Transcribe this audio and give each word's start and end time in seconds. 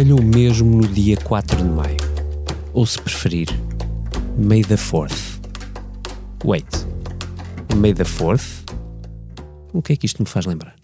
calhou 0.00 0.22
mesmo 0.22 0.78
no 0.78 0.88
dia 0.88 1.14
4 1.14 1.58
de 1.58 1.62
maio. 1.62 1.98
Ou 2.72 2.86
se 2.86 2.98
preferir, 2.98 3.48
May 4.34 4.62
the 4.62 4.76
4th. 4.76 5.38
Wait, 6.42 6.64
May 7.76 7.92
the 7.92 8.04
4th? 8.04 8.62
O 9.74 9.82
que 9.82 9.92
é 9.92 9.96
que 9.96 10.06
isto 10.06 10.22
me 10.22 10.26
faz 10.26 10.46
lembrar? 10.46 10.74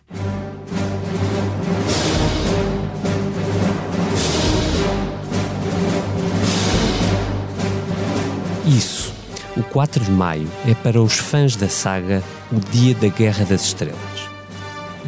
Isso, 8.67 9.15
o 9.57 9.63
4 9.63 10.05
de 10.05 10.11
maio 10.11 10.47
é 10.69 10.75
para 10.75 11.01
os 11.01 11.15
fãs 11.15 11.57
da 11.57 11.71
saga 11.71 12.23
o 12.53 12.61
dia 12.71 12.95
da 12.95 13.09
Guerra 13.09 13.47
das 13.47 13.65
Estrelas. 13.65 13.97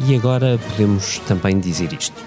E 0.07 0.15
agora 0.15 0.57
podemos 0.57 1.19
também 1.27 1.59
dizer 1.59 1.93
isto. 1.93 2.19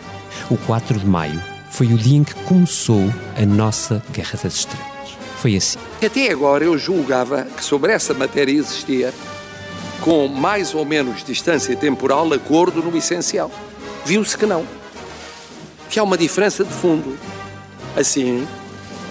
O 0.49 0.57
4 0.59 1.01
de 1.01 1.07
maio 1.07 1.43
foi 1.73 1.87
o 1.87 1.97
dia 1.97 2.19
em 2.19 2.23
que 2.23 2.35
começou 2.45 3.03
a 3.35 3.47
nossa 3.47 4.03
Guerra 4.13 4.39
das 4.43 4.57
Estrelas. 4.57 5.17
Foi 5.39 5.57
assim. 5.57 5.79
Até 6.05 6.31
agora 6.31 6.63
eu 6.63 6.77
julgava 6.77 7.47
que 7.57 7.65
sobre 7.65 7.93
essa 7.93 8.13
matéria 8.13 8.53
existia, 8.53 9.13
com 10.03 10.29
mais 10.29 10.75
ou 10.75 10.85
menos 10.85 11.25
distância 11.25 11.75
temporal, 11.75 12.31
acordo 12.31 12.83
no 12.83 12.95
essencial. 12.95 13.51
Viu-se 14.05 14.37
que 14.37 14.45
não. 14.45 14.67
Que 15.89 15.99
há 15.99 16.03
uma 16.03 16.19
diferença 16.19 16.63
de 16.63 16.71
fundo. 16.71 17.17
Assim, 17.97 18.47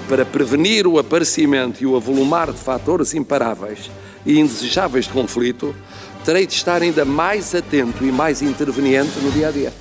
para 0.08 0.24
prevenir 0.24 0.86
o 0.86 1.00
aparecimento 1.00 1.82
e 1.82 1.88
o 1.88 1.96
avolumar 1.96 2.52
de 2.52 2.60
fatores 2.60 3.16
imparáveis 3.16 3.90
e 4.24 4.40
indesejáveis 4.40 5.06
de 5.06 5.12
conflito, 5.12 5.76
terei 6.24 6.46
de 6.46 6.54
estar 6.54 6.84
ainda 6.84 7.04
mais 7.06 7.56
atento 7.56 8.06
e 8.06 8.12
mais 8.12 8.44
interveniente 8.44 9.20
no 9.20 9.32
dia 9.32 9.48
a 9.48 9.52
dia. 9.52 9.74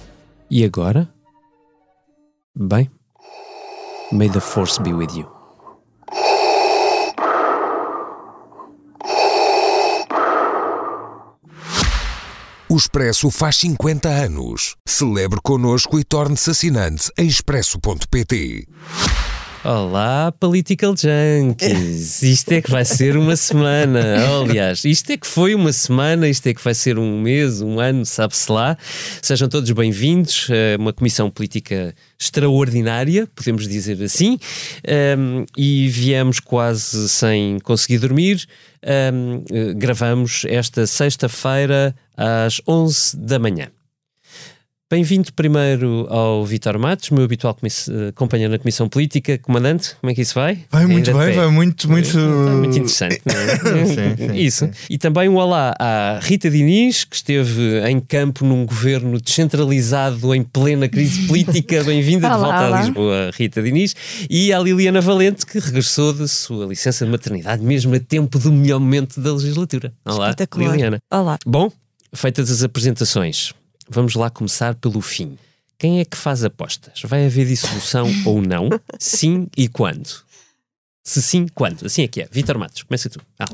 E 0.50 0.64
agora? 0.64 1.19
Bem, 2.54 2.90
may 4.10 4.28
the 4.28 4.40
force 4.40 4.78
be 4.78 4.92
with 4.92 5.14
you. 5.16 5.26
O 12.68 12.76
Expresso 12.76 13.30
faz 13.30 13.56
50 13.56 14.08
anos. 14.08 14.76
Celebre 14.86 15.40
connosco 15.42 15.98
e 15.98 16.04
torne-se 16.04 16.50
assinante 16.50 17.10
em 17.18 17.26
expresso.pt. 17.26 18.66
Olá, 19.62 20.32
Political 20.40 20.94
Junkies! 20.96 22.22
Isto 22.24 22.52
é 22.52 22.62
que 22.62 22.70
vai 22.70 22.82
ser 22.82 23.14
uma 23.18 23.36
semana. 23.36 24.00
Aliás, 24.40 24.82
isto 24.86 25.10
é 25.10 25.18
que 25.18 25.26
foi 25.26 25.54
uma 25.54 25.70
semana, 25.70 26.26
isto 26.26 26.46
é 26.46 26.54
que 26.54 26.64
vai 26.64 26.72
ser 26.72 26.98
um 26.98 27.20
mês, 27.20 27.60
um 27.60 27.78
ano, 27.78 28.06
sabe-se 28.06 28.50
lá. 28.50 28.78
Sejam 29.20 29.50
todos 29.50 29.70
bem-vindos 29.72 30.48
a 30.50 30.80
uma 30.80 30.94
comissão 30.94 31.30
política 31.30 31.94
extraordinária, 32.18 33.28
podemos 33.34 33.68
dizer 33.68 34.02
assim, 34.02 34.38
um, 35.18 35.44
e 35.54 35.88
viemos 35.88 36.40
quase 36.40 37.06
sem 37.10 37.58
conseguir 37.58 37.98
dormir. 37.98 38.46
Um, 39.12 39.74
gravamos 39.76 40.46
esta 40.48 40.86
sexta-feira 40.86 41.94
às 42.16 42.62
11 42.66 43.14
da 43.18 43.38
manhã. 43.38 43.70
Bem-vindo 44.92 45.32
primeiro 45.34 46.08
ao 46.10 46.44
Vitor 46.44 46.76
Matos, 46.76 47.10
meu 47.10 47.22
habitual 47.22 47.56
uh, 47.62 48.12
companheiro 48.12 48.50
na 48.50 48.58
Comissão 48.58 48.88
Política. 48.88 49.38
Comandante, 49.38 49.94
como 50.00 50.10
é 50.10 50.14
que 50.16 50.20
isso 50.20 50.34
vai? 50.34 50.64
Vai 50.68 50.84
muito 50.84 51.16
bem, 51.16 51.32
vai 51.32 51.46
muito, 51.46 51.88
muito... 51.88 52.18
muito 52.18 52.76
interessante, 52.76 53.22
não 53.24 53.38
é? 53.38 53.86
sim, 53.86 54.16
sim, 54.16 54.34
isso. 54.34 54.66
Sim. 54.66 54.72
E 54.90 54.98
também 54.98 55.28
um 55.28 55.36
olá 55.36 55.72
à 55.78 56.18
Rita 56.20 56.50
Diniz, 56.50 57.04
que 57.04 57.14
esteve 57.14 57.88
em 57.88 58.00
campo 58.00 58.44
num 58.44 58.66
governo 58.66 59.20
descentralizado 59.20 60.34
em 60.34 60.42
plena 60.42 60.88
crise 60.88 61.24
política. 61.28 61.84
Bem-vinda 61.84 62.28
de 62.28 62.34
volta 62.34 62.66
olá. 62.66 62.78
a 62.78 62.82
Lisboa, 62.82 63.30
Rita 63.32 63.62
Diniz. 63.62 63.94
E 64.28 64.52
à 64.52 64.58
Liliana 64.58 65.00
Valente, 65.00 65.46
que 65.46 65.60
regressou 65.60 66.12
da 66.12 66.26
sua 66.26 66.66
licença 66.66 67.04
de 67.04 67.12
maternidade, 67.12 67.62
mesmo 67.62 67.94
a 67.94 68.00
tempo 68.00 68.40
do 68.40 68.50
melhor 68.50 68.80
momento 68.80 69.20
da 69.20 69.32
legislatura. 69.32 69.92
Olá, 70.04 70.34
Liliana. 70.56 70.98
Olá. 71.08 71.38
Bom, 71.46 71.70
feitas 72.12 72.50
as 72.50 72.64
apresentações, 72.64 73.54
vamos 73.90 74.14
lá 74.14 74.30
começar 74.30 74.74
pelo 74.76 75.00
fim. 75.00 75.36
Quem 75.76 76.00
é 76.00 76.04
que 76.04 76.16
faz 76.16 76.44
apostas? 76.44 77.02
Vai 77.04 77.26
haver 77.26 77.46
dissolução 77.46 78.06
ou 78.24 78.40
não? 78.40 78.68
Sim 78.98 79.48
e 79.56 79.68
quando? 79.68 80.08
Se 81.02 81.20
sim, 81.20 81.46
quando? 81.52 81.86
Assim 81.86 82.02
é 82.02 82.08
que 82.08 82.22
é. 82.22 82.28
Vitor 82.30 82.56
Matos, 82.56 82.82
começa 82.84 83.10
tu. 83.10 83.20
Ah. 83.38 83.46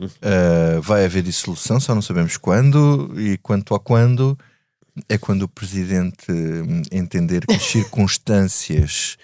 Uh, 0.00 0.82
vai 0.82 1.04
haver 1.04 1.22
dissolução, 1.22 1.78
só 1.78 1.94
não 1.94 2.02
sabemos 2.02 2.36
quando, 2.36 3.14
e 3.16 3.38
quanto 3.38 3.74
a 3.74 3.78
quando, 3.78 4.36
é 5.08 5.16
quando 5.16 5.42
o 5.42 5.48
presidente 5.48 6.32
hum, 6.32 6.82
entender 6.90 7.46
que 7.46 7.54
as 7.54 7.62
circunstâncias 7.70 9.16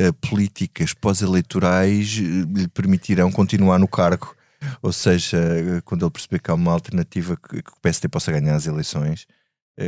uh, 0.00 0.12
políticas 0.12 0.94
pós-eleitorais 0.94 2.18
uh, 2.18 2.56
lhe 2.56 2.68
permitirão 2.68 3.32
continuar 3.32 3.78
no 3.80 3.88
cargo. 3.88 4.36
Ou 4.80 4.92
seja, 4.92 5.38
quando 5.84 6.04
ele 6.04 6.10
perceber 6.10 6.38
que 6.38 6.50
há 6.50 6.54
uma 6.54 6.72
alternativa 6.72 7.36
que, 7.36 7.62
que 7.62 7.70
o 7.70 7.80
PSD 7.82 8.08
possa 8.08 8.32
ganhar 8.32 8.54
as 8.54 8.66
eleições 8.66 9.26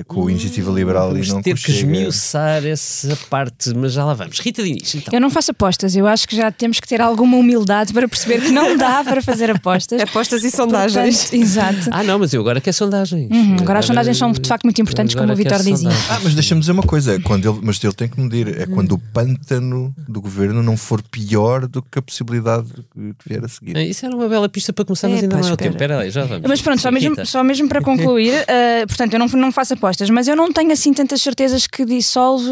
com 0.08 0.26
a 0.26 0.30
iniciativa 0.32 0.70
liberal 0.72 1.10
vamos 1.10 1.28
e 1.28 1.30
não 1.30 1.40
ter 1.40 1.54
que 1.54 1.70
esmiuçar 1.70 2.66
essa 2.66 3.16
parte, 3.30 3.72
mas 3.72 3.92
já 3.92 4.04
lá 4.04 4.14
vamos. 4.14 4.40
Rita 4.40 4.60
Diniz, 4.62 4.96
então. 4.96 5.14
Eu 5.14 5.20
não 5.20 5.30
faço 5.30 5.52
apostas, 5.52 5.94
eu 5.94 6.08
acho 6.08 6.26
que 6.26 6.34
já 6.34 6.50
temos 6.50 6.80
que 6.80 6.88
ter 6.88 7.00
alguma 7.00 7.36
humildade 7.36 7.92
para 7.92 8.08
perceber 8.08 8.40
que 8.40 8.50
não 8.50 8.76
dá 8.76 9.04
para 9.04 9.22
fazer 9.22 9.48
apostas. 9.48 10.00
apostas 10.02 10.42
e 10.42 10.50
sondagens. 10.50 11.22
Portanto, 11.22 11.40
exato. 11.40 11.90
Ah, 11.92 12.02
não, 12.02 12.18
mas 12.18 12.34
eu 12.34 12.40
agora 12.40 12.60
quero 12.60 12.74
sondagens. 12.74 13.30
Uhum, 13.30 13.44
agora, 13.44 13.62
agora 13.62 13.78
as 13.78 13.86
sondagens 13.86 14.16
são 14.16 14.32
de 14.32 14.48
facto 14.48 14.64
muito 14.64 14.80
importantes, 14.80 15.14
como 15.14 15.32
o 15.32 15.36
Vitor 15.36 15.62
dizia. 15.62 15.88
Ah, 16.10 16.18
mas 16.20 16.34
deixa-me 16.34 16.60
dizer 16.60 16.72
uma 16.72 16.82
coisa, 16.82 17.14
é 17.14 17.20
quando 17.20 17.48
ele, 17.48 17.60
mas 17.62 17.82
ele 17.82 17.92
tem 17.92 18.08
que 18.08 18.20
medir, 18.20 18.60
é 18.60 18.66
quando 18.66 18.92
o 18.92 18.98
pântano 18.98 19.94
do 20.08 20.20
governo 20.20 20.64
não 20.64 20.76
for 20.76 21.00
pior 21.00 21.68
do 21.68 21.80
que 21.80 22.00
a 22.00 22.02
possibilidade 22.02 22.68
que 22.92 23.14
vier 23.24 23.44
a 23.44 23.48
seguir. 23.48 23.76
É, 23.76 23.84
isso 23.84 24.04
era 24.04 24.16
uma 24.16 24.28
bela 24.28 24.48
pista 24.48 24.72
para 24.72 24.84
começar, 24.84 25.08
mas 25.08 25.20
é, 25.20 25.22
ainda 25.22 25.36
não 25.36 25.48
é 25.48 25.52
o 25.52 25.56
tempo. 25.56 25.74
Espera 25.74 26.00
aí, 26.00 26.10
já 26.10 26.24
vamos. 26.24 26.48
Mas 26.48 26.60
pronto, 26.60 26.82
só 26.82 26.90
mesmo, 26.90 27.24
só 27.24 27.44
mesmo 27.44 27.68
para 27.68 27.80
concluir, 27.80 28.34
uh, 28.42 28.86
portanto, 28.88 29.12
eu 29.12 29.18
não, 29.20 29.28
não 29.28 29.52
faço 29.52 29.75
apostas, 29.76 30.10
mas 30.10 30.26
eu 30.26 30.34
não 30.34 30.52
tenho 30.52 30.72
assim 30.72 30.92
tantas 30.92 31.22
certezas 31.22 31.66
que 31.66 31.84
dissolve, 31.84 32.50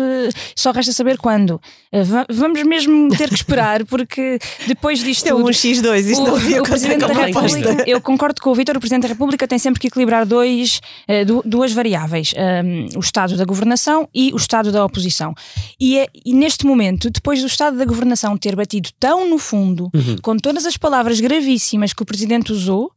só 0.54 0.70
resta 0.70 0.92
saber 0.92 1.18
quando. 1.18 1.60
Eh, 1.90 2.02
vamos 2.30 2.62
mesmo 2.62 3.08
ter 3.16 3.28
que 3.28 3.34
esperar, 3.34 3.84
porque 3.84 4.38
depois 4.66 5.00
disto. 5.00 5.26
É 5.26 5.34
um 5.34 5.44
X2, 5.44 6.10
isto 6.10 6.22
o, 6.22 6.38
não 6.38 6.60
o 6.60 6.62
Presidente 6.62 7.00
da 7.00 7.12
República. 7.12 7.84
Eu 7.86 8.00
concordo 8.00 8.40
com 8.40 8.50
o 8.50 8.54
Vítor, 8.54 8.76
o 8.76 8.80
Presidente 8.80 9.02
da 9.02 9.08
República 9.08 9.48
tem 9.48 9.58
sempre 9.58 9.80
que 9.80 9.88
equilibrar 9.88 10.26
dois, 10.26 10.80
eh, 11.08 11.24
duas 11.24 11.72
variáveis: 11.72 12.32
um, 12.36 12.40
ehm, 12.40 12.88
o 12.96 13.00
estado 13.00 13.36
da 13.36 13.44
governação 13.44 14.08
e 14.14 14.32
o 14.32 14.36
estado 14.36 14.70
da 14.70 14.84
oposição. 14.84 15.34
E, 15.80 15.98
é, 15.98 16.08
e, 16.24 16.34
neste 16.34 16.66
momento, 16.66 17.10
depois 17.10 17.40
do 17.40 17.46
estado 17.46 17.76
da 17.76 17.84
governação 17.84 18.36
ter 18.36 18.54
batido 18.54 18.90
tão 18.98 19.28
no 19.28 19.38
fundo, 19.38 19.90
uhum. 19.94 20.16
com 20.22 20.36
todas 20.36 20.66
as 20.66 20.76
palavras 20.76 21.20
gravíssimas 21.20 21.92
que 21.92 22.02
o 22.02 22.06
Presidente 22.06 22.52
usou. 22.52 22.92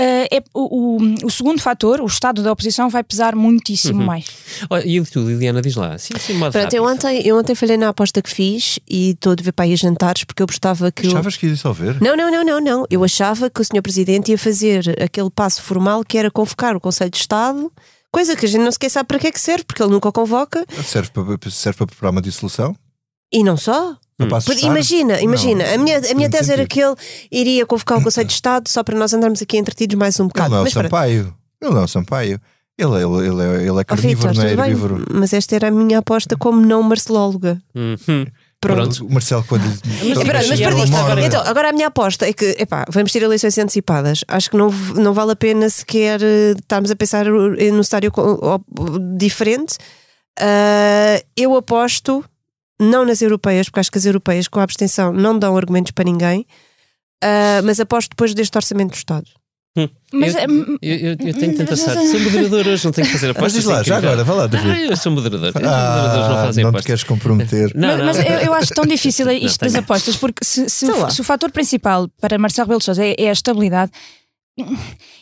Uh, 0.00 0.24
é, 0.32 0.42
o, 0.54 0.96
o, 0.96 1.26
o, 1.26 1.30
segundo 1.30 1.60
fator, 1.60 2.00
o 2.00 2.06
estado 2.06 2.42
da 2.42 2.50
oposição, 2.50 2.88
vai 2.88 3.04
pesar 3.04 3.36
muitíssimo 3.36 4.00
uhum. 4.00 4.06
mais. 4.06 4.24
e 4.86 4.98
tu, 5.02 5.20
Liliana, 5.20 5.60
diz 5.60 5.76
lá. 5.76 5.98
Sim, 5.98 6.14
sim, 6.18 6.40
Pronto, 6.50 6.72
eu 6.72 6.84
ontem, 6.86 7.20
eu 7.26 7.38
ontem 7.38 7.54
falhei 7.54 7.76
na 7.76 7.90
aposta 7.90 8.22
que 8.22 8.30
fiz 8.30 8.78
e 8.88 9.10
estou 9.10 9.36
de 9.36 9.42
ver 9.42 9.52
para 9.52 9.66
ir 9.66 9.74
a 9.74 9.76
jantares 9.76 10.24
porque 10.24 10.42
eu 10.42 10.46
gostava 10.46 10.90
que. 10.90 11.06
Achavas 11.06 11.34
eu... 11.34 11.40
que 11.40 11.46
ia 11.46 11.52
dissolver? 11.52 12.02
Não, 12.02 12.16
não, 12.16 12.30
não, 12.30 12.42
não, 12.42 12.60
não. 12.60 12.86
Eu 12.88 13.04
achava 13.04 13.50
que 13.50 13.60
o 13.60 13.64
Sr. 13.64 13.82
Presidente 13.82 14.30
ia 14.30 14.38
fazer 14.38 14.96
aquele 15.02 15.28
passo 15.28 15.60
formal 15.62 16.02
que 16.02 16.16
era 16.16 16.30
convocar 16.30 16.74
o 16.74 16.80
Conselho 16.80 17.10
de 17.10 17.18
Estado. 17.18 17.70
Coisa 18.10 18.34
que 18.34 18.46
a 18.46 18.48
gente 18.48 18.62
não 18.62 18.72
sequer 18.72 18.88
sabe 18.88 19.06
para 19.06 19.18
que 19.18 19.26
é 19.26 19.32
que 19.32 19.38
serve, 19.38 19.64
porque 19.64 19.82
ele 19.82 19.92
nunca 19.92 20.08
o 20.08 20.12
convoca. 20.12 20.64
Serve 20.82 21.10
para, 21.10 21.50
serve 21.50 21.76
para 21.76 21.86
preparar 21.86 22.12
uma 22.12 22.22
dissolução? 22.22 22.74
E 23.30 23.44
não 23.44 23.58
só. 23.58 23.96
Hum. 24.20 24.28
Imagina, 24.62 25.20
imagina, 25.20 25.64
não, 25.64 25.74
a 25.74 25.78
minha, 25.78 25.98
a 25.98 26.14
minha 26.14 26.28
tese 26.28 26.52
era 26.52 26.66
que 26.66 26.80
ele 26.80 26.94
iria 27.32 27.64
convocar 27.64 27.98
o 27.98 28.02
Conselho 28.02 28.26
de 28.26 28.34
Estado 28.34 28.68
só 28.68 28.82
para 28.84 28.98
nós 28.98 29.14
andarmos 29.14 29.40
aqui 29.40 29.56
entretidos 29.56 29.96
mais 29.96 30.20
um 30.20 30.26
bocado. 30.26 30.54
Ele 30.54 30.56
não 30.56 30.64
é 30.64 30.68
o 30.68 30.70
Sampaio. 30.70 31.34
Ele 31.62 31.74
não 31.74 31.80
é 31.80 31.84
o 31.84 31.88
Sampaio. 31.88 32.40
Ele, 32.78 32.94
ele, 32.96 33.28
ele, 33.28 33.42
é, 33.42 33.68
ele 33.68 33.80
é 33.80 33.84
carnívoro, 33.84 34.28
oh, 34.28 34.32
Victor, 34.32 34.34
não 34.34 34.64
é 34.64 34.68
herbívoro. 34.68 35.04
Mas 35.12 35.32
esta 35.32 35.54
era 35.54 35.68
a 35.68 35.70
minha 35.70 35.98
aposta 35.98 36.36
como 36.36 36.60
não 36.60 36.82
marcelóloga. 36.82 37.60
Uhum. 37.74 38.26
Pronto. 38.60 39.06
O 39.06 39.12
Marcelo, 39.12 39.42
quando. 39.48 39.64
Mas, 39.64 40.18
mas, 40.18 40.48
mas 40.48 40.60
perdi. 40.60 40.94
Agora, 40.94 41.24
então, 41.24 41.42
agora 41.46 41.70
a 41.70 41.72
minha 41.72 41.86
aposta 41.86 42.28
é 42.28 42.32
que, 42.32 42.56
epá, 42.58 42.84
vamos 42.90 43.10
ter 43.10 43.22
eleições 43.22 43.56
antecipadas. 43.56 44.22
Acho 44.28 44.50
que 44.50 44.56
não, 44.56 44.70
não 44.96 45.14
vale 45.14 45.32
a 45.32 45.36
pena 45.36 45.68
sequer 45.70 46.22
eh, 46.22 46.52
estarmos 46.58 46.90
a 46.90 46.96
pensar 46.96 47.24
num 47.24 47.82
cenário 47.82 48.12
diferente. 49.16 49.76
Uh, 50.38 51.24
eu 51.36 51.56
aposto 51.56 52.24
não 52.80 53.04
nas 53.04 53.20
europeias, 53.20 53.68
porque 53.68 53.80
acho 53.80 53.92
que 53.92 53.98
as 53.98 54.06
europeias 54.06 54.48
com 54.48 54.58
a 54.58 54.62
abstenção 54.62 55.12
não 55.12 55.38
dão 55.38 55.56
argumentos 55.56 55.92
para 55.92 56.04
ninguém, 56.04 56.46
uh, 57.22 57.62
mas 57.62 57.78
aposto 57.78 58.10
depois 58.10 58.32
deste 58.32 58.56
orçamento 58.56 58.92
do 58.92 58.96
Estado. 58.96 59.26
Hum. 59.76 59.88
Mas, 60.12 60.34
eu, 60.34 60.40
eu, 60.82 60.96
eu, 60.96 61.16
eu, 61.20 61.34
tenho 61.34 61.56
tanta 61.56 61.76
sorte. 61.76 62.04
Sou 62.10 62.18
moderador 62.18 62.66
hoje, 62.66 62.84
não 62.84 62.92
tenho 62.92 63.06
que 63.06 63.12
fazer 63.12 63.30
apostas. 63.30 63.52
Mas 63.52 63.62
diz 63.62 63.64
lá, 63.64 63.82
já 63.84 63.98
agora, 63.98 64.24
vai 64.24 64.36
lá, 64.36 64.46
David. 64.48 64.68
Ah, 64.68 64.80
eu 64.80 64.96
sou 64.96 65.12
moderador. 65.12 65.52
Ah, 65.62 66.28
não 66.28 66.36
fazem 66.46 66.64
não 66.64 66.72
te 66.72 66.82
queres 66.82 67.04
comprometer. 67.04 67.70
Não, 67.76 67.98
mas, 67.98 68.18
mas 68.18 68.42
eu, 68.44 68.52
acho 68.52 68.74
tão 68.74 68.84
difícil 68.84 69.30
isto 69.30 69.60
das 69.60 69.76
apostas, 69.76 70.16
porque 70.16 70.44
se, 70.44 70.68
se, 70.68 70.86
o, 70.86 71.10
se 71.10 71.20
o 71.20 71.24
fator 71.24 71.52
principal 71.52 72.08
para 72.20 72.36
Marcelo 72.36 72.66
Rebelo 72.66 72.80
de 72.80 72.84
Sousa 72.86 73.04
é, 73.04 73.14
é 73.16 73.28
a 73.28 73.32
estabilidade, 73.32 73.92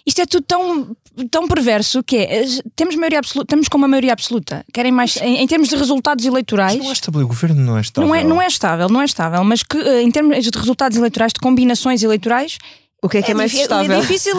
isto 0.06 0.20
é 0.20 0.26
tudo 0.26 0.44
tão, 0.44 0.96
tão 1.31 1.49
perverso 1.49 2.02
que 2.02 2.17
é, 2.17 2.44
temos 2.75 2.94
maioria 2.96 3.19
absoluta, 3.19 3.46
estamos 3.46 3.69
com 3.69 3.79
uma 3.79 3.88
maioria 3.88 4.12
absoluta. 4.12 4.64
Querem 4.73 4.93
mais 4.93 5.17
em, 5.17 5.38
em 5.38 5.46
termos 5.46 5.69
de 5.69 5.76
resultados 5.76 6.25
eleitorais. 6.25 6.76
Mas 6.76 6.85
não 6.85 6.90
é 6.90 6.93
estável, 6.93 7.20
o 7.23 7.26
governo 7.29 7.61
não 7.61 7.79
é 7.79 7.81
estável. 7.81 8.08
Não 8.08 8.14
é, 8.14 8.25
não 8.25 8.43
é 8.43 8.46
estável, 8.46 8.88
não 8.88 9.02
é 9.02 9.05
estável, 9.05 9.44
mas 9.44 9.62
que 9.62 9.79
eh, 9.79 10.02
em 10.02 10.11
termos 10.11 10.44
de 10.44 10.58
resultados 10.58 10.96
eleitorais, 10.96 11.32
de 11.32 11.40
combinações 11.40 12.02
eleitorais, 12.02 12.58
o 13.02 13.08
que 13.08 13.19
é 13.19 13.23
que 13.23 13.29
é, 13.29 13.32
é 13.32 13.35
mais 13.35 13.52
estável? 13.55 13.96
É 13.96 14.00
difícil, 14.00 14.35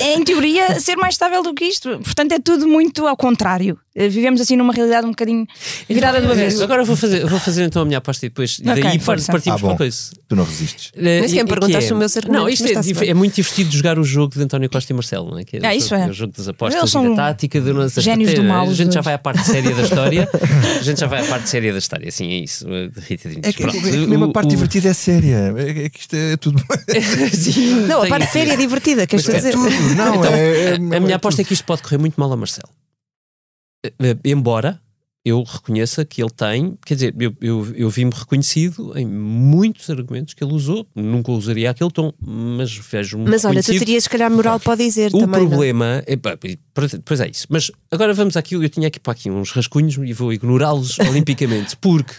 em 0.00 0.22
teoria, 0.22 0.78
ser 0.80 0.96
mais 0.96 1.14
estável 1.14 1.42
do 1.42 1.52
que 1.52 1.64
isto. 1.64 1.98
Portanto, 1.98 2.32
é 2.32 2.38
tudo 2.38 2.66
muito 2.66 3.06
ao 3.06 3.16
contrário. 3.16 3.78
Eh, 3.96 4.10
vivemos 4.10 4.42
assim 4.42 4.56
numa 4.56 4.74
realidade 4.74 5.06
um 5.06 5.10
bocadinho 5.10 5.46
virada 5.88 6.20
do 6.20 6.30
avesso. 6.30 6.62
Agora 6.62 6.84
vou 6.84 6.94
fazer, 6.94 7.26
vou 7.26 7.40
fazer 7.40 7.64
então 7.64 7.80
a 7.80 7.84
minha 7.86 7.96
aposta 7.96 8.26
e 8.26 8.28
depois 8.28 8.60
okay, 8.60 8.82
daí 8.82 8.98
força. 8.98 9.32
partimos 9.32 9.58
ah, 9.58 9.62
bom, 9.62 9.68
para 9.68 9.78
coisa. 9.78 9.98
Tu 10.28 10.36
não 10.36 10.44
resistes. 10.44 10.92
Mas 10.94 11.32
quem 11.32 11.46
perguntaste 11.46 11.90
é, 11.90 11.94
o 11.94 11.98
meu 11.98 12.06
argumentos. 12.06 12.28
Não, 12.28 12.48
isto 12.48 13.02
é, 13.02 13.08
é, 13.08 13.14
muito 13.14 13.34
divertido 13.36 13.74
jogar 13.74 13.98
o 13.98 14.04
jogo 14.04 14.34
de 14.34 14.42
António 14.42 14.68
Costa 14.68 14.92
e 14.92 14.94
Marcelo, 14.94 15.30
não 15.30 15.38
é? 15.38 15.44
Que 15.44 15.56
é, 15.56 15.66
ah, 15.66 15.74
isso 15.74 15.94
o, 15.94 15.98
é. 15.98 16.08
o 16.08 16.12
jogo 16.12 16.34
das 16.36 16.46
apostas 16.46 16.92
e 16.92 17.08
da 17.08 17.14
tática, 17.14 17.58
de 17.58 17.72
nossa 17.72 18.02
Génios 18.02 18.34
do 18.34 18.44
mal. 18.44 18.68
A 18.68 18.74
gente 18.74 18.92
já 18.92 19.00
vai 19.00 19.14
à 19.14 19.18
parte 19.18 19.42
séria 19.48 19.74
da 19.74 19.82
história. 19.82 20.28
a 20.78 20.82
gente 20.82 21.00
já 21.00 21.06
vai 21.06 21.22
à 21.22 21.24
parte 21.24 21.48
séria 21.48 21.72
da 21.72 21.78
história, 21.78 22.08
assim, 22.08 22.30
é 22.30 22.38
isso. 22.40 22.66
É 23.42 23.52
que, 23.52 23.62
Pronto, 23.62 23.76
é, 23.78 23.96
mesmo 23.96 24.24
a 24.26 24.32
parte 24.32 24.50
divertida 24.50 24.90
é 24.90 24.92
séria. 24.92 25.54
É 25.56 25.88
que 25.88 26.00
isto 26.00 26.14
é 26.14 26.36
tudo. 26.36 26.62
não, 27.88 28.02
a 28.02 28.06
parte 28.08 28.30
séria 28.30 28.52
é 28.52 28.56
divertida, 28.56 29.06
queres 29.06 29.24
dizer? 29.24 29.52
Tudo, 29.52 29.70
não, 29.96 30.16
então, 30.16 30.96
a 30.96 31.00
minha 31.00 31.16
aposta 31.16 31.40
é 31.40 31.44
que 31.44 31.54
isto 31.54 31.64
pode 31.64 31.80
correr 31.80 31.96
muito 31.96 32.20
mal 32.20 32.30
a 32.30 32.36
Marcelo. 32.36 32.68
Eh, 33.98 34.16
embora 34.24 34.80
eu 35.26 35.42
reconheça 35.42 36.04
que 36.04 36.22
ele 36.22 36.30
tem, 36.30 36.78
quer 36.86 36.94
dizer, 36.94 37.14
eu, 37.18 37.34
eu, 37.40 37.74
eu 37.74 37.90
vi-me 37.90 38.12
reconhecido 38.14 38.96
em 38.96 39.04
muitos 39.04 39.90
argumentos 39.90 40.34
que 40.34 40.44
ele 40.44 40.52
usou, 40.52 40.86
nunca 40.94 41.32
usaria 41.32 41.68
aquele 41.68 41.90
tom, 41.90 42.12
mas 42.24 42.76
vejo-me. 42.76 43.28
Mas 43.28 43.44
olha, 43.44 43.60
tu 43.60 43.76
terias, 43.76 44.04
se 44.04 44.08
calhar, 44.08 44.30
moral 44.30 44.60
para 44.60 44.76
dizer 44.76 45.12
o 45.12 45.18
também. 45.18 45.42
O 45.42 45.48
problema, 45.48 46.04
é, 46.06 46.16
pois 47.04 47.20
é 47.20 47.28
isso, 47.28 47.44
mas 47.50 47.72
agora 47.90 48.14
vamos 48.14 48.36
aqui, 48.36 48.54
eu 48.54 48.68
tinha 48.68 48.86
aqui 48.86 49.00
para 49.00 49.14
aqui 49.14 49.28
uns 49.28 49.50
rascunhos 49.50 49.96
e 49.96 50.12
vou 50.12 50.32
ignorá-los 50.32 50.96
olimpicamente, 51.10 51.76
porque. 51.76 52.14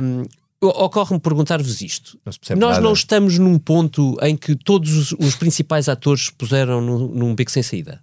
Um, 0.00 0.22
Ocorre-me 0.64 1.18
perguntar-vos 1.18 1.80
isto. 1.80 2.16
Não 2.24 2.56
Nós 2.56 2.76
nada. 2.76 2.80
não 2.82 2.92
estamos 2.92 3.36
num 3.36 3.58
ponto 3.58 4.16
em 4.22 4.36
que 4.36 4.54
todos 4.54 4.92
os, 4.96 5.12
os 5.18 5.34
principais 5.34 5.88
atores 5.88 6.30
puseram 6.30 6.80
num, 6.80 7.08
num 7.08 7.34
beco 7.34 7.50
sem 7.50 7.64
saída? 7.64 8.00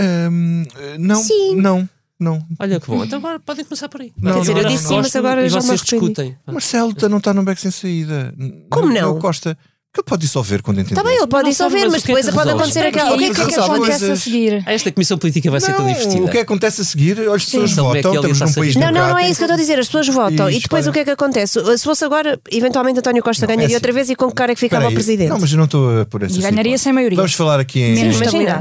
Um, 0.00 0.64
não, 0.98 1.22
Sim. 1.22 1.56
não. 1.56 1.88
Não. 2.18 2.46
Olha 2.58 2.80
que 2.80 2.86
bom. 2.86 3.04
Então 3.04 3.18
agora 3.18 3.38
podem 3.38 3.64
começar 3.64 3.90
por 3.90 4.00
aí. 4.00 4.10
Não, 4.18 4.32
Quer 4.32 4.40
dizer, 4.40 4.56
eu 4.56 4.64
disse 4.64 4.88
sim, 4.88 4.96
mas 4.96 5.14
agora 5.14 5.46
já 5.48 5.60
me 5.60 5.68
discutem. 5.76 6.36
Marcelo 6.46 6.94
não 7.10 7.18
está 7.18 7.34
num 7.34 7.44
beco 7.44 7.60
sem 7.60 7.70
saída. 7.70 8.34
Como 8.70 8.88
não? 8.88 9.14
não? 9.14 9.18
Costa. 9.18 9.56
Que 9.96 10.00
ele 10.00 10.04
pode 10.04 10.20
dissolver 10.20 10.60
quando 10.60 10.80
entender. 10.80 11.02
Bem, 11.02 11.16
ele 11.16 11.26
pode 11.26 11.48
dissolver, 11.48 11.90
mas, 11.90 12.02
depois 12.02 12.28
é 12.28 12.32
pode 12.32 12.50
acontecer 12.50 12.80
aquilo. 12.80 13.14
O 13.14 13.16
que 13.16 13.24
é 13.24 13.32
que, 13.32 13.54
acontece 13.54 14.10
a 14.10 14.16
seguir? 14.16 14.62
Esta 14.66 14.92
comissão 14.92 15.16
política 15.16 15.50
vai 15.50 15.58
ser 15.58 15.72
tão 15.74 15.86
divertida. 15.86 16.22
O 16.22 16.28
que 16.28 16.38
acontece 16.38 16.82
a 16.82 16.84
seguir? 16.84 17.18
As 17.30 17.46
pessoas 17.46 17.70
Sim. 17.70 17.76
votam, 17.76 18.14
estamos 18.14 18.40
num 18.40 18.52
país 18.52 18.76
Não, 18.76 18.92
não, 18.92 19.08
não 19.08 19.18
é 19.18 19.30
isso 19.30 19.38
que 19.38 19.44
eu 19.44 19.46
estou 19.46 19.54
a 19.54 19.58
dizer. 19.58 19.78
As 19.78 19.86
pessoas 19.86 20.08
votam. 20.08 20.50
E, 20.50 20.60
depois 20.60 20.86
o 20.86 20.92
que 20.92 20.98
é 20.98 21.04
que 21.04 21.10
acontece? 21.12 21.58
Se 21.78 21.84
fosse 21.84 22.04
agora, 22.04 22.38
eventualmente 22.50 22.98
António 22.98 23.22
Costa 23.22 23.46
ganharia 23.46 23.74
é 23.74 23.78
outra 23.78 23.90
vez 23.90 24.10
e 24.10 24.14
com 24.14 24.28
que 24.28 24.34
cara 24.34 24.52
é 24.52 24.54
que 24.54 24.60
ficava 24.60 24.86
o 24.86 24.92
presidente? 24.92 25.30
Não, 25.30 25.40
mas 25.40 25.50
eu 25.50 25.56
não 25.56 25.64
estou 25.64 26.04
por 26.06 26.22
essa 26.22 26.38
E 26.38 26.42
ganharia 26.42 26.76
sem 26.76 26.92
maioria. 26.92 27.16
Vamos 27.16 27.32
falar 27.32 27.58
aqui 27.58 27.80
em. 27.80 28.12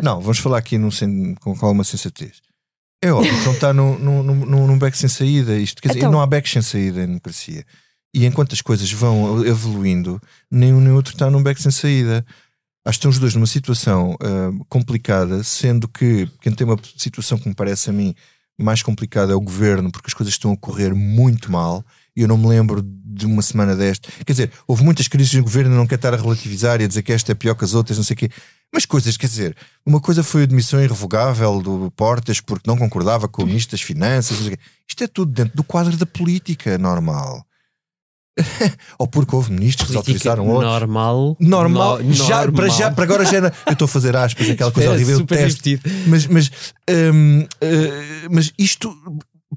Não, 0.01 0.21
vamos 0.21 0.37
falar 0.37 0.59
aqui 0.59 0.77
com 1.41 1.51
alguma 1.61 1.83
sensatez. 1.83 2.45
É 3.01 3.11
óbvio 3.11 3.37
que 3.37 3.45
não 3.45 3.51
está 3.51 3.73
num, 3.73 3.99
num, 3.99 4.23
num, 4.23 4.67
num 4.67 4.79
beco 4.79 4.95
sem 4.95 5.09
saída. 5.09 5.57
Isto, 5.57 5.81
quer 5.81 5.89
dizer, 5.89 5.99
então. 5.99 6.11
não 6.11 6.21
há 6.21 6.25
becos 6.25 6.51
sem 6.51 6.61
saída 6.61 7.01
em 7.01 7.07
democracia. 7.07 7.65
E 8.15 8.25
enquanto 8.25 8.53
as 8.53 8.61
coisas 8.61 8.89
vão 8.93 9.45
evoluindo, 9.45 10.21
nenhum 10.49 10.79
nem 10.79 10.93
outro 10.93 11.13
está 11.13 11.29
num 11.29 11.43
beco 11.43 11.61
sem 11.61 11.69
saída. 11.69 12.25
Acho 12.85 12.97
que 12.97 12.99
estão 12.99 13.11
os 13.11 13.19
dois 13.19 13.35
numa 13.35 13.45
situação 13.45 14.13
uh, 14.13 14.65
complicada, 14.69 15.43
sendo 15.43 15.85
que 15.85 16.25
quem 16.39 16.53
tem 16.53 16.65
uma 16.65 16.79
situação 16.95 17.37
que 17.37 17.49
me 17.49 17.53
parece 17.53 17.89
a 17.89 17.93
mim 17.93 18.15
mais 18.57 18.81
complicada 18.81 19.33
é 19.33 19.35
o 19.35 19.41
governo, 19.41 19.91
porque 19.91 20.07
as 20.07 20.13
coisas 20.13 20.33
estão 20.33 20.53
a 20.53 20.57
correr 20.57 20.95
muito 20.95 21.51
mal. 21.51 21.83
E 22.15 22.21
eu 22.21 22.27
não 22.29 22.37
me 22.37 22.47
lembro 22.47 22.81
de 22.81 23.25
uma 23.25 23.41
semana 23.41 23.75
desta. 23.75 24.07
Quer 24.25 24.31
dizer, 24.31 24.51
houve 24.65 24.81
muitas 24.81 25.09
crises 25.09 25.33
no 25.33 25.43
governo, 25.43 25.75
não 25.75 25.85
quer 25.85 25.95
estar 25.95 26.13
a 26.13 26.17
relativizar 26.17 26.79
e 26.79 26.85
a 26.85 26.87
dizer 26.87 27.03
que 27.03 27.11
esta 27.11 27.33
é 27.33 27.35
pior 27.35 27.53
que 27.53 27.65
as 27.65 27.73
outras, 27.73 27.97
não 27.97 28.05
sei 28.05 28.13
o 28.13 28.17
quê. 28.17 28.29
Mas 28.73 28.85
coisas, 28.85 29.17
quer 29.17 29.27
dizer, 29.27 29.57
uma 29.85 29.99
coisa 29.99 30.23
foi 30.23 30.43
a 30.43 30.45
demissão 30.45 30.81
irrevogável 30.81 31.61
do 31.61 31.91
Portas 31.91 32.39
porque 32.39 32.69
não 32.69 32.77
concordava 32.77 33.27
com 33.27 33.43
o 33.43 33.45
Ministro 33.45 33.71
das 33.71 33.81
Finanças. 33.81 34.37
Isto 34.87 35.03
é 35.03 35.07
tudo 35.07 35.33
dentro 35.33 35.57
do 35.57 35.65
quadro 35.65 35.97
da 35.97 36.05
política 36.05 36.77
normal. 36.77 37.45
Ou 38.99 39.07
porque 39.07 39.35
houve 39.35 39.51
ministros 39.51 39.89
que 39.89 39.97
autorizaram 39.97 40.47
outros. 40.47 40.71
Normal. 40.71 41.37
Normal. 41.39 42.03
No, 42.03 42.13
já, 42.13 42.41
normal. 42.41 42.53
Para, 42.53 42.69
já, 42.69 42.91
para 42.91 43.03
agora 43.03 43.25
já 43.25 43.37
era, 43.37 43.53
Eu 43.65 43.73
estou 43.73 43.85
a 43.85 43.89
fazer 43.89 44.15
aspas, 44.15 44.49
aquela 44.49 44.71
coisa 44.71 44.91
horrível. 44.91 45.17
Super 45.19 45.37
teste. 45.37 45.79
Mas, 46.07 46.27
mas, 46.27 46.51
um, 46.89 47.41
uh, 47.41 47.47
mas 48.29 48.51
isto 48.57 48.95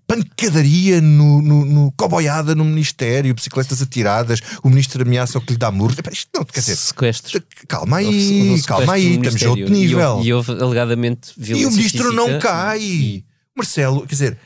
pancadaria 0.06 1.00
no, 1.00 1.42
no, 1.42 1.64
no 1.64 1.92
coboiada 1.92 2.54
no 2.54 2.64
Ministério, 2.64 3.34
bicicletas 3.34 3.82
atiradas, 3.82 4.40
o 4.62 4.68
Ministro 4.68 5.02
ameaça 5.02 5.38
o 5.38 5.40
que 5.40 5.52
lhe 5.52 5.58
dá 5.58 5.70
murros. 5.70 5.96
Isto 6.12 6.30
não, 6.34 6.44
quer 6.44 6.60
dizer, 6.60 6.76
sequestros. 6.76 7.42
Calma 7.66 7.98
aí, 7.98 8.50
houve, 8.50 8.62
calma 8.62 8.92
aí, 8.92 9.16
estamos 9.16 9.42
a 9.42 9.50
outro 9.50 9.70
nível. 9.70 9.98
E 9.98 10.04
houve, 10.04 10.28
e 10.28 10.32
houve 10.32 10.52
alegadamente 10.52 11.32
violência. 11.36 11.64
E 11.64 11.66
o 11.66 11.76
Ministro 11.76 12.12
não 12.12 12.38
cai. 12.38 12.80
E... 12.80 13.24
Marcelo, 13.56 14.02
quer 14.02 14.14
dizer, 14.14 14.38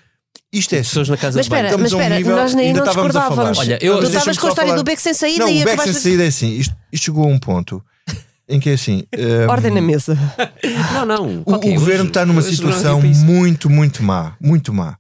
isto 0.53 0.75
é 0.75 0.79
pessoas 0.79 1.09
na 1.09 1.17
casa 1.17 1.39
mas 1.39 1.47
espera, 1.47 1.79
mas 1.79 1.93
espera, 1.93 2.17
um 2.17 2.37
nós 2.37 2.55
nem 2.55 2.73
não 2.75 2.85
discordávamos. 2.85 3.59
Olha, 3.59 3.79
eu, 3.81 3.99
tu 3.99 4.07
estavas 4.07 4.37
com 4.37 4.47
a 4.47 4.51
história 4.51 4.71
falar. 4.71 4.83
do 4.83 4.85
beco 4.85 5.01
sem 5.01 5.15
saída 5.15 5.45
não, 5.45 5.51
e 5.51 5.63
o 5.63 5.65
beco 5.65 5.83
sem 5.83 5.93
saída 5.95 6.25
é 6.25 6.27
assim. 6.27 6.53
Isto, 6.57 6.77
isto, 6.93 7.05
chegou 7.05 7.25
a 7.25 7.27
um 7.27 7.39
ponto 7.39 7.83
em 8.47 8.61
que 8.61 8.69
é 8.69 8.75
assim. 8.75 9.05
Um, 9.17 9.49
Ordem 9.51 9.73
na 9.73 9.81
mesa. 9.81 10.17
não, 10.93 11.07
não. 11.07 11.43
O, 11.47 11.55
o 11.55 11.75
governo 11.75 12.09
está 12.09 12.27
numa 12.27 12.43
situação 12.43 13.01
muito, 13.01 13.71
muito 13.71 14.03
má. 14.03 14.37
Muito 14.39 14.75
má. 14.75 14.99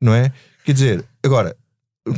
Não 0.00 0.12
é? 0.12 0.32
Quer 0.64 0.72
dizer, 0.72 1.04
agora, 1.22 1.56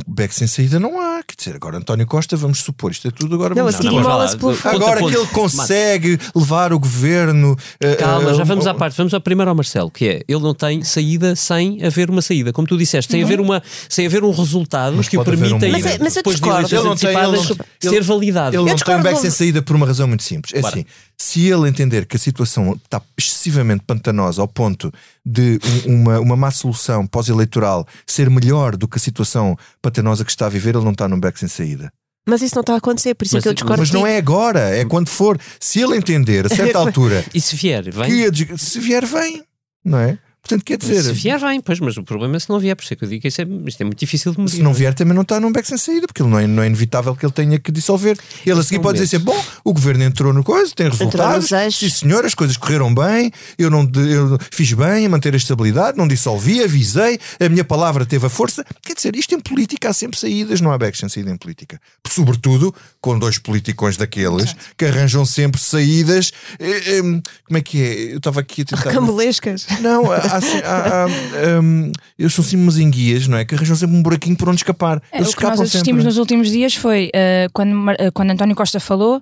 beco 0.07 0.33
sem 0.33 0.47
saída 0.47 0.79
não 0.79 0.99
há. 0.99 1.21
Quer 1.23 1.35
dizer, 1.37 1.55
agora 1.55 1.77
António 1.77 2.07
Costa, 2.07 2.37
vamos 2.37 2.59
supor, 2.59 2.91
isto 2.91 3.07
é 3.07 3.11
tudo 3.11 3.35
agora. 3.35 3.53
Não, 3.53 3.63
vamos 3.63 3.75
assim, 3.75 3.83
não, 3.85 4.37
pelo 4.37 4.75
Agora 4.75 4.99
que 4.99 5.15
ele 5.17 5.27
consegue 5.27 6.19
levar 6.33 6.71
o 6.71 6.79
governo. 6.79 7.57
Eh, 7.79 7.95
Calma, 7.95 8.31
uh, 8.31 8.33
já 8.33 8.43
vamos 8.43 8.65
uh, 8.65 8.69
à 8.69 8.73
parte. 8.73 8.95
Vamos 8.95 9.13
ao 9.13 9.19
primeiro 9.19 9.49
ao 9.49 9.55
Marcelo, 9.55 9.91
que 9.91 10.07
é 10.07 10.21
ele 10.27 10.41
não 10.41 10.53
tem 10.53 10.83
saída 10.83 11.35
sem 11.35 11.83
haver 11.83 12.09
uma 12.09 12.21
saída, 12.21 12.53
como 12.53 12.67
tu 12.67 12.77
disseste, 12.77 13.11
sem, 13.11 13.21
uhum. 13.21 13.27
haver, 13.27 13.41
uma, 13.41 13.63
sem 13.89 14.05
haver 14.05 14.23
um 14.23 14.31
resultado 14.31 14.95
mas 14.95 15.09
que 15.09 15.17
o 15.17 15.23
permita 15.23 15.65
um... 15.65 15.71
mas, 15.71 15.85
é, 15.85 15.97
mas 15.99 16.13
depois 16.13 16.39
de 16.39 16.47
eleições 16.47 16.85
antecipadas 16.85 17.51
ser 17.79 18.03
validado. 18.03 18.55
Ele 18.55 18.69
não 18.69 18.75
tem 18.75 18.95
um 18.95 19.01
beco 19.01 19.19
sem 19.19 19.31
saída 19.31 19.61
por 19.61 19.75
uma 19.75 19.85
razão 19.85 20.07
muito 20.07 20.23
simples. 20.23 20.53
É 20.53 20.61
Bora. 20.61 20.73
assim, 20.73 20.85
se 21.17 21.47
ele 21.47 21.69
entender 21.69 22.05
que 22.05 22.15
a 22.15 22.19
situação 22.19 22.73
está 22.73 23.01
excessivamente 23.17 23.83
pantanosa 23.85 24.41
ao 24.41 24.47
ponto 24.47 24.91
de 25.25 25.59
uma, 25.85 26.19
uma 26.19 26.35
má 26.35 26.51
solução 26.51 27.07
pós-eleitoral 27.07 27.87
ser 28.05 28.29
melhor 28.29 28.75
do 28.75 28.87
que 28.87 28.97
a 28.97 28.99
situação 28.99 29.57
pantanosa 29.81 30.25
que 30.25 30.31
está 30.31 30.45
a 30.45 30.49
viver, 30.49 30.75
ele 30.75 30.83
não 30.83 30.91
está 30.91 31.07
num 31.07 31.19
beco 31.19 31.39
sem 31.39 31.47
saída. 31.47 31.91
Mas 32.25 32.41
isso 32.41 32.55
não 32.55 32.61
está 32.61 32.73
a 32.73 32.77
acontecer, 32.77 33.13
por 33.15 33.25
isso 33.25 33.35
mas, 33.35 33.41
é 33.41 33.43
que 33.43 33.49
eu 33.49 33.53
discordo. 33.53 33.81
Mas 33.81 33.91
não 33.91 34.07
é 34.07 34.17
agora, 34.17 34.59
é 34.59 34.85
quando 34.85 35.09
for. 35.09 35.37
Se 35.59 35.81
ele 35.81 35.97
entender 35.97 36.45
a 36.45 36.49
certa 36.49 36.77
altura. 36.79 37.23
e 37.33 37.41
se 37.41 37.55
vier, 37.55 37.91
vem? 37.91 38.31
Que, 38.31 38.57
se 38.57 38.79
vier, 38.79 39.05
vem, 39.05 39.43
não 39.83 39.99
é? 39.99 40.17
Portanto, 40.43 40.65
quer 40.65 40.77
dizer. 40.77 41.01
Se 41.01 41.13
vier, 41.13 41.39
vem, 41.39 41.61
pois, 41.61 41.79
mas 41.79 41.95
o 41.95 42.03
problema 42.03 42.35
é 42.35 42.39
se 42.39 42.49
não 42.49 42.59
vier, 42.59 42.75
por 42.75 42.83
isso 42.83 42.93
é 42.93 42.97
que 42.97 43.05
eu 43.05 43.07
digo 43.07 43.21
que 43.21 43.29
isto 43.29 43.41
é, 43.41 43.47
isto 43.65 43.79
é 43.79 43.85
muito 43.85 43.97
difícil 43.97 44.33
de 44.33 44.41
medir. 44.41 44.57
Se 44.57 44.61
não 44.61 44.73
vier, 44.73 44.93
também 44.93 45.13
não 45.13 45.21
está 45.21 45.39
num 45.39 45.49
beco 45.53 45.65
sem 45.65 45.77
saída, 45.77 46.05
porque 46.05 46.21
ele 46.21 46.29
não 46.29 46.37
é, 46.37 46.45
não 46.45 46.61
é 46.61 46.67
inevitável 46.67 47.15
que 47.15 47.25
ele 47.25 47.31
tenha 47.31 47.57
que 47.57 47.71
dissolver. 47.71 48.17
Ele 48.45 48.59
a 48.59 48.61
seguir 48.61 48.81
pode 48.81 48.99
dizer 48.99 49.15
assim: 49.15 49.23
bom, 49.23 49.41
o 49.63 49.71
governo 49.71 50.03
entrou 50.03 50.33
no 50.33 50.43
coisa, 50.43 50.73
tem 50.75 50.89
resultados. 50.89 51.49
Sim, 51.77 51.89
senhor, 51.89 52.25
as 52.25 52.33
coisas 52.33 52.57
correram 52.57 52.93
bem, 52.93 53.31
eu 53.57 53.69
não 53.69 53.89
eu 53.95 54.37
fiz 54.51 54.73
bem 54.73 55.05
a 55.05 55.09
manter 55.09 55.33
a 55.33 55.37
estabilidade, 55.37 55.97
não 55.97 56.09
dissolvi, 56.09 56.61
avisei, 56.61 57.17
a 57.39 57.47
minha 57.47 57.63
palavra 57.63 58.05
teve 58.05 58.25
a 58.25 58.29
força. 58.29 58.65
Quer 58.81 58.95
dizer, 58.95 59.15
isto 59.15 59.33
em 59.33 59.39
política 59.39 59.91
há 59.91 59.93
sempre 59.93 60.19
saídas, 60.19 60.59
não 60.59 60.73
há 60.73 60.77
becos 60.77 60.99
sem 60.99 61.07
saída 61.07 61.31
em 61.31 61.37
política. 61.37 61.79
Sobretudo 62.05 62.75
com 62.99 63.17
dois 63.17 63.37
politicões 63.37 63.95
daqueles 63.95 64.53
que 64.77 64.83
arranjam 64.83 65.25
sempre 65.25 65.61
saídas. 65.61 66.33
Eh, 66.59 67.01
como 67.01 67.57
é 67.57 67.61
que 67.61 67.81
é? 67.81 68.13
Eu 68.13 68.17
estava 68.17 68.41
aqui 68.41 68.63
a 68.63 68.65
tentar. 68.65 68.91
Cambolescas. 68.91 69.67
Não, 69.79 70.03
há, 70.33 70.69
há, 70.69 71.03
há 71.03 71.59
um, 71.59 71.91
eles 72.17 72.33
são 72.33 72.45
umas 72.59 72.77
enguias, 72.77 73.27
não 73.27 73.37
é? 73.37 73.45
Que 73.45 73.55
arranjam 73.55 73.75
sempre 73.75 73.95
um 73.95 74.03
buraquinho 74.03 74.35
por 74.35 74.49
onde 74.49 74.57
escapar. 74.57 75.01
É, 75.11 75.17
eles 75.17 75.31
o 75.31 75.37
que 75.37 75.43
nós 75.43 75.59
assistimos 75.59 75.85
sempre. 75.85 76.03
nos 76.03 76.17
últimos 76.17 76.49
dias 76.49 76.75
foi 76.75 77.09
uh, 77.09 77.49
quando, 77.53 77.73
uh, 77.73 78.11
quando 78.13 78.31
António 78.31 78.55
Costa 78.55 78.79
falou. 78.79 79.21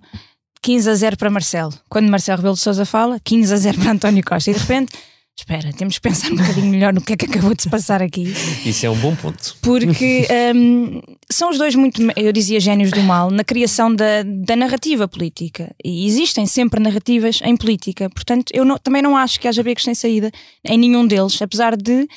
15 0.63 0.89
a 0.91 0.93
0 0.93 1.17
para 1.17 1.29
Marcelo. 1.31 1.73
Quando 1.89 2.09
Marcelo 2.09 2.37
Rebelo 2.37 2.53
de 2.53 2.61
Sousa 2.61 2.85
fala, 2.85 3.19
15 3.23 3.53
a 3.53 3.57
0 3.57 3.79
para 3.79 3.91
António 3.93 4.23
Costa. 4.23 4.51
E 4.51 4.53
de 4.53 4.59
repente, 4.59 4.93
espera, 5.37 5.71
temos 5.73 5.95
que 5.95 6.01
pensar 6.01 6.31
um 6.31 6.35
bocadinho 6.35 6.67
melhor 6.67 6.93
no 6.93 7.01
que 7.01 7.13
é 7.13 7.17
que 7.17 7.25
acabou 7.25 7.53
de 7.53 7.63
se 7.63 7.69
passar 7.69 8.01
aqui. 8.01 8.33
Isso 8.65 8.85
é 8.85 8.89
um 8.89 8.97
bom 8.97 9.15
ponto. 9.15 9.55
Porque 9.61 10.27
um, 10.55 11.01
são 11.29 11.49
os 11.49 11.57
dois 11.57 11.75
muito, 11.75 12.01
eu 12.15 12.31
dizia, 12.31 12.59
génios 12.59 12.91
do 12.91 13.01
mal 13.01 13.31
na 13.31 13.43
criação 13.43 13.93
da, 13.93 14.23
da 14.23 14.55
narrativa 14.55 15.07
política. 15.07 15.73
E 15.83 16.05
existem 16.07 16.45
sempre 16.45 16.79
narrativas 16.79 17.39
em 17.43 17.55
política. 17.57 18.09
Portanto, 18.09 18.51
eu 18.53 18.63
não, 18.63 18.77
também 18.77 19.01
não 19.01 19.17
acho 19.17 19.39
que 19.39 19.47
haja 19.47 19.63
becos 19.63 19.83
sem 19.83 19.95
saída 19.95 20.31
em 20.63 20.77
nenhum 20.77 21.05
deles, 21.05 21.41
apesar 21.41 21.75
de. 21.75 22.07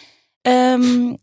Um, 0.47 1.17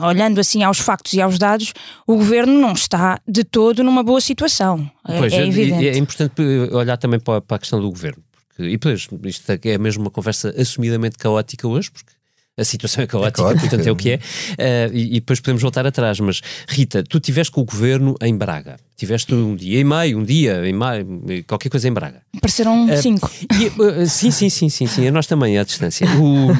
olhando 0.00 0.40
assim 0.40 0.62
aos 0.62 0.78
factos 0.78 1.12
e 1.12 1.20
aos 1.20 1.38
dados, 1.38 1.72
o 2.06 2.16
governo 2.16 2.52
não 2.58 2.72
está 2.72 3.20
de 3.26 3.44
todo 3.44 3.84
numa 3.84 4.02
boa 4.02 4.20
situação. 4.20 4.90
É, 5.06 5.18
pois, 5.18 5.32
é 5.32 5.46
evidente. 5.46 5.88
É 5.88 5.96
importante 5.96 6.42
olhar 6.72 6.96
também 6.96 7.20
para, 7.20 7.42
a 7.48 7.58
questão 7.58 7.80
do 7.80 7.88
governo. 7.88 8.22
E 8.64 8.72
depois, 8.72 9.08
isto 9.24 9.50
é 9.50 9.78
mesmo 9.78 10.02
uma 10.02 10.10
conversa 10.10 10.54
assumidamente 10.60 11.16
caótica 11.18 11.66
hoje, 11.66 11.90
porque 11.90 12.12
a 12.60 12.64
situação 12.64 13.02
é 13.02 13.06
caótica, 13.06 13.40
é 13.40 13.44
caótica. 13.44 13.60
portanto 13.68 13.86
é 13.86 13.90
o 13.90 13.96
que 13.96 14.10
é, 14.10 14.16
uh, 14.16 14.94
e, 14.94 15.16
e, 15.16 15.20
depois 15.20 15.40
podemos 15.40 15.62
voltar 15.62 15.86
atrás. 15.86 16.20
Mas, 16.20 16.40
Rita, 16.68 17.02
tu 17.02 17.18
estiveste 17.18 17.52
com 17.52 17.62
o 17.62 17.64
governo 17.64 18.14
em 18.20 18.36
Braga, 18.36 18.76
tiveste 18.96 19.34
um 19.34 19.56
dia 19.56 19.80
e 19.80 19.84
meio, 19.84 20.18
um 20.18 20.24
dia 20.24 20.66
em 20.66 20.72
maio, 20.72 21.06
qualquer 21.46 21.70
coisa 21.70 21.88
em 21.88 21.92
Braga. 21.92 22.22
Pareceram 22.40 22.86
uh, 22.86 22.96
cinco. 23.00 23.30
E, 23.58 23.66
uh, 23.80 24.06
sim, 24.06 24.30
sim, 24.30 24.50
sim, 24.50 24.68
sim, 24.68 24.86
sim, 24.86 25.08
a 25.08 25.10
nós 25.10 25.26
também, 25.26 25.58
à 25.58 25.64
distância. 25.64 26.06
O, 26.18 26.50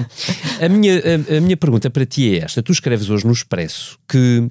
a, 0.64 0.68
minha, 0.68 0.94
a, 0.98 1.36
a, 1.36 1.40
minha 1.40 1.56
pergunta 1.56 1.90
para 1.90 2.06
ti 2.06 2.34
é 2.34 2.44
esta: 2.44 2.62
tu 2.62 2.72
escreves 2.72 3.10
hoje 3.10 3.26
no 3.26 3.32
Expresso 3.32 3.98
que 4.08 4.48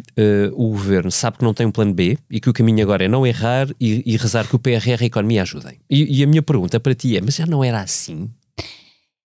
o 0.54 0.70
governo 0.70 1.12
sabe 1.12 1.38
que 1.38 1.44
não 1.44 1.54
tem 1.54 1.66
um 1.66 1.72
plano 1.72 1.94
B 1.94 2.18
e 2.30 2.40
que 2.40 2.50
o 2.50 2.54
caminho 2.54 2.84
agora 2.84 3.04
é 3.04 3.08
não 3.08 3.26
errar 3.26 3.68
e, 3.80 4.04
e 4.06 4.18
rezar 4.18 4.48
que 4.48 4.56
o 4.56 4.60
PRR 4.60 5.02
e 5.02 5.04
a 5.04 5.06
economia 5.06 5.42
ajudem. 5.42 5.80
E, 5.90 6.20
e 6.20 6.24
a 6.24 6.28
minha 6.28 6.42
pergunta 6.42 6.80
para 6.80 6.96
ti 6.96 7.18
é: 7.18 7.22
mas 7.22 7.36
já 7.36 7.46
não 7.46 7.64
era 7.64 7.82
assim? 7.82 8.30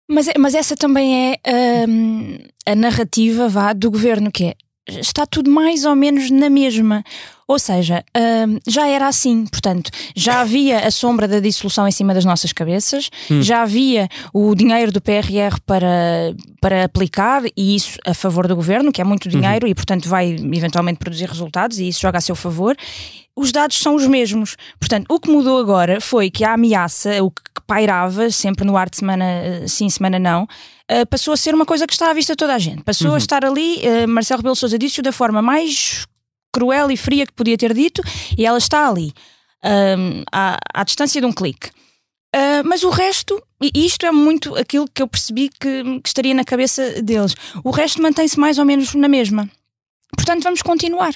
Mas, 0.08 0.28
é, 0.28 0.34
mas 0.38 0.54
essa 0.54 0.76
também 0.76 1.38
é 1.42 1.86
um, 1.88 2.38
a 2.66 2.74
narrativa 2.74 3.48
vá, 3.48 3.72
do 3.72 3.90
governo, 3.90 4.30
que 4.30 4.44
é 4.44 4.54
está 4.86 5.24
tudo 5.26 5.50
mais 5.50 5.84
ou 5.84 5.96
menos 5.96 6.30
na 6.30 6.50
mesma. 6.50 7.02
Ou 7.46 7.58
seja, 7.58 8.02
um, 8.16 8.58
já 8.66 8.88
era 8.88 9.06
assim, 9.06 9.46
portanto, 9.46 9.90
já 10.16 10.40
havia 10.40 10.78
a 10.78 10.90
sombra 10.90 11.28
da 11.28 11.40
dissolução 11.40 11.86
em 11.86 11.90
cima 11.90 12.14
das 12.14 12.24
nossas 12.24 12.52
cabeças, 12.54 13.10
hum. 13.30 13.42
já 13.42 13.62
havia 13.62 14.08
o 14.32 14.54
dinheiro 14.54 14.90
do 14.90 15.00
PRR 15.00 15.60
para, 15.66 16.34
para 16.60 16.84
aplicar, 16.84 17.42
e 17.54 17.76
isso 17.76 17.98
a 18.06 18.14
favor 18.14 18.48
do 18.48 18.56
governo, 18.56 18.90
que 18.90 19.00
é 19.00 19.04
muito 19.04 19.28
dinheiro 19.28 19.66
uhum. 19.66 19.72
e, 19.72 19.74
portanto, 19.74 20.08
vai 20.08 20.30
eventualmente 20.30 20.98
produzir 20.98 21.28
resultados, 21.28 21.78
e 21.78 21.88
isso 21.88 22.00
joga 22.00 22.16
a 22.18 22.22
seu 22.22 22.34
favor 22.34 22.74
os 23.36 23.50
dados 23.50 23.78
são 23.78 23.94
os 23.94 24.06
mesmos. 24.06 24.56
Portanto, 24.78 25.06
o 25.08 25.18
que 25.18 25.30
mudou 25.30 25.58
agora 25.58 26.00
foi 26.00 26.30
que 26.30 26.44
a 26.44 26.54
ameaça, 26.54 27.22
o 27.22 27.30
que 27.30 27.42
pairava 27.66 28.30
sempre 28.30 28.64
no 28.64 28.76
ar 28.76 28.88
de 28.88 28.98
semana 28.98 29.24
eh, 29.24 29.64
sim, 29.66 29.88
semana 29.88 30.18
não, 30.18 30.44
uh, 30.44 31.06
passou 31.08 31.34
a 31.34 31.36
ser 31.36 31.54
uma 31.54 31.66
coisa 31.66 31.86
que 31.86 31.92
está 31.92 32.10
à 32.10 32.14
vista 32.14 32.34
de 32.34 32.36
toda 32.36 32.54
a 32.54 32.58
gente. 32.58 32.82
Passou 32.82 33.08
uhum. 33.08 33.14
a 33.14 33.18
estar 33.18 33.44
ali, 33.44 33.78
uh, 33.78 34.08
Marcelo 34.08 34.38
Rebelo 34.38 34.56
Sousa 34.56 34.78
disse-o 34.78 35.02
da 35.02 35.12
forma 35.12 35.42
mais 35.42 36.06
cruel 36.52 36.90
e 36.90 36.96
fria 36.96 37.26
que 37.26 37.32
podia 37.32 37.58
ter 37.58 37.74
dito, 37.74 38.00
e 38.38 38.46
ela 38.46 38.58
está 38.58 38.88
ali, 38.88 39.12
uh, 39.64 40.24
à, 40.30 40.58
à, 40.72 40.84
distância 40.84 41.20
de 41.20 41.26
um 41.26 41.32
clique. 41.32 41.70
mas 42.64 42.84
o 42.84 42.90
resto, 42.90 43.42
e 43.60 43.86
isto 43.86 44.06
é 44.06 44.12
muito 44.12 44.54
aquilo 44.56 44.86
que 44.92 45.02
eu 45.02 45.08
percebi 45.08 45.48
que, 45.48 46.00
que 46.00 46.08
estaria 46.08 46.34
na 46.34 46.44
cabeça 46.44 47.02
deles, 47.02 47.34
o 47.64 47.70
resto 47.70 48.00
mantém-se 48.00 48.38
mais 48.38 48.58
ou 48.58 48.64
menos 48.64 48.94
na 48.94 49.08
mesma. 49.08 49.48
Portanto, 50.16 50.44
vamos 50.44 50.62
continuar. 50.62 51.14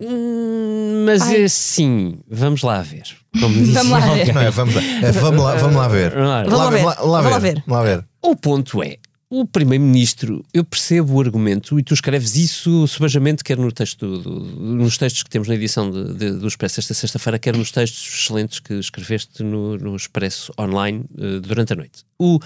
Hum, 0.00 1.04
mas 1.04 1.22
Ai. 1.22 1.44
assim, 1.44 2.18
vamos 2.28 2.62
lá 2.62 2.80
ver. 2.80 3.04
vamos 3.34 3.90
lá 3.90 4.00
ver. 4.14 4.32
Não 4.34 4.40
é, 4.40 4.50
vamos, 4.50 4.74
lá, 4.74 4.82
é, 4.82 5.12
vamos, 5.12 5.44
lá, 5.44 5.54
vamos 5.56 5.76
lá 5.76 5.88
ver. 5.88 6.10
Vamos 6.12 6.28
lá, 6.28 6.64
lá, 6.64 6.70
ver. 6.70 6.84
Lá, 6.84 6.94
lá, 7.00 7.20
lá, 7.20 7.38
ver. 7.38 7.62
lá 7.66 7.82
ver. 7.82 8.04
O 8.22 8.34
ponto 8.34 8.82
é, 8.82 8.96
o 9.32 9.46
Primeiro-Ministro, 9.46 10.44
eu 10.52 10.64
percebo 10.64 11.14
o 11.14 11.20
argumento 11.20 11.78
e 11.78 11.84
tu 11.84 11.94
escreves 11.94 12.34
isso 12.34 12.88
subajamente, 12.88 13.44
quer 13.44 13.56
no 13.56 13.70
texto 13.70 14.18
do, 14.18 14.40
nos 14.58 14.98
textos 14.98 15.22
que 15.22 15.30
temos 15.30 15.46
na 15.46 15.54
edição 15.54 15.88
de, 15.88 16.14
de, 16.14 16.32
do 16.32 16.48
Expresso 16.48 16.80
esta 16.80 16.94
sexta-feira, 16.94 17.38
quer 17.38 17.56
nos 17.56 17.70
textos 17.70 18.02
excelentes 18.12 18.58
que 18.58 18.74
escreveste 18.74 19.44
no, 19.44 19.76
no 19.78 19.94
Expresso 19.94 20.52
online 20.58 21.04
uh, 21.16 21.40
durante 21.40 21.72
a 21.72 21.76
noite. 21.76 22.04
O, 22.18 22.40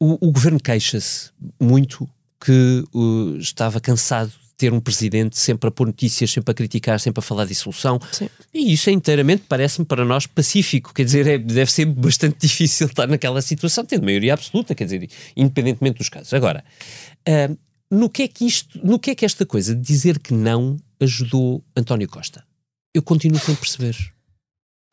o, 0.00 0.28
o 0.28 0.32
governo 0.32 0.58
queixa-se 0.58 1.30
muito 1.60 2.08
que 2.44 2.84
uh, 2.92 3.36
estava 3.38 3.80
cansado 3.80 4.32
ter 4.58 4.72
um 4.72 4.80
presidente 4.80 5.38
sempre 5.38 5.68
a 5.68 5.70
pôr 5.70 5.86
notícias, 5.86 6.32
sempre 6.32 6.50
a 6.50 6.54
criticar, 6.54 6.98
sempre 6.98 7.20
a 7.20 7.22
falar 7.22 7.44
de 7.44 7.50
dissolução. 7.50 8.00
Sim. 8.10 8.28
E 8.52 8.72
isso 8.72 8.90
é 8.90 8.92
inteiramente, 8.92 9.44
parece-me, 9.48 9.86
para 9.86 10.04
nós 10.04 10.26
pacífico. 10.26 10.92
Quer 10.92 11.04
dizer, 11.04 11.26
é, 11.28 11.38
deve 11.38 11.70
ser 11.70 11.86
bastante 11.94 12.36
difícil 12.40 12.88
estar 12.88 13.06
naquela 13.06 13.40
situação, 13.40 13.84
tendo 13.84 14.04
maioria 14.04 14.34
absoluta, 14.34 14.74
quer 14.74 14.84
dizer, 14.84 15.08
independentemente 15.36 15.98
dos 15.98 16.08
casos. 16.08 16.34
Agora, 16.34 16.64
uh, 17.28 17.56
no 17.88 18.10
que 18.10 18.24
é 18.24 18.28
que 18.28 18.44
isto, 18.44 18.84
no 18.84 18.98
que 18.98 19.12
é 19.12 19.14
que 19.14 19.24
esta 19.24 19.46
coisa 19.46 19.74
de 19.74 19.80
dizer 19.80 20.18
que 20.18 20.34
não 20.34 20.76
ajudou 21.00 21.64
António 21.76 22.08
Costa? 22.08 22.44
Eu 22.92 23.02
continuo 23.02 23.38
sem 23.38 23.54
perceber. 23.54 24.17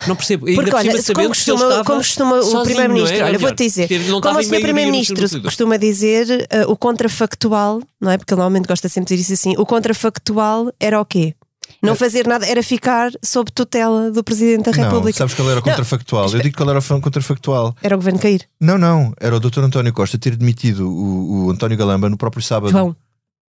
Não 0.08 0.16
percebo. 0.16 0.46
Porque, 0.46 0.76
olha, 0.76 0.92
como 1.14 1.30
costuma, 1.30 1.84
como 1.84 2.00
costuma 2.00 2.40
o 2.40 2.64
Primeiro-Ministro, 2.64 3.18
é? 3.18 3.24
olha, 3.24 3.40
vou-te 3.40 3.64
dizer, 3.64 3.90
como 4.22 4.40
o 4.40 4.44
Sr. 4.44 4.62
Primeiro-Ministro 4.62 5.42
costuma 5.42 5.78
dizer, 5.78 6.48
uh, 6.54 6.72
o 6.72 6.76
contrafactual, 6.76 7.82
não 8.00 8.12
é? 8.12 8.18
Porque 8.18 8.34
ele 8.34 8.40
normalmente 8.40 8.68
gosta 8.68 8.90
sempre 8.90 9.10
de 9.10 9.22
dizer 9.22 9.34
isso 9.34 9.48
assim, 9.48 9.56
o 9.58 9.66
contrafactual 9.66 10.72
era 10.80 11.00
o 11.00 11.06
quê? 11.06 11.34
Não 11.82 11.94
é. 11.94 11.96
fazer 11.96 12.28
nada 12.28 12.46
era 12.46 12.62
ficar 12.62 13.12
sob 13.24 13.52
tutela 13.52 14.12
do 14.12 14.24
Presidente 14.24 14.66
da 14.66 14.72
República. 14.72 15.08
Não, 15.08 15.14
sabes 15.14 15.34
qual 15.34 15.50
era 15.50 15.60
o 15.60 15.64
contrafactual? 15.64 16.28
Não, 16.28 16.34
Eu 16.34 16.42
digo 16.42 16.58
qual 16.58 16.70
era 16.70 16.80
o 16.80 17.02
contrafactual. 17.02 17.76
Era 17.82 17.96
o 17.96 17.98
governo 17.98 18.20
cair. 18.20 18.48
Não, 18.60 18.78
não. 18.78 19.14
Era 19.20 19.36
o 19.36 19.40
Dr. 19.40 19.62
António 19.62 19.94
Costa 19.94 20.18
ter 20.18 20.36
demitido 20.36 20.90
o, 20.90 21.46
o 21.46 21.52
António 21.52 21.78
Galamba 21.78 22.10
no 22.10 22.18
próprio 22.18 22.44
sábado. 22.44 22.72
João. 22.72 22.96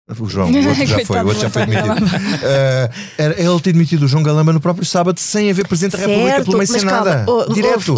O 0.09 0.25
João, 0.29 0.49
o 0.49 0.67
outro 0.69 0.85
já 0.85 0.99
foi, 1.05 1.19
o 1.19 1.25
outro 1.25 1.41
já 1.41 1.49
foi 1.49 1.65
demitido. 1.65 2.05
Uh, 2.05 2.93
era 3.17 3.41
ele 3.41 3.59
ter 3.59 3.73
demitido 3.73 4.03
o 4.03 4.07
João 4.07 4.23
Galamba 4.23 4.53
no 4.53 4.61
próprio 4.61 4.85
sábado 4.85 5.19
sem 5.19 5.49
haver 5.49 5.67
Presidente 5.67 5.97
da 5.97 6.07
República 6.07 6.45
pelo 6.45 6.57
meio 6.57 6.67
sem 6.67 6.81
nada. 6.81 7.25
Direto. 7.53 7.93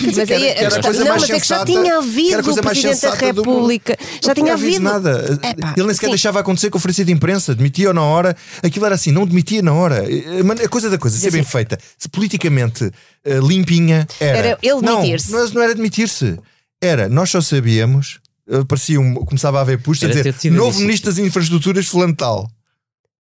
Mas 0.00 0.18
aí, 0.18 0.46
era, 0.48 0.80
coisa 0.80 1.04
não, 1.04 1.14
mas 1.14 1.28
é 1.28 1.38
que 1.38 1.46
já 1.46 1.62
tinha 1.62 1.98
havido 1.98 2.50
o 2.50 2.62
Presidente 2.62 3.02
da 3.02 3.14
República. 3.14 3.98
Já 4.24 4.34
tinha 4.34 4.54
havido. 4.54 4.80
nada. 4.80 5.38
ele 5.76 5.86
nem 5.86 5.94
sequer 5.94 6.06
sim. 6.06 6.12
deixava 6.12 6.40
acontecer 6.40 6.70
conferência 6.70 7.04
de 7.04 7.12
imprensa, 7.12 7.54
demitia 7.54 7.92
na 7.92 8.02
hora. 8.02 8.34
Aquilo 8.62 8.86
era 8.86 8.94
assim, 8.94 9.12
não 9.12 9.26
demitia 9.26 9.60
na 9.60 9.74
hora. 9.74 10.04
A 10.64 10.68
coisa 10.70 10.88
da 10.88 10.96
coisa, 10.96 11.18
ser 11.18 11.30
bem 11.30 11.44
feita, 11.44 11.78
politicamente 12.10 12.84
uh, 12.84 13.46
limpinha, 13.46 14.06
era. 14.18 14.38
Era 14.38 14.58
ele 14.62 14.80
demitir-se. 14.80 15.30
Não, 15.30 15.46
não 15.50 15.62
era 15.62 15.74
demitir-se. 15.74 16.38
Era, 16.80 17.10
nós 17.10 17.28
só 17.28 17.42
sabíamos 17.42 18.20
parecia 18.68 19.00
um, 19.00 19.14
começava 19.14 19.58
a 19.58 19.60
haver 19.62 19.82
push 19.82 20.04
a 20.04 20.08
dizer 20.08 20.50
novo 20.50 20.80
ministro 20.80 21.10
das 21.10 21.18
infraestruturas 21.18 21.86
fulano 21.86 22.14
tal. 22.14 22.50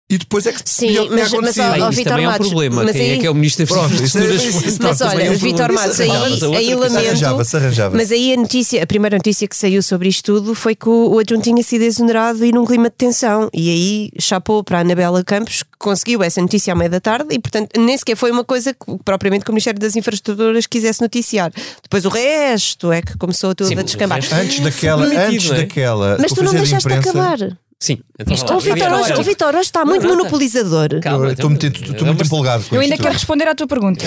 E 0.09 0.19
depois 0.19 0.47
é 0.47 0.53
que 0.53 0.61
Sim, 0.65 0.95
mas, 1.11 1.33
mas 1.33 1.59
ó, 1.59 1.87
ó, 1.87 1.91
Vitor 1.91 2.13
também 2.13 2.27
Matos, 2.27 2.47
é 2.47 2.49
um 2.49 2.51
problema. 2.51 2.93
Quem 2.93 3.01
aí... 3.01 3.11
é 3.11 3.19
que 3.19 3.27
é 3.27 3.31
o 3.31 3.35
ministro 3.35 3.67
das 3.67 3.91
infraestruturas? 3.91 4.79
Mas 4.79 5.01
olha, 5.01 5.33
o 5.33 5.37
Vitor 5.37 5.73
Matos 5.73 6.01
aí, 6.01 6.11
aí 6.11 6.75
lamento. 6.77 6.97
Arranjava, 6.97 7.43
arranjava. 7.55 7.97
Mas 7.97 8.13
aí 8.13 8.33
a 8.33 8.37
notícia, 8.37 8.81
a 8.81 8.87
primeira 8.87 9.17
notícia 9.17 9.49
que 9.49 9.57
saiu 9.57 9.83
sobre 9.83 10.09
isto 10.09 10.23
tudo 10.23 10.55
foi 10.55 10.77
que 10.77 10.89
o, 10.89 11.15
o 11.15 11.19
adjunto 11.19 11.43
tinha 11.43 11.61
sido 11.61 11.83
exonerado 11.83 12.45
e 12.45 12.53
num 12.53 12.65
clima 12.65 12.89
de 12.89 12.95
tensão. 12.95 13.51
E 13.53 13.69
aí 13.69 14.11
chapou 14.21 14.63
para 14.63 14.79
a 14.79 14.81
Anabela 14.83 15.25
Campos, 15.25 15.65
que 15.65 15.71
conseguiu 15.77 16.23
essa 16.23 16.41
notícia 16.41 16.73
à 16.73 16.77
meia 16.77 16.89
da 16.91 17.01
tarde 17.01 17.27
e, 17.35 17.41
portanto, 17.41 17.71
nem 17.77 17.99
sequer 17.99 18.17
foi 18.17 18.31
uma 18.31 18.45
coisa 18.45 18.73
que 18.73 18.99
propriamente 19.05 19.45
que 19.45 19.51
o 19.51 19.55
Ministério 19.55 19.81
das 19.81 19.97
Infraestruturas 19.97 20.69
quisesse 20.69 21.01
noticiar. 21.01 21.51
Depois 21.83 22.05
o 22.05 22.11
resto 22.11 22.93
é 22.93 23.03
que 23.03 23.19
começou 23.19 23.57
tudo 23.57 23.67
Sim, 23.71 23.79
a 23.81 23.83
descambar. 23.83 24.21
Antes 24.33 24.61
daquela, 24.61 25.05
antes 25.05 25.51
é? 25.51 25.55
daquela. 25.57 26.17
Mas 26.21 26.33
tu 26.33 26.45
não 26.45 26.53
deixaste 26.53 26.87
de 26.87 26.95
acabar. 26.95 27.39
Sim. 27.79 27.99
Então 28.19 28.57
o, 28.57 28.61
Vitor 28.61 28.91
hoje, 28.91 29.13
o 29.13 29.23
Vitor 29.23 29.55
hoje 29.55 29.67
está 29.67 29.85
muito 29.85 30.09
monopolizador. 30.09 30.99
Calma, 31.03 31.33
estou 31.33 31.51
muito, 31.51 31.67
estou 31.67 32.07
muito 32.07 32.25
empolgado 32.25 32.65
com 32.65 32.75
Eu 32.75 32.81
ainda 32.81 32.97
quero 32.97 33.13
responder 33.13 33.47
à 33.47 33.55
tua 33.55 33.67
pergunta. 33.67 34.05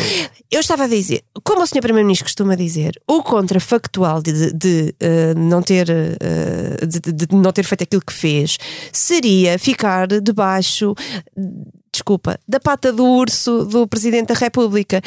Eu 0.50 0.60
estava 0.60 0.86
a 0.86 0.88
dizer, 0.88 1.24
como 1.44 1.62
o 1.62 1.68
Sr. 1.68 1.82
Primeiro-Ministro 1.82 2.26
costuma 2.26 2.56
dizer, 2.56 3.00
o 3.08 3.22
contrafactual 3.22 4.24
de, 4.24 4.34
de, 4.34 4.54
de 4.54 4.96
uh, 5.04 5.40
não 5.40 5.62
ter, 5.62 5.88
uh, 5.88 6.88
de, 6.88 7.00
de, 7.00 7.36
não 7.36 7.52
ter 7.52 7.64
feito 7.64 7.84
aquilo 7.84 8.02
que 8.02 8.14
fez 8.14 8.58
seria 8.92 9.60
ficar 9.60 10.08
debaixo, 10.08 10.96
desculpa, 11.92 12.40
da 12.48 12.60
pata 12.60 12.92
do 12.92 13.06
urso 13.06 13.66
do 13.66 13.88
Presidente 13.88 14.30
da 14.30 14.34
República. 14.34 15.00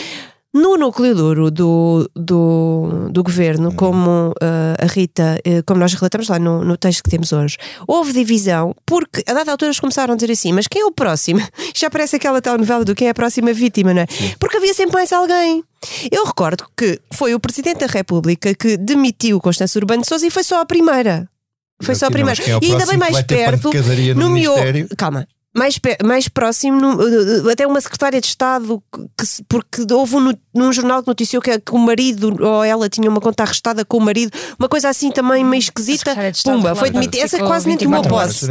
No 0.55 0.77
núcleo 0.77 1.15
duro 1.15 1.51
do, 1.51 2.11
do, 2.15 3.09
do 3.11 3.23
governo, 3.23 3.71
uhum. 3.71 3.75
como 3.77 4.31
uh, 4.33 4.77
a 4.79 4.87
Rita, 4.87 5.41
uh, 5.47 5.63
como 5.65 5.81
nós 5.81 5.95
relatamos 5.95 6.29
lá 6.29 6.39
no, 6.39 6.63
no 6.63 6.77
texto 6.77 7.03
que 7.03 7.09
temos 7.09 7.33
hoje, 7.33 7.57
houve 7.89 8.13
divisão, 8.13 8.77
porque 8.85 9.25
a 9.27 9.33
dada 9.33 9.51
altura 9.51 9.69
eles 9.69 9.81
começaram 9.81 10.13
a 10.13 10.17
dizer 10.17 10.31
assim: 10.31 10.53
mas 10.53 10.69
quem 10.69 10.83
é 10.83 10.85
o 10.85 10.93
próximo? 10.93 11.41
Já 11.75 11.89
parece 11.89 12.17
aquela 12.17 12.43
telenovela 12.43 12.85
do 12.85 12.95
quem 12.95 13.09
é 13.09 13.11
a 13.13 13.15
próxima 13.15 13.51
vítima, 13.55 13.95
não 13.95 14.03
é? 14.03 14.07
Porque 14.39 14.59
havia 14.59 14.75
sempre 14.75 14.95
mais 14.95 15.11
alguém. 15.11 15.65
Eu 16.11 16.27
recordo 16.27 16.67
que 16.77 17.01
foi 17.15 17.35
o 17.35 17.41
Presidente 17.41 17.79
da 17.79 17.87
República 17.87 18.55
que 18.55 18.77
demitiu 18.77 19.41
Constância 19.41 19.79
Urbano 19.79 20.03
de 20.03 20.09
Souza 20.09 20.27
e 20.27 20.31
foi 20.31 20.45
só 20.45 20.61
a 20.61 20.67
primeira. 20.67 21.29
Foi 21.83 21.95
só 21.95 22.07
a 22.07 22.11
primeira. 22.11 22.41
É 22.43 22.59
e 22.63 22.73
ainda 22.73 22.87
bem 22.87 22.97
mais 22.97 23.23
perto, 23.23 23.71
nomeou. 24.15 24.57
Calma, 24.97 25.27
mais, 25.55 25.79
mais 26.03 26.29
próximo, 26.29 26.99
até 27.51 27.67
uma 27.67 27.81
secretária 27.81 28.21
de 28.21 28.27
Estado, 28.27 28.83
que, 28.91 29.43
porque 29.47 29.87
houve 29.93 30.17
um, 30.17 30.33
num 30.55 30.73
jornal 30.73 31.03
que 31.03 31.09
noticiou 31.09 31.43
que, 31.43 31.59
que, 31.59 31.73
o 31.73 31.79
marido 31.79 32.35
ou 32.43 32.65
ela 32.65 32.89
tinha 32.89 33.09
uma 33.09 33.21
conta 33.21 33.43
arrestada 33.43 33.85
com 33.85 33.99
o 33.99 34.01
marido, 34.01 34.33
uma 34.59 34.69
coisa 34.69 34.89
assim 34.89 35.11
também 35.11 35.45
meio 35.45 35.61
esquisita. 35.61 36.15
Pumba, 36.45 36.75
foi 36.75 36.91
demitida. 36.91 37.25
Essa 37.25 37.39
quase 37.39 37.69
nem 37.69 37.77
tomou 37.77 38.03
posse. 38.03 38.49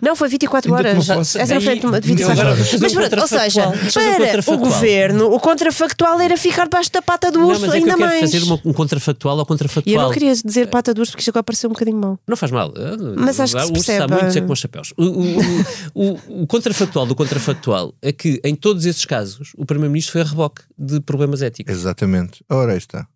Não, 0.00 0.16
foi 0.16 0.28
24 0.28 0.72
horas. 0.72 1.08
Essa 1.36 1.54
não 1.54 1.60
foi 1.60 1.78
24 2.00 2.48
horas. 2.48 2.80
Mas 2.80 2.92
pronto, 2.92 3.20
ou 3.20 3.28
seja, 3.28 3.72
para 4.44 4.54
o 4.54 4.58
governo, 4.58 5.32
o 5.32 5.38
contrafactual 5.38 6.20
era 6.20 6.36
ficar 6.36 6.64
debaixo 6.64 6.90
da 6.90 7.02
pata 7.02 7.30
do 7.30 7.46
urso, 7.46 7.60
não, 7.60 7.68
mas 7.68 7.74
é 7.74 7.78
ainda 7.78 7.94
que 7.94 8.02
eu 8.02 8.06
mais. 8.06 8.20
fazer 8.20 8.42
um 8.64 8.72
contrafactual 8.72 9.38
ao 9.38 9.46
contrafactual. 9.46 9.92
E 9.92 9.96
eu 9.96 10.02
não 10.02 10.10
queria 10.10 10.34
dizer 10.34 10.66
pata 10.68 10.92
do 10.92 11.00
urso 11.00 11.12
porque 11.12 11.20
isto 11.20 11.30
agora 11.30 11.44
pareceu 11.44 11.70
um 11.70 11.72
bocadinho 11.72 11.98
mal. 11.98 12.18
Não 12.26 12.36
faz 12.36 12.50
mal. 12.50 12.72
Mas 13.16 13.38
acho 13.38 13.56
que 13.56 13.64
se 13.64 13.72
percebe. 13.72 14.04
Está 14.04 14.22
muito 14.22 14.46
com 14.46 14.52
os 14.52 14.58
chapéus. 14.58 14.92
O, 15.94 15.99
o, 16.00 16.42
o, 16.42 16.46
contrafactual 16.46 17.04
do 17.04 17.14
contrafactual 17.14 17.94
é 18.00 18.10
que, 18.10 18.40
em 18.42 18.54
todos 18.54 18.86
esses 18.86 19.04
casos, 19.04 19.52
o 19.54 19.66
Primeiro-Ministro 19.66 20.12
foi 20.12 20.22
a 20.22 20.24
reboque 20.24 20.62
de 20.78 20.98
problemas 21.00 21.42
éticos. 21.42 21.74
Exatamente. 21.74 22.42
Ora, 22.48 22.72
aí 22.72 22.78
está. 22.78 23.06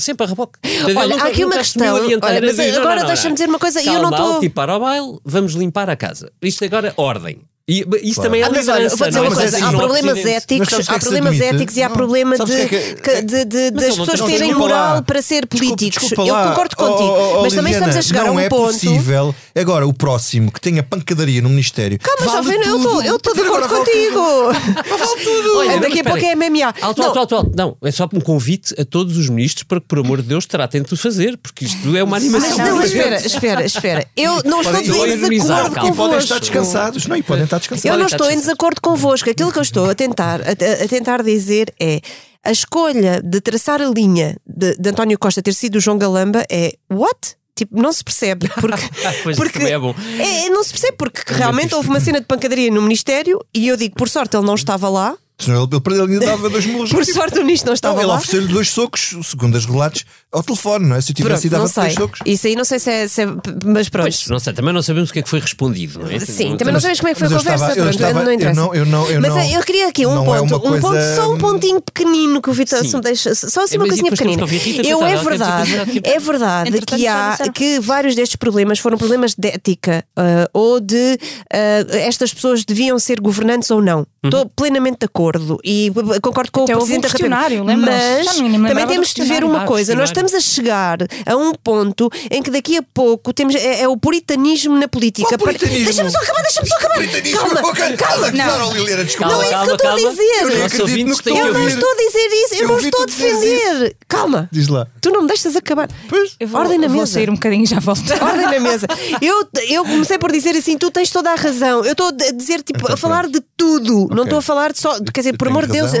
Sempre 0.00 0.26
a 0.26 0.28
reboque. 0.28 0.58
Olha, 0.96 1.22
há 1.22 1.28
aqui 1.28 1.44
uma 1.44 1.56
questão. 1.56 1.94
Olha, 1.94 2.40
mas 2.40 2.58
agora 2.76 3.04
deixa-me 3.04 3.34
dizer 3.34 3.48
uma 3.48 3.60
coisa. 3.60 3.80
Calma, 3.80 3.98
eu 3.98 4.02
não 4.02 4.10
estou. 4.10 4.40
Tipo, 4.40 4.54
para 4.56 4.76
o 4.76 4.80
baile, 4.80 5.18
vamos 5.24 5.52
limpar 5.52 5.88
a 5.88 5.94
casa. 5.94 6.32
Isto 6.42 6.64
agora, 6.64 6.92
ordem. 6.96 7.42
E 7.70 7.86
isso 8.02 8.16
claro. 8.16 8.22
também 8.22 8.42
é 8.42 8.44
ah, 8.46 8.50
mas 8.50 8.66
olha, 8.66 8.88
vou 8.88 9.06
dizer 9.06 9.20
uma 9.20 9.32
coisa, 9.32 9.64
há 9.64 9.70
problemas 9.70 10.18
éticos, 10.26 10.88
há 10.88 10.98
problemas 10.98 11.40
éticos 11.40 11.76
e 11.76 11.82
há 11.84 11.88
problema 11.88 12.36
de, 12.36 13.44
de, 13.44 13.70
das 13.70 13.96
pessoas 13.96 14.20
terem 14.22 14.52
moral 14.54 15.04
para 15.04 15.22
ser 15.22 15.46
políticos. 15.46 16.10
Eu 16.10 16.16
concordo 16.16 16.74
contigo, 16.74 17.42
mas 17.42 17.54
também 17.54 17.72
estamos 17.72 17.94
a 17.94 18.02
chegar 18.02 18.26
a 18.26 18.32
um 18.32 18.48
ponto. 18.48 18.56
Não 18.56 18.70
é 18.70 18.72
possível 18.72 19.34
agora 19.54 19.86
o 19.86 19.94
próximo 19.94 20.50
que 20.50 20.60
tenha 20.60 20.82
pancadaria 20.82 21.40
no 21.40 21.48
Ministério. 21.48 21.96
Calma, 22.00 22.32
jovem, 22.32 22.60
eu 23.06 23.16
estou 23.16 23.34
de 23.34 23.40
acordo 23.40 23.68
contigo. 23.68 24.52
Vale 24.52 25.22
tudo. 25.22 25.80
Daqui 25.80 26.00
a 26.00 26.04
pouco 26.04 26.24
é 26.24 26.34
MMA. 26.34 26.74
Alto, 26.80 27.02
alto, 27.02 27.18
alto, 27.20 27.34
alto. 27.36 27.52
Não, 27.56 27.76
é 27.84 27.92
só 27.92 28.08
um 28.12 28.20
convite 28.20 28.74
a 28.80 28.84
todos 28.84 29.16
os 29.16 29.28
ministros 29.28 29.62
para 29.62 29.80
que, 29.80 29.86
por 29.86 30.00
amor 30.00 30.22
de 30.22 30.28
Deus, 30.28 30.44
tratem 30.44 30.82
de 30.82 30.96
fazer, 30.96 31.36
porque 31.36 31.66
isto 31.66 31.96
é 31.96 32.02
uma 32.02 32.16
animação. 32.16 32.58
Não, 32.58 32.82
espera, 32.82 33.16
espera, 33.24 33.64
espera. 33.64 34.06
Eu 34.16 34.42
não 34.44 34.60
estou 34.60 35.06
em 35.06 35.28
desacordo 35.28 35.76
convosco. 35.76 35.86
E 35.86 35.96
podem 35.96 36.18
estar 36.18 36.40
descansados, 36.40 37.06
não, 37.06 37.16
e 37.16 37.22
podem 37.22 37.44
estar 37.44 37.59
Eu 37.84 37.98
não 37.98 38.06
estou 38.06 38.30
em 38.30 38.36
desacordo 38.36 38.80
convosco. 38.80 39.28
Aquilo 39.30 39.52
que 39.52 39.58
eu 39.58 39.62
estou 39.62 39.90
a 39.90 39.94
tentar, 39.94 40.40
a, 40.40 40.52
a 40.84 40.88
tentar 40.88 41.22
dizer 41.22 41.72
é 41.78 42.00
a 42.42 42.50
escolha 42.50 43.20
de 43.22 43.40
traçar 43.40 43.82
a 43.82 43.86
linha 43.86 44.36
de, 44.46 44.74
de 44.76 44.88
António 44.88 45.18
Costa 45.18 45.42
ter 45.42 45.52
sido 45.54 45.76
o 45.76 45.80
João 45.80 45.98
Galamba 45.98 46.44
é 46.50 46.74
what? 46.90 47.36
Tipo, 47.54 47.80
não 47.80 47.92
se 47.92 48.02
percebe. 48.02 48.48
Porque, 48.58 49.36
porque 49.36 49.58
é 49.64 49.78
bom. 49.78 49.94
É, 50.18 50.48
não 50.48 50.64
se 50.64 50.70
percebe 50.70 50.96
porque 50.96 51.20
realmente 51.26 51.74
houve 51.74 51.88
uma 51.90 52.00
cena 52.00 52.18
de 52.18 52.26
pancadaria 52.26 52.70
no 52.70 52.80
Ministério 52.80 53.38
e 53.54 53.68
eu 53.68 53.76
digo, 53.76 53.94
por 53.96 54.08
sorte, 54.08 54.34
ele 54.34 54.46
não 54.46 54.54
estava 54.54 54.88
lá. 54.88 55.14
Senão 55.40 55.64
ele, 55.64 56.02
ele, 56.02 56.16
ele 56.16 56.26
dava 56.26 56.50
dois 56.50 56.66
murros. 56.66 56.90
Por 56.92 57.04
sorte 57.04 57.38
o 57.38 57.42
Nisto 57.42 57.66
não 57.66 57.72
estava 57.72 58.00
não, 58.00 58.08
lá. 58.08 58.14
Ele 58.14 58.22
ofereceu-lhe 58.22 58.52
dois 58.52 58.68
socos, 58.68 59.16
segundo 59.22 59.56
os 59.56 59.64
relatos, 59.64 60.04
ao 60.30 60.42
telefone, 60.42 60.86
não 60.86 60.96
é? 60.96 61.00
Se 61.00 61.10
eu 61.10 61.14
tivesse 61.14 61.48
dado 61.48 61.72
dois 61.72 61.94
socos. 61.94 62.20
Isso 62.24 62.46
aí 62.46 62.54
não 62.54 62.64
sei 62.64 62.78
se 62.78 62.90
é. 62.90 63.08
Se 63.08 63.22
é 63.22 63.26
mas 63.64 63.88
pronto. 63.88 64.04
Pois, 64.04 64.26
não 64.28 64.38
sei, 64.38 64.52
também 64.52 64.72
não 64.72 64.82
sabemos 64.82 65.10
o 65.10 65.12
que 65.12 65.18
é 65.20 65.22
que 65.22 65.28
foi 65.28 65.40
respondido, 65.40 66.00
não 66.00 66.10
é? 66.10 66.18
Sim, 66.20 66.56
também 66.56 66.72
não 66.72 66.80
sabemos 66.80 67.00
como 67.00 67.10
é 67.10 67.14
que 67.14 67.18
foi 67.18 67.28
a 67.28 67.30
conversa. 67.30 67.64
Estava, 67.64 67.80
eu 67.80 67.90
estava, 67.90 68.24
não 68.24 68.32
interessa. 68.32 68.60
Eu 68.60 68.66
não, 68.66 68.74
eu 68.74 68.86
não, 68.86 69.10
eu 69.10 69.20
mas 69.20 69.34
não, 69.34 69.42
eu 69.42 69.62
queria 69.62 69.88
aqui 69.88 70.06
um 70.06 70.24
ponto, 70.24 70.34
é 70.34 70.40
um 70.40 70.48
coisa... 70.48 70.80
ponto, 70.80 71.16
só 71.16 71.32
um 71.32 71.38
pontinho 71.38 71.80
pequenino 71.80 72.42
que 72.42 72.50
o 72.50 72.52
Vitor 72.52 72.82
me 72.82 73.00
deixa. 73.00 73.34
Só 73.34 73.64
assim 73.64 73.76
é, 73.76 73.78
uma 73.78 73.88
coisinha 73.88 74.10
pequenina. 74.10 74.44
Eu 74.84 75.04
é 75.04 75.16
verdade, 75.16 75.70
é 76.04 76.20
verdade 76.20 76.80
que 76.86 77.06
há 77.06 77.38
que 77.52 77.80
vários 77.80 78.14
destes 78.14 78.36
problemas 78.36 78.78
foram 78.78 78.96
problemas 78.98 79.34
de 79.34 79.48
ética 79.48 80.04
uh, 80.18 80.48
ou 80.52 80.80
de 80.80 81.18
uh, 81.52 81.96
estas 81.96 82.32
pessoas 82.32 82.64
deviam 82.64 82.98
ser 82.98 83.20
governantes 83.20 83.70
ou 83.70 83.82
não. 83.82 84.06
Estou 84.22 84.42
uhum. 84.42 84.50
plenamente 84.54 84.98
de 85.00 85.06
acordo 85.06 85.58
e 85.64 85.90
concordo 86.20 86.52
com 86.52 86.64
Até 86.64 86.74
o 86.74 86.78
Presidente 86.78 86.98
um 86.98 87.00
da 87.00 87.08
República. 87.08 87.76
Mas 87.78 88.36
também 88.68 88.86
temos 88.86 89.14
de 89.14 89.22
ver 89.22 89.42
uma 89.44 89.64
coisa: 89.64 89.94
nós 89.94 90.10
estamos 90.10 90.34
a 90.34 90.40
chegar 90.40 90.98
a 91.24 91.36
um 91.36 91.54
ponto 91.54 92.10
em 92.30 92.42
que 92.42 92.50
daqui 92.50 92.76
a 92.76 92.82
pouco 92.82 93.32
temos, 93.32 93.54
é, 93.54 93.80
é 93.80 93.88
o 93.88 93.96
puritanismo 93.96 94.76
na 94.76 94.86
política. 94.88 95.38
Deixa-me 95.38 96.10
só 96.10 96.18
acabar, 96.18 96.42
deixa-me 96.42 96.68
só 96.68 96.76
acabar. 96.76 96.96
Calma, 97.32 97.96
calma. 97.96 97.96
calma. 97.96 98.30
Não, 98.30 98.72
Liliana, 98.74 99.04
desculpa. 99.04 99.32
não 99.32 99.42
é 99.42 99.46
isso 99.46 99.64
que 99.64 99.70
eu 99.70 99.74
estou 99.74 99.90
a 99.90 99.96
dizer. 99.96 100.40
Eu, 101.30 101.46
eu 101.46 101.54
não 101.54 101.68
estou 101.68 101.90
a 101.90 101.96
dizer 101.96 102.28
isso, 102.44 102.54
eu, 102.54 102.60
eu 102.60 102.68
não 102.68 102.78
estou 102.78 103.02
a 103.02 103.06
defender. 103.06 103.96
Calma. 104.06 104.48
Diz 104.52 104.68
lá. 104.68 104.86
Tu 105.00 105.10
não 105.10 105.22
me 105.22 105.28
deixas 105.28 105.56
acabar. 105.56 105.88
Pois. 106.08 106.36
Eu 106.38 106.46
vou, 106.46 106.60
Ordem 106.60 106.76
na 106.76 106.88
mesa. 106.88 106.96
Vou 106.96 107.06
sair 107.06 107.30
um 107.30 107.34
bocadinho 107.34 107.64
e 107.64 107.66
já 107.66 107.80
volto. 107.80 108.02
Ordem 108.22 108.46
na 108.46 108.60
mesa. 108.60 108.86
Eu, 109.22 109.48
eu 109.68 109.84
comecei 109.84 110.18
por 110.18 110.30
dizer 110.30 110.54
assim: 110.56 110.76
tu 110.76 110.90
tens 110.90 111.10
toda 111.10 111.30
a 111.30 111.36
razão. 111.36 111.84
Eu 111.84 111.92
estou 111.92 112.08
a 112.08 112.32
dizer, 112.32 112.62
tipo, 112.62 112.80
então, 112.80 112.94
a 112.94 112.96
falar 112.98 113.26
de 113.26 113.40
tudo. 113.56 114.09
Não 114.10 114.24
estou 114.24 114.38
a 114.38 114.42
falar 114.42 114.72
de 114.72 114.78
só. 114.78 114.98
Quer 115.12 115.20
dizer, 115.20 115.36
por 115.36 115.48
amor 115.48 115.66
de 115.66 115.72
Deus, 115.72 115.92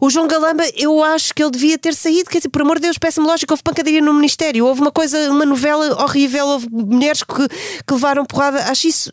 o 0.00 0.10
João 0.10 0.26
Galamba, 0.26 0.64
eu 0.76 1.02
acho 1.02 1.34
que 1.34 1.42
ele 1.42 1.50
devia 1.50 1.78
ter 1.78 1.94
saído. 1.94 2.30
Quer 2.30 2.38
dizer, 2.38 2.48
por 2.48 2.62
amor 2.62 2.76
de 2.76 2.82
Deus, 2.82 2.98
peça-me 2.98 3.26
lógico, 3.26 3.52
houve 3.52 3.62
pancadaria 3.62 4.00
no 4.00 4.14
Ministério, 4.14 4.66
houve 4.66 4.80
uma 4.80 4.92
coisa, 4.92 5.30
uma 5.30 5.44
novela 5.44 6.02
horrível, 6.02 6.46
houve 6.46 6.68
mulheres 6.70 7.22
que, 7.22 7.48
que 7.48 7.92
levaram 7.94 8.24
porrada. 8.24 8.64
Acho 8.70 8.88
isso 8.88 9.12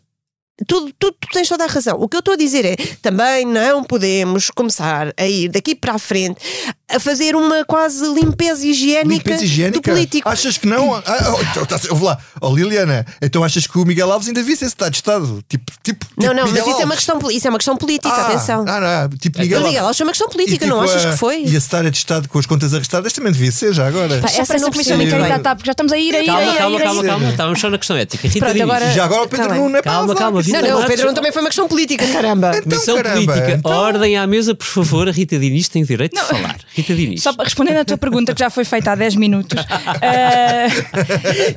tu, 0.66 0.92
tu, 0.98 1.12
tu, 1.12 1.28
tens 1.32 1.48
toda 1.48 1.64
a 1.64 1.66
razão. 1.66 1.96
O 2.00 2.08
que 2.08 2.16
eu 2.16 2.20
estou 2.20 2.34
a 2.34 2.36
dizer 2.36 2.64
é 2.64 2.76
também 3.00 3.44
não 3.44 3.82
podemos 3.84 4.50
começar 4.50 5.12
a 5.16 5.26
ir 5.26 5.48
daqui 5.48 5.74
para 5.74 5.94
a 5.94 5.98
frente 5.98 6.40
a 6.88 7.00
fazer 7.00 7.34
uma 7.34 7.64
quase 7.64 8.04
limpeza 8.12 8.66
higiênica, 8.66 9.14
limpeza 9.14 9.44
higiênica? 9.44 9.80
do 9.80 9.82
político. 9.82 10.28
Achas 10.28 10.58
que 10.58 10.66
não? 10.66 10.94
Ah, 10.94 11.34
oh, 11.34 11.42
então, 11.42 11.64
tá, 11.64 11.80
eu 11.88 11.96
vou 11.96 12.08
lá. 12.08 12.18
Oh, 12.40 12.54
Liliana, 12.54 13.06
então 13.20 13.42
achas 13.42 13.66
que 13.66 13.78
o 13.78 13.84
Miguel 13.84 14.12
Alves 14.12 14.28
ainda 14.28 14.40
devia 14.40 14.56
ser 14.56 14.66
estado 14.66 14.90
de 14.90 14.96
Estado? 14.96 15.42
Tipo, 15.48 15.72
tipo, 15.82 16.06
tipo 16.06 16.06
não, 16.18 16.34
não, 16.34 16.44
Miguel 16.46 16.64
mas 16.64 16.74
isso 16.74 16.82
é, 16.82 16.84
uma 16.84 16.94
questão, 16.94 17.30
isso 17.30 17.46
é 17.46 17.50
uma 17.50 17.58
questão 17.58 17.76
política, 17.76 18.14
ah, 18.14 18.26
atenção. 18.28 18.64
Ah, 18.68 19.08
não, 19.08 19.18
tipo 19.18 19.40
Miguel, 19.40 19.62
Miguel 19.62 19.84
Alves 19.84 20.00
é 20.00 20.04
uma 20.04 20.12
questão 20.12 20.28
política, 20.28 20.56
e, 20.56 20.58
tipo, 20.58 20.70
não 20.70 20.82
achas 20.82 21.04
que 21.04 21.16
foi? 21.16 21.44
E 21.44 21.56
a 21.56 21.60
secretária 21.60 21.90
de 21.90 21.96
Estado 21.96 22.28
com 22.28 22.38
as 22.38 22.46
contas 22.46 22.74
arrestadas 22.74 23.12
também 23.12 23.32
devia 23.32 23.50
ser 23.50 23.72
já 23.72 23.86
agora. 23.86 24.20
Pá, 24.20 24.28
essa 24.28 24.58
não 24.58 24.70
comissão 24.70 24.96
nem 24.96 25.08
quero 25.08 25.42
tá, 25.42 25.54
porque 25.54 25.66
já 25.66 25.72
estamos 25.72 25.92
a 25.92 25.98
ir, 25.98 26.14
a 26.14 26.22
ir, 26.22 26.26
calma, 26.26 26.40
a 26.40 26.44
ir. 26.44 26.58
Calma, 26.58 26.80
calma, 26.80 27.04
calma, 27.04 27.30
estávamos 27.30 27.60
só 27.60 27.70
na 27.70 27.78
questão 27.78 27.96
ética. 27.96 28.28
Rita 28.28 28.46
Pronto, 28.46 28.62
agora, 28.62 28.92
já 28.92 29.04
agora 29.04 29.22
o 29.22 29.28
Pedro 29.28 29.54
não 29.54 29.76
é 29.76 29.82
Calma, 29.82 30.14
calma, 30.14 30.42
Não, 30.52 30.62
não, 30.62 30.82
o 30.82 30.86
Pedro 30.86 31.12
também 31.12 31.32
foi 31.32 31.42
uma 31.42 31.48
questão 31.48 31.68
política, 31.68 32.06
caramba. 32.08 32.52
Então, 32.56 32.78
Missão 32.78 32.96
caramba, 32.96 33.32
política. 33.32 33.52
Então... 33.52 33.70
Ordem 33.70 34.16
à 34.16 34.26
mesa, 34.26 34.54
por 34.54 34.66
favor. 34.66 35.08
A 35.08 35.12
Rita 35.12 35.38
Diniz 35.38 35.68
tem 35.68 35.82
o 35.82 35.86
direito 35.86 36.14
de 36.14 36.22
falar. 36.22 36.58
Rita 36.74 36.94
Diniz. 36.94 37.22
Só 37.22 37.32
respondendo 37.38 37.78
à 37.78 37.84
tua 37.84 37.98
pergunta, 37.98 38.34
que 38.34 38.40
já 38.40 38.50
foi 38.50 38.64
feita 38.64 38.92
há 38.92 38.94
10 38.94 39.16
minutos. 39.16 39.60
uh... 39.60 39.66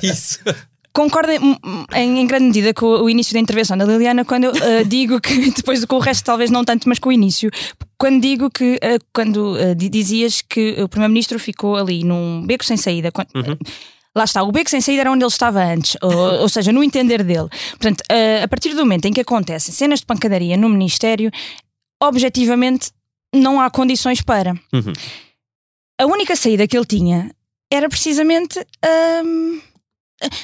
Isso. 0.06 0.40
Concordo 0.96 1.30
em, 1.30 1.58
em, 1.94 2.26
grande 2.26 2.46
medida 2.46 2.74
com 2.74 2.86
o 2.86 3.10
início 3.10 3.34
da 3.34 3.40
intervenção 3.42 3.78
da 3.78 3.84
Liliana 3.84 4.24
quando 4.24 4.46
eu 4.46 4.52
uh, 4.52 4.86
digo 4.86 5.20
que, 5.20 5.52
depois 5.52 5.84
com 5.84 5.98
o 5.98 6.00
resto 6.00 6.24
talvez 6.24 6.50
não 6.50 6.64
tanto, 6.64 6.88
mas 6.88 7.00
com 7.00 7.10
o 7.10 7.12
início, 7.12 7.52
quando 7.98 8.22
digo 8.22 8.50
que, 8.50 8.76
uh, 8.76 9.04
quando 9.14 9.58
uh, 9.58 9.76
dizias 9.76 10.42
que 10.42 10.82
o 10.82 10.88
Primeiro-Ministro 10.88 11.38
ficou 11.38 11.76
ali 11.76 12.06
num 12.06 12.46
beco 12.46 12.64
sem 12.64 12.78
saída, 12.78 13.12
quando, 13.12 13.28
uhum. 13.36 13.58
Lá 14.16 14.24
está, 14.24 14.44
o 14.44 14.52
beco 14.52 14.70
sem 14.70 14.80
saída 14.80 15.02
era 15.02 15.12
onde 15.12 15.24
ele 15.24 15.32
estava 15.32 15.64
antes, 15.64 15.98
ou, 16.02 16.12
ou 16.42 16.50
seja, 16.50 16.72
no 16.72 16.84
entender 16.84 17.24
dele. 17.24 17.50
Portanto, 17.72 18.04
a 18.42 18.48
partir 18.48 18.70
do 18.74 18.78
momento 18.78 19.06
em 19.06 19.14
que 19.14 19.22
acontecem 19.22 19.74
cenas 19.74 20.00
de 20.00 20.06
pancadaria 20.06 20.56
no 20.56 20.70
Ministério, 20.70 21.30
objetivamente 22.02 22.92
não 23.34 23.60
há 23.60 23.70
condições 23.70 24.22
para. 24.22 24.54
Uhum. 24.74 24.94
A 26.00 26.06
única 26.06 26.36
saída 26.36 26.68
que 26.68 26.78
ele 26.78 26.86
tinha 26.86 27.32
era 27.72 27.90
precisamente 27.90 28.60
um, 29.26 29.60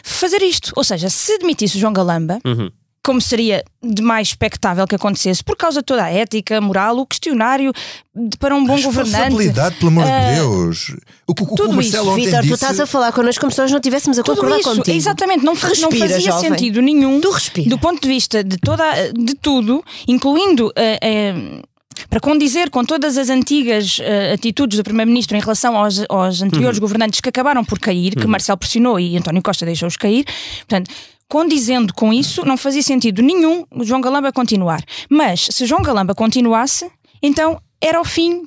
fazer 0.04 0.42
isto. 0.42 0.74
Ou 0.76 0.84
seja, 0.84 1.10
se 1.10 1.38
demitisse 1.38 1.78
o 1.78 1.80
João 1.80 1.94
Galamba, 1.94 2.40
uhum 2.46 2.70
como 3.04 3.20
seria 3.20 3.64
de 3.84 4.02
mais 4.02 4.28
expectável 4.30 4.86
que 4.86 4.96
acontecesse, 4.96 5.44
por 5.44 5.58
causa 5.58 5.80
de 5.80 5.86
toda 5.86 6.04
a 6.04 6.10
ética, 6.10 6.62
moral, 6.62 7.00
o 7.00 7.06
questionário 7.06 7.74
de, 8.16 8.38
para 8.38 8.56
um 8.56 8.64
bom 8.64 8.80
governante. 8.80 9.14
Responsabilidade, 9.14 9.76
pelo 9.78 9.88
amor 9.90 10.04
uh, 10.04 10.08
de 10.08 10.12
ah, 10.12 10.34
Deus. 10.36 10.96
O, 11.28 11.32
o, 11.32 11.56
tudo 11.56 11.78
o 11.78 11.82
isso. 11.82 12.14
Vitor, 12.14 12.46
tu 12.46 12.54
estás 12.54 12.80
a 12.80 12.86
falar 12.86 13.12
connosco 13.12 13.42
como 13.42 13.52
se 13.52 13.60
nós 13.60 13.72
não 13.72 13.80
tivéssemos 13.80 14.20
a 14.20 14.24
concordar 14.24 14.60
isso, 14.60 14.70
contigo. 14.70 14.96
Exatamente, 14.96 15.44
não, 15.44 15.54
respira, 15.54 15.82
não 15.82 15.92
fazia 15.92 16.20
jovem. 16.20 16.50
sentido 16.52 16.82
nenhum 16.82 17.20
do 17.20 17.80
ponto 17.80 18.02
de 18.02 18.08
vista 18.08 18.44
de, 18.44 18.58
toda, 18.58 19.12
de 19.14 19.36
tudo, 19.36 19.84
incluindo. 20.08 20.68
Uh, 20.68 21.60
uh, 21.60 21.72
para 22.10 22.20
condizer 22.20 22.70
com 22.70 22.84
todas 22.84 23.18
as 23.18 23.30
antigas 23.30 24.00
uh, 24.00 24.34
atitudes 24.34 24.78
do 24.78 24.84
Primeiro-Ministro 24.84 25.38
em 25.38 25.40
relação 25.40 25.78
aos, 25.78 26.04
aos 26.10 26.42
anteriores 26.42 26.78
uhum. 26.78 26.82
governantes 26.82 27.22
que 27.22 27.30
acabaram 27.30 27.64
por 27.64 27.80
cair, 27.80 28.16
que 28.16 28.24
uhum. 28.24 28.32
Marcelo 28.32 28.58
pressionou 28.58 29.00
e 29.00 29.16
António 29.18 29.42
Costa 29.42 29.66
deixou-os 29.66 29.96
cair, 29.96 30.26
portanto, 30.68 30.92
condizendo 31.32 31.94
com 31.94 32.12
isso, 32.12 32.44
não 32.44 32.58
fazia 32.58 32.82
sentido 32.82 33.22
nenhum 33.22 33.66
João 33.84 34.02
Galamba 34.02 34.34
continuar. 34.34 34.84
Mas 35.10 35.48
se 35.50 35.66
João 35.66 35.82
Galamba 35.82 36.14
continuasse, 36.14 36.92
então 37.24 37.58
era 37.80 38.02
o 38.02 38.04
fim 38.04 38.46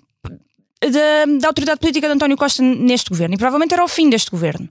da, 0.82 1.38
da 1.40 1.48
autoridade 1.48 1.80
política 1.80 2.06
de 2.06 2.12
António 2.12 2.36
Costa 2.36 2.62
neste 2.62 3.08
governo 3.08 3.36
e 3.36 3.38
provavelmente 3.38 3.72
era 3.72 3.82
o 3.82 3.88
fim 3.88 4.10
deste 4.10 4.30
governo. 4.30 4.68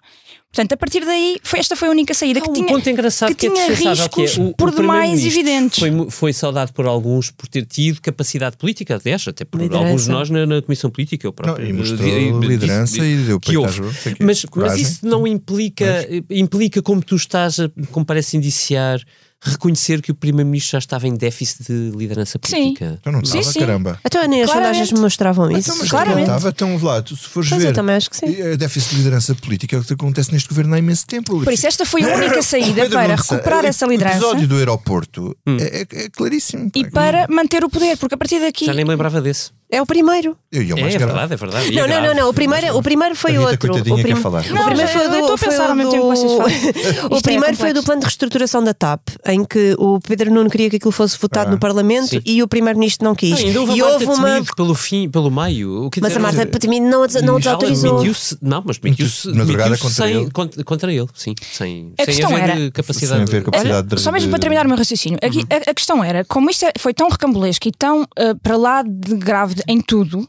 Portanto, 0.53 0.73
a 0.73 0.77
partir 0.77 1.03
daí, 1.03 1.39
foi, 1.41 1.59
esta 1.59 1.75
foi 1.75 1.87
a 1.87 1.91
única 1.91 2.13
saída 2.13 2.39
que 2.39 2.47
um 2.47 2.53
tinha, 2.53 2.67
ponto 2.67 2.87
engraçado 2.87 3.29
que, 3.29 3.35
que 3.35 3.47
é 3.47 3.49
tinha 3.49 3.65
é 3.65 3.73
riscos 3.73 4.35
que 4.35 4.39
é, 4.39 4.43
o, 4.43 4.53
por 4.53 4.69
o 4.69 4.75
demais 4.75 5.25
evidentes. 5.25 5.79
Foi, 5.79 6.11
foi 6.11 6.31
saudado 6.31 6.71
por 6.73 6.85
alguns 6.85 7.31
por 7.31 7.47
ter 7.47 7.65
tido 7.65 7.99
capacidade 7.99 8.55
política, 8.55 8.99
aliás, 9.03 9.27
até 9.27 9.43
por 9.43 9.59
liderança. 9.59 9.85
alguns 9.87 10.03
de 10.03 10.11
nós 10.11 10.29
na, 10.29 10.45
na 10.45 10.61
Comissão 10.61 10.91
Política. 10.91 11.25
Eu 11.25 11.33
próprio, 11.33 11.65
não, 11.65 11.73
e 11.73 11.73
mostrou 11.73 12.39
liderança 12.41 12.97
disse, 12.97 13.07
e 13.07 13.17
deu 13.25 13.39
que 13.39 13.57
houve. 13.57 13.81
Mas, 14.19 14.45
mas 14.55 14.77
isso 14.77 15.07
não 15.07 15.25
implica, 15.25 16.07
mas... 16.07 16.37
implica 16.37 16.83
como 16.83 17.01
tu 17.01 17.15
estás, 17.15 17.57
como 17.91 18.05
parece 18.05 18.37
indiciar, 18.37 19.01
reconhecer 19.43 20.01
que 20.01 20.11
o 20.11 20.15
Primeiro-Ministro 20.15 20.71
já 20.71 20.77
estava 20.79 21.07
em 21.07 21.15
déficit 21.15 21.63
de 21.63 21.91
liderança 21.95 22.39
política. 22.39 22.89
Sim. 22.89 22.97
Então 22.99 23.13
não 23.13 23.21
estava, 23.21 23.43
sim, 23.43 23.51
sim. 23.51 23.59
caramba. 23.59 23.99
Então 24.05 24.27
nem 24.27 24.41
as 24.41 24.49
sondagens 24.49 24.91
me 24.91 24.99
mostravam 24.99 25.51
isso. 25.51 25.69
Então, 25.69 25.77
mas 25.79 25.89
Claramente. 25.89 26.21
estava, 26.21 26.49
então 26.49 26.79
lá, 26.81 27.01
tu, 27.01 27.15
se 27.15 27.27
fores 27.27 27.49
pois 27.49 27.61
ver, 27.61 27.69
eu 27.69 27.73
também 27.73 27.95
acho 27.95 28.09
que 28.09 28.17
sim. 28.17 28.27
Eh, 28.27 28.55
déficit 28.57 28.91
de 28.91 28.97
liderança 28.97 29.35
política 29.35 29.75
é 29.75 29.79
o 29.79 29.83
que 29.83 29.93
acontece 29.93 30.31
neste 30.31 30.47
governo 30.47 30.73
há 30.75 30.79
imenso 30.79 31.05
tempo. 31.05 31.43
Por 31.43 31.53
isso, 31.53 31.67
esta 31.67 31.85
foi 31.85 32.03
a 32.03 32.15
única 32.15 32.41
saída 32.41 32.89
para 32.89 33.15
recuperar 33.15 33.65
essa 33.65 33.85
liderança. 33.85 34.15
O 34.15 34.19
episódio 34.19 34.47
do 34.47 34.55
aeroporto 34.55 35.35
hum. 35.45 35.57
é, 35.59 35.81
é, 35.81 35.81
é, 35.81 36.09
claríssimo. 36.09 36.71
E 36.73 36.89
para 36.89 37.27
manter 37.29 37.63
o 37.63 37.69
poder, 37.69 37.97
porque 37.97 38.15
a 38.15 38.17
partir 38.17 38.39
daqui. 38.39 38.65
Já 38.65 38.73
nem 38.73 38.85
lembrava 38.85 39.21
desse. 39.21 39.51
É 39.73 39.81
o 39.81 39.85
primeiro. 39.85 40.37
Eu 40.51 40.61
ia 40.61 40.73
É, 40.77 40.81
mais 40.81 40.93
é 40.95 40.97
grave. 40.99 41.13
verdade, 41.13 41.33
é 41.33 41.37
verdade. 41.37 41.71
Não, 41.75 41.83
é 41.83 41.87
não, 41.87 42.01
não, 42.07 42.13
não. 42.21 42.29
O 42.29 42.33
primeiro, 42.33 42.77
o 42.77 42.81
primeiro 42.83 43.15
foi 43.15 43.31
Rita, 43.31 43.43
outro. 43.43 43.73
o 43.93 44.01
prim- 44.01 44.15
falar. 44.15 44.45
O 44.45 44.53
Não, 44.53 44.65
primeiro 44.65 44.81
mas 44.81 44.91
foi 44.91 45.05
eu 45.05 45.09
do, 45.09 45.15
estou 45.17 45.33
a 45.33 45.37
pensar 45.37 45.69
ao 45.69 45.75
mesmo 45.75 45.91
tempo 45.91 46.03
que 46.11 46.15
vocês 46.17 46.31
falam. 46.31 47.09
o 47.11 47.17
é 47.17 47.21
primeiro 47.21 47.57
foi 47.57 47.73
do 47.73 47.81
plano 47.83 47.99
de 48.01 48.05
reestruturação 48.05 48.63
da 48.63 48.73
TAP, 48.73 49.01
em 49.25 49.43
que 49.43 49.75
o 49.79 49.99
Pedro 49.99 50.31
Nuno 50.31 50.49
queria 50.49 50.69
que 50.69 50.75
aquilo 50.75 50.91
fosse 50.91 51.17
votado 51.19 51.49
Ah, 51.49 51.51
no 51.51 51.59
Parlamento 51.59 52.09
sim. 52.09 52.21
e 52.25 52.43
o 52.43 52.47
Primeiro-Ministro 52.47 53.03
não 53.05 53.15
quis. 53.15 53.31
Não, 53.31 53.37
ainda 53.47 53.61
houve 53.61 53.77
e 53.77 53.81
houve 53.81 54.05
uma. 54.05 54.43
Pelo 54.55 54.75
fim, 54.75 55.09
pelo 55.09 55.31
meio. 55.31 55.85
O 55.85 55.89
que 55.89 55.99
Mas 55.99 56.15
a 56.15 56.19
Marta 56.19 56.45
Patimino 56.45 56.87
não, 56.87 57.05
não 57.23 57.39
desautorizou. 57.39 58.03
Não, 58.41 58.63
mas 58.65 58.77
demitiu 58.77 59.07
contra 59.79 60.09
ele. 60.09 60.31
contra, 60.31 60.63
contra 60.63 60.93
ele, 60.93 61.07
sim. 61.15 61.33
Sem, 61.51 61.93
A 61.99 62.05
sem 62.11 62.23
haver 62.23 62.39
era- 62.39 62.71
capacidade. 62.71 63.15
Sem 63.15 63.21
haver 63.23 63.39
de- 63.39 63.45
capacidade 63.45 63.87
de- 63.87 63.99
Só 64.01 64.11
mesmo 64.11 64.29
para 64.29 64.39
terminar 64.39 64.65
o 64.65 64.69
meu 64.69 64.77
raciocínio. 64.77 65.17
Uhum. 65.23 65.69
a, 65.69 65.73
questão 65.73 66.03
era, 66.03 66.23
como 66.25 66.49
isto 66.49 66.65
é- 66.65 66.73
foi 66.77 66.93
tão 66.93 67.09
recambulesco 67.09 67.67
e 67.67 67.71
tão 67.71 68.05
ah, 68.17 68.35
para 68.41 68.55
lá 68.57 68.83
de 68.83 69.15
grave 69.15 69.55
em 69.67 69.81
tudo, 69.81 70.27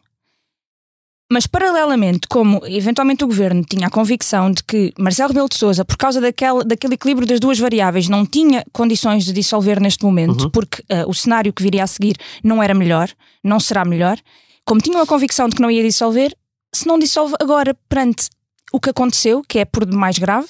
mas 1.32 1.46
paralelamente, 1.46 2.28
como 2.28 2.60
eventualmente 2.66 3.24
o 3.24 3.26
governo 3.26 3.64
tinha 3.64 3.86
a 3.86 3.90
convicção 3.90 4.50
de 4.52 4.62
que 4.62 4.92
Marcelo 4.98 5.28
Rebelo 5.28 5.48
de 5.48 5.56
Sousa, 5.56 5.84
por 5.84 5.96
causa 5.96 6.20
daquele, 6.20 6.62
daquele 6.64 6.94
equilíbrio 6.94 7.26
das 7.26 7.40
duas 7.40 7.58
variáveis, 7.58 8.08
não 8.08 8.26
tinha 8.26 8.64
condições 8.72 9.24
de 9.24 9.32
dissolver 9.32 9.80
neste 9.80 10.04
momento, 10.04 10.44
Uhum. 10.44 10.50
porque 10.50 10.84
ah, 10.88 11.04
o 11.08 11.14
cenário 11.14 11.52
que 11.52 11.62
viria 11.62 11.82
a 11.82 11.86
seguir 11.86 12.16
não 12.42 12.62
era 12.62 12.74
melhor, 12.74 13.10
não 13.42 13.58
será 13.58 13.84
melhor, 13.84 14.18
como 14.66 14.80
tinham 14.80 15.00
a 15.00 15.06
convicção 15.06 15.48
de 15.48 15.56
que 15.56 15.62
não 15.62 15.70
ia 15.70 15.82
dissolver, 15.82 16.36
se 16.72 16.86
não 16.86 16.98
dissolve 16.98 17.34
agora 17.40 17.74
perante 17.88 18.28
o 18.72 18.78
que 18.78 18.90
aconteceu, 18.90 19.42
que 19.48 19.58
é 19.58 19.64
por 19.64 19.86
demais 19.86 20.18
grave, 20.18 20.48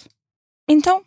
então 0.69 1.03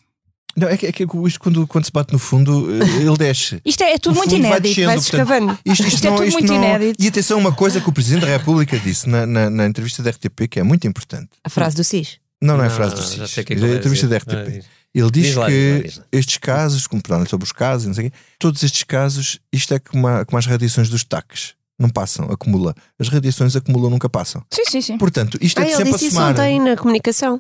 Não, 0.58 0.67
é 0.67 0.76
que, 0.76 0.88
é 0.88 0.91
que 0.91 1.04
isto 1.04 1.39
quando, 1.39 1.67
quando 1.67 1.86
se 1.86 1.91
bate 1.91 2.12
no 2.12 2.17
fundo, 2.20 2.67
eh, 2.82 3.02
ele 3.04 3.15
desce. 3.17 3.62
isto 3.65 3.82
é, 3.84 3.93
é 3.93 3.98
tudo 4.00 4.15
muito 4.15 4.32
vai 4.32 4.39
inédito. 4.39 4.62
descendo, 4.63 4.88
portanto, 4.88 5.04
escavando. 5.04 5.60
Isto, 5.63 5.88
Isto 5.88 6.08
é 6.08 6.12
tudo 6.15 6.32
muito 6.32 6.54
inédito. 6.54 7.04
E 7.04 7.08
atenção, 7.08 7.38
uma 7.39 7.52
coisa 7.52 7.80
que 7.80 7.88
o 7.88 7.93
Presidente 7.93 8.22
da 8.22 8.28
República 8.38 8.80
disse 8.80 9.08
na, 9.08 9.26
na, 9.28 9.50
na 9.52 9.65
entrevista 9.67 10.02
da 10.02 10.10
RTP 10.10 10.48
que 10.50 10.60
é 10.60 10.63
muito 10.63 10.88
importante. 10.88 11.30
A 11.43 11.50
frase 11.50 11.76
do 11.76 11.84
SIS. 11.84 12.17
Não, 12.41 12.58
não 12.58 12.63
é 12.63 12.70
Não, 12.70 12.76
frase 12.76 12.96
do 12.96 13.02
já 13.02 13.26
SIS. 13.28 13.32
sei 13.32 13.43
o 13.43 13.46
que 13.46 13.54
é 13.54 13.56
é 13.56 13.60
a 13.60 13.67
vai 13.67 13.76
entrevista 13.78 14.08
da. 14.08 14.17
RTP. 14.17 14.50
Diz. 14.52 14.65
Ele 14.96 15.12
diz 15.12 15.26
Diz 15.28 15.36
lá, 15.36 15.46
que 15.46 15.52
diz 15.52 15.74
lá, 15.76 15.82
diz 15.84 15.98
lá. 16.00 16.04
estes 16.12 16.38
casos, 16.38 16.88
como 16.88 17.04
perguntam 17.04 17.30
sobre 17.30 17.46
os 17.46 17.52
casos, 17.52 17.86
não 17.88 17.93
sei 17.93 18.10
quê, 18.10 18.15
todos 18.39 18.63
estes 18.63 18.84
casos, 18.84 19.39
isto 19.54 19.72
é 19.76 19.80
como, 19.80 20.08
a- 20.08 20.26
como 20.26 20.39
as 20.39 20.46
radiações 20.48 20.89
dos 20.89 21.04
taques. 21.04 21.54
Não 21.80 21.89
passam, 21.89 22.26
acumula. 22.32 22.74
As 22.98 23.08
radiações 23.08 23.56
acumulam, 23.56 23.91
nunca 23.91 24.10
passam. 24.10 24.43
Sim, 24.52 24.63
sim, 24.67 24.82
sim. 24.82 24.98
Portanto, 24.98 25.38
isto 25.39 25.60
é 25.60 25.62
Ah, 25.62 25.65
de 25.65 25.72
ele 25.74 25.78
sempre 25.78 25.89
a 25.91 25.93
disse 25.93 26.06
isso 26.08 26.15
somar. 26.15 26.32
ontem 26.32 26.60
na 26.60 26.76
comunicação. 26.76 27.39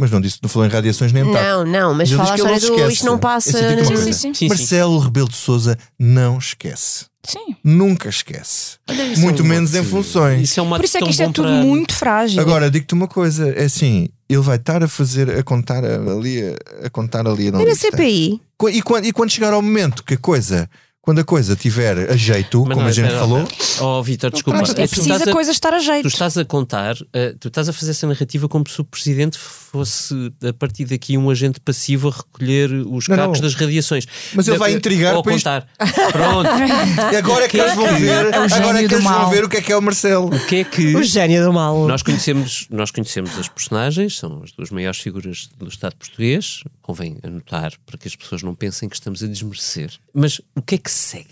Mas 0.00 0.10
não 0.12 0.20
disse, 0.20 0.38
não 0.40 0.48
falou 0.48 0.66
em 0.66 0.70
radiações 0.70 1.12
nem 1.12 1.24
em. 1.24 1.32
Não, 1.32 1.64
não, 1.64 1.92
mas 1.92 2.08
Ele 2.08 2.18
fala 2.18 2.30
a 2.30 2.34
diz 2.36 2.42
que 2.44 2.48
ele 2.48 2.54
história 2.56 2.70
não 2.70 2.76
do 2.76 2.76
esquece. 2.76 2.92
isto 2.94 3.06
não 3.06 3.18
passa. 3.18 3.48
Esse 3.50 3.58
tipo 3.58 3.76
de 3.76 3.86
Sim, 3.88 3.94
coisa. 3.94 4.12
sim, 4.12 4.34
sim. 4.34 4.48
Marcelo 4.48 4.98
Rebelo 5.00 5.28
de 5.28 5.36
Souza 5.36 5.76
não 5.98 6.38
esquece. 6.38 7.06
Sim. 7.26 7.56
Nunca 7.64 8.08
esquece. 8.08 8.76
Isso 8.88 9.20
Muito 9.20 9.42
é 9.42 9.44
um 9.44 9.48
menos 9.48 9.74
em 9.74 9.82
funções. 9.84 10.40
Isso 10.50 10.60
é 10.60 10.62
um 10.62 10.68
Por 10.70 10.84
isso 10.84 10.96
é 10.96 11.00
que 11.02 11.10
isto 11.10 11.20
é 11.22 11.26
bom 11.26 11.32
tudo 11.32 11.48
para- 11.48 11.62
muito 11.62 11.94
frágil. 11.94 12.40
Agora, 12.40 12.70
digo-te 12.70 12.94
uma 12.94 13.08
coisa, 13.08 13.48
é 13.50 13.64
assim, 13.64 14.08
ele 14.28 14.40
vai 14.40 14.56
estar 14.56 14.82
a 14.84 14.88
fazer, 14.88 15.28
a 15.36 15.42
contar 15.42 15.84
ali, 15.84 16.42
a, 16.82 16.86
a 16.86 16.90
contar 16.90 17.26
ali 17.26 17.50
na 17.50 17.60
Era 17.60 17.68
lista. 17.70 17.88
CPI. 17.90 18.40
Qu- 18.56 18.70
E 18.70 18.80
quando, 18.80 19.04
e 19.04 19.12
quando 19.12 19.30
chegar 19.30 19.52
ao 19.52 19.60
momento 19.60 20.04
que 20.04 20.14
a 20.14 20.18
coisa, 20.18 20.70
quando 21.08 21.20
a 21.20 21.24
coisa 21.24 21.56
tiver 21.56 22.10
a 22.10 22.16
jeito, 22.18 22.58
Mas 22.66 22.74
como 22.74 22.82
não, 22.82 22.86
a 22.86 22.92
gente 22.92 23.10
falou, 23.12 23.48
Oh, 23.80 24.02
Vitor, 24.02 24.30
desculpa. 24.30 24.60
Mas 24.60 24.74
é 24.74 24.84
estás 24.84 25.22
a 25.22 25.32
coisa 25.32 25.50
estar 25.52 25.72
a 25.72 25.78
jeito. 25.78 26.02
Tu 26.02 26.08
estás 26.08 26.36
a 26.36 26.44
contar, 26.44 26.96
eh, 27.14 27.34
tu 27.40 27.48
estás 27.48 27.66
a 27.66 27.72
fazer 27.72 27.92
essa 27.92 28.06
narrativa 28.06 28.46
como 28.46 28.68
se 28.68 28.78
o 28.78 28.84
presidente 28.84 29.38
fosse, 29.38 30.14
a 30.46 30.52
partir 30.52 30.84
daqui, 30.84 31.16
um 31.16 31.30
agente 31.30 31.60
passivo 31.60 32.08
a 32.08 32.12
recolher 32.12 32.70
os 32.86 33.08
Não, 33.08 33.16
cacos 33.16 33.38
não. 33.40 33.46
das 33.48 33.54
radiações. 33.54 34.04
Mas 34.34 34.48
ele 34.48 34.58
vai 34.58 34.74
intrigar 34.74 35.22
para 35.22 35.34
isto. 35.34 35.46
contar. 35.48 35.66
Pronto. 36.12 37.16
agora 37.16 37.44
é 37.46 37.48
que 37.48 37.56
eles 37.58 37.74
vão 37.74 37.86
ver, 37.96 38.26
É 38.34 38.40
o 38.40 38.46
gênio 38.46 38.64
agora 38.64 38.84
é 38.84 38.86
que 38.88 38.94
eles 38.94 39.04
vão 39.04 39.30
ver 39.30 39.44
o 39.44 39.48
que 39.48 39.56
é 39.56 39.60
que 39.62 39.72
é 39.72 39.76
o 39.78 39.80
Marcelo. 39.80 40.26
O 40.26 40.46
que 40.46 40.56
é 40.56 40.64
que. 40.64 40.94
O 40.94 41.02
gênio 41.02 41.42
do 41.42 41.54
mal. 41.54 41.88
Nós 41.88 42.02
conhecemos, 42.02 42.66
nós 42.70 42.90
conhecemos 42.90 43.38
as 43.38 43.48
personagens, 43.48 44.18
são 44.18 44.42
as 44.44 44.52
duas 44.52 44.68
maiores 44.68 45.00
figuras 45.00 45.48
do 45.58 45.68
Estado 45.68 45.96
português. 45.96 46.64
Convém 46.88 47.18
anotar 47.22 47.74
para 47.84 47.98
que 47.98 48.08
as 48.08 48.16
pessoas 48.16 48.42
não 48.42 48.54
pensem 48.54 48.88
que 48.88 48.96
estamos 48.96 49.22
a 49.22 49.26
desmerecer. 49.26 49.92
Mas 50.14 50.40
o 50.56 50.62
que 50.62 50.76
é 50.76 50.78
que 50.78 50.90
segue? 50.90 51.28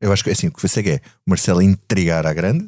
Eu 0.00 0.10
acho 0.10 0.24
que 0.24 0.30
assim, 0.30 0.46
o 0.46 0.50
que 0.50 0.66
ser 0.66 0.88
é 0.88 0.96
o 1.26 1.28
Marcelo 1.28 1.60
intrigar 1.60 2.26
à 2.26 2.32
grande, 2.32 2.66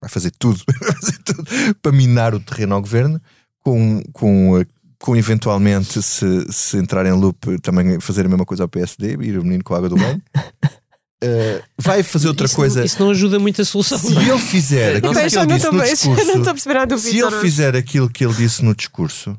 vai 0.00 0.08
fazer 0.08 0.30
tudo, 0.30 0.62
vai 0.80 0.92
fazer 0.92 1.18
tudo 1.24 1.44
para 1.82 1.90
minar 1.90 2.36
o 2.36 2.38
terreno 2.38 2.76
ao 2.76 2.80
governo, 2.80 3.20
com, 3.58 4.00
com, 4.12 4.60
eh, 4.60 4.66
com 5.00 5.16
eventualmente, 5.16 6.00
se, 6.00 6.46
se 6.52 6.76
entrar 6.76 7.04
em 7.04 7.14
loop, 7.14 7.58
também 7.58 7.98
fazer 7.98 8.26
a 8.26 8.28
mesma 8.28 8.46
coisa 8.46 8.62
ao 8.62 8.68
PSD, 8.68 9.16
ir 9.20 9.36
o 9.36 9.42
menino 9.42 9.64
com 9.64 9.74
a 9.74 9.78
água 9.78 9.88
do 9.88 9.96
banho. 9.96 10.22
Eh, 11.22 11.62
vai 11.76 12.02
fazer 12.02 12.28
outra 12.28 12.46
isso 12.46 12.56
coisa. 12.56 12.78
Não, 12.78 12.86
isso 12.86 13.02
não 13.02 13.10
ajuda 13.10 13.38
muito 13.38 13.60
a 13.60 13.64
solução. 13.66 13.98
Se 13.98 14.16
ele 14.16 14.38
fizer 14.40 14.96
aquilo 14.96 15.12
que 15.12 15.18
ele 15.20 15.46
disse 15.46 15.70
no 15.70 15.82
discurso, 15.82 16.98
se 16.98 17.18
ele 17.18 17.40
fizer 17.42 17.76
aquilo 17.76 18.08
que 18.08 18.24
ele 18.24 18.32
disse 18.32 18.64
no 18.64 18.74
discurso, 18.74 19.38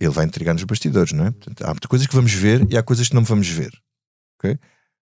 ele 0.00 0.10
vai 0.10 0.24
intrigar 0.24 0.54
nos 0.54 0.64
bastidores, 0.64 1.12
não 1.12 1.26
é? 1.26 1.30
Portanto, 1.30 1.62
há 1.62 1.68
muitas 1.68 1.88
coisas 1.88 2.06
que 2.06 2.14
vamos 2.14 2.32
ver 2.32 2.66
e 2.70 2.76
há 2.76 2.82
coisas 2.82 3.08
que 3.08 3.14
não 3.14 3.22
vamos 3.24 3.48
ver. 3.48 3.70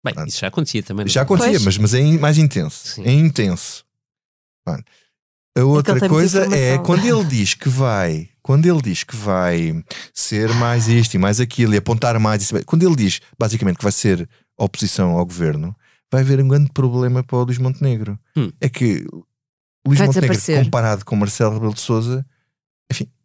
Bem, 0.04 0.14
isso 0.26 0.40
já 0.40 0.48
acontecia 0.48 0.82
também. 0.82 1.04
não 1.04 1.10
é? 1.10 1.12
Já 1.12 1.22
acontecia, 1.22 1.60
mas, 1.60 1.78
mas 1.78 1.94
é 1.94 2.00
in- 2.00 2.18
mais 2.18 2.38
intenso. 2.38 2.88
Sim. 2.88 3.04
É 3.04 3.12
intenso. 3.12 3.84
Pronto. 4.64 4.84
A 5.56 5.64
outra 5.64 5.92
tem 5.94 6.08
muita 6.08 6.08
coisa 6.14 6.56
é 6.56 6.78
quando 6.78 7.04
ele 7.04 7.24
diz 7.24 7.54
que 7.54 7.68
vai, 7.68 8.28
quando 8.42 8.66
ele 8.66 8.80
diz 8.80 9.04
que 9.04 9.14
vai 9.14 9.84
ser 10.14 10.48
mais 10.54 10.88
isto 10.88 11.14
e 11.14 11.18
mais 11.18 11.40
aquilo 11.40 11.74
e 11.74 11.76
apontar 11.76 12.18
mais, 12.18 12.42
isso, 12.42 12.54
quando 12.64 12.82
ele 12.84 12.96
diz 12.96 13.20
basicamente 13.38 13.76
que 13.76 13.82
vai 13.84 13.92
ser 13.92 14.28
oposição 14.56 15.10
ao 15.10 15.26
governo, 15.26 15.76
vai 16.10 16.22
haver 16.22 16.40
um 16.40 16.48
grande 16.48 16.70
problema 16.72 17.22
para 17.22 17.36
o 17.36 17.44
Luís 17.44 17.58
Montenegro. 17.58 18.18
Hum. 18.36 18.50
É 18.60 18.68
que 18.68 19.04
Luís 19.86 19.98
Vai 19.98 20.06
Montenegro, 20.08 20.64
comparado 20.64 21.04
com 21.04 21.14
Marcelo 21.16 21.52
Rebelo 21.54 21.74
de 21.74 21.80
Souza, 21.80 22.18
enfim, 22.20 22.30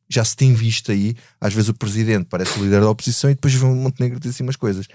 já 0.09 0.23
se 0.23 0.35
tem 0.35 0.53
visto 0.53 0.91
aí, 0.91 1.15
às 1.39 1.53
vezes 1.53 1.69
o 1.69 1.73
presidente 1.73 2.27
parece 2.29 2.59
o 2.59 2.63
líder 2.63 2.81
da 2.81 2.89
oposição 2.89 3.29
e 3.29 3.35
depois 3.35 3.53
vem 3.53 3.69
o 3.69 3.75
Montenegro 3.75 4.19
dizer 4.19 4.31
assim 4.31 4.43
umas 4.43 4.55
coisas. 4.55 4.87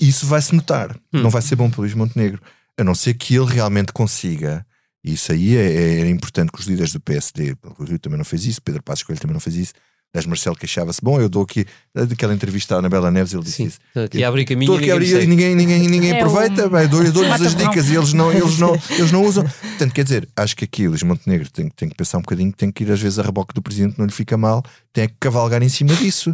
Isso 0.00 0.26
vai-se 0.26 0.54
notar. 0.54 0.96
Hum. 1.12 1.22
Não 1.22 1.30
vai 1.30 1.42
ser 1.42 1.56
bom 1.56 1.70
para 1.70 1.80
o 1.80 1.82
Luís 1.82 1.94
Montenegro. 1.94 2.40
A 2.78 2.82
não 2.82 2.94
ser 2.94 3.14
que 3.14 3.36
ele 3.36 3.46
realmente 3.46 3.92
consiga. 3.92 4.66
E 5.04 5.12
isso 5.12 5.30
aí 5.30 5.56
é, 5.56 6.00
é 6.00 6.08
importante 6.08 6.50
que 6.50 6.58
os 6.58 6.66
líderes 6.66 6.92
do 6.92 7.00
PSD, 7.00 7.56
o 7.78 7.84
Rio 7.84 7.98
também 7.98 8.18
não 8.18 8.24
fez 8.24 8.46
isso, 8.46 8.62
Pedro 8.62 8.82
Passos 8.82 9.04
Coelho 9.04 9.20
também 9.20 9.34
não 9.34 9.40
fez 9.40 9.56
isso. 9.56 9.72
Aliás, 10.14 10.26
Marcelo 10.26 10.54
queixava-se. 10.54 11.00
Bom, 11.02 11.20
eu 11.20 11.28
dou 11.28 11.42
aqui, 11.42 11.66
daquela 11.92 12.32
entrevista 12.32 12.76
à 12.76 12.78
Anabela 12.78 13.10
Neves, 13.10 13.32
ele 13.34 13.42
disse 13.42 13.56
Sim, 13.56 13.64
isso. 13.64 13.80
aqui 13.98 14.22
abre 14.22 14.44
caminho 14.44 14.72
Estou 14.72 14.76
aqui 14.76 14.90
a 14.92 14.94
ninguém 14.94 15.12
abrir 15.16 15.24
e 15.24 15.26
ninguém, 15.26 15.54
ninguém, 15.56 15.88
ninguém 15.88 16.10
É 16.12 16.16
aproveita, 16.16 16.66
o- 16.66 16.70
bem, 16.70 16.86
dou- 16.86 17.02
eu 17.02 17.10
dou-lhes 17.12 17.42
as 17.42 17.54
dicas 17.56 17.88
e 17.88 17.96
eles 17.96 18.12
não, 18.12 18.32
eles, 18.32 18.56
não, 18.60 18.74
eles 18.96 19.10
não 19.10 19.24
usam. 19.24 19.42
Portanto, 19.44 19.92
quer 19.92 20.04
dizer, 20.04 20.28
acho 20.36 20.54
que 20.56 20.64
aqui 20.66 20.86
o 20.86 20.90
Luís 20.90 21.02
Montenegro 21.02 21.50
tem, 21.50 21.68
tem 21.68 21.88
que 21.88 21.96
pensar 21.96 22.18
um 22.18 22.20
bocadinho, 22.22 22.52
tem 22.52 22.70
que 22.70 22.84
ir 22.84 22.92
às 22.92 23.00
vezes 23.00 23.18
a 23.18 23.22
reboque 23.22 23.52
do 23.52 23.60
presidente, 23.60 23.98
não 23.98 24.06
lhe 24.06 24.12
fica 24.12 24.36
mal, 24.38 24.62
tem 24.92 25.08
que 25.08 25.16
cavalgar 25.18 25.64
em 25.64 25.68
cima 25.68 25.92
disso, 25.96 26.32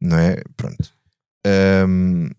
não 0.00 0.18
é? 0.18 0.42
Pronto. 0.56 0.90
Ahm, 1.46 2.30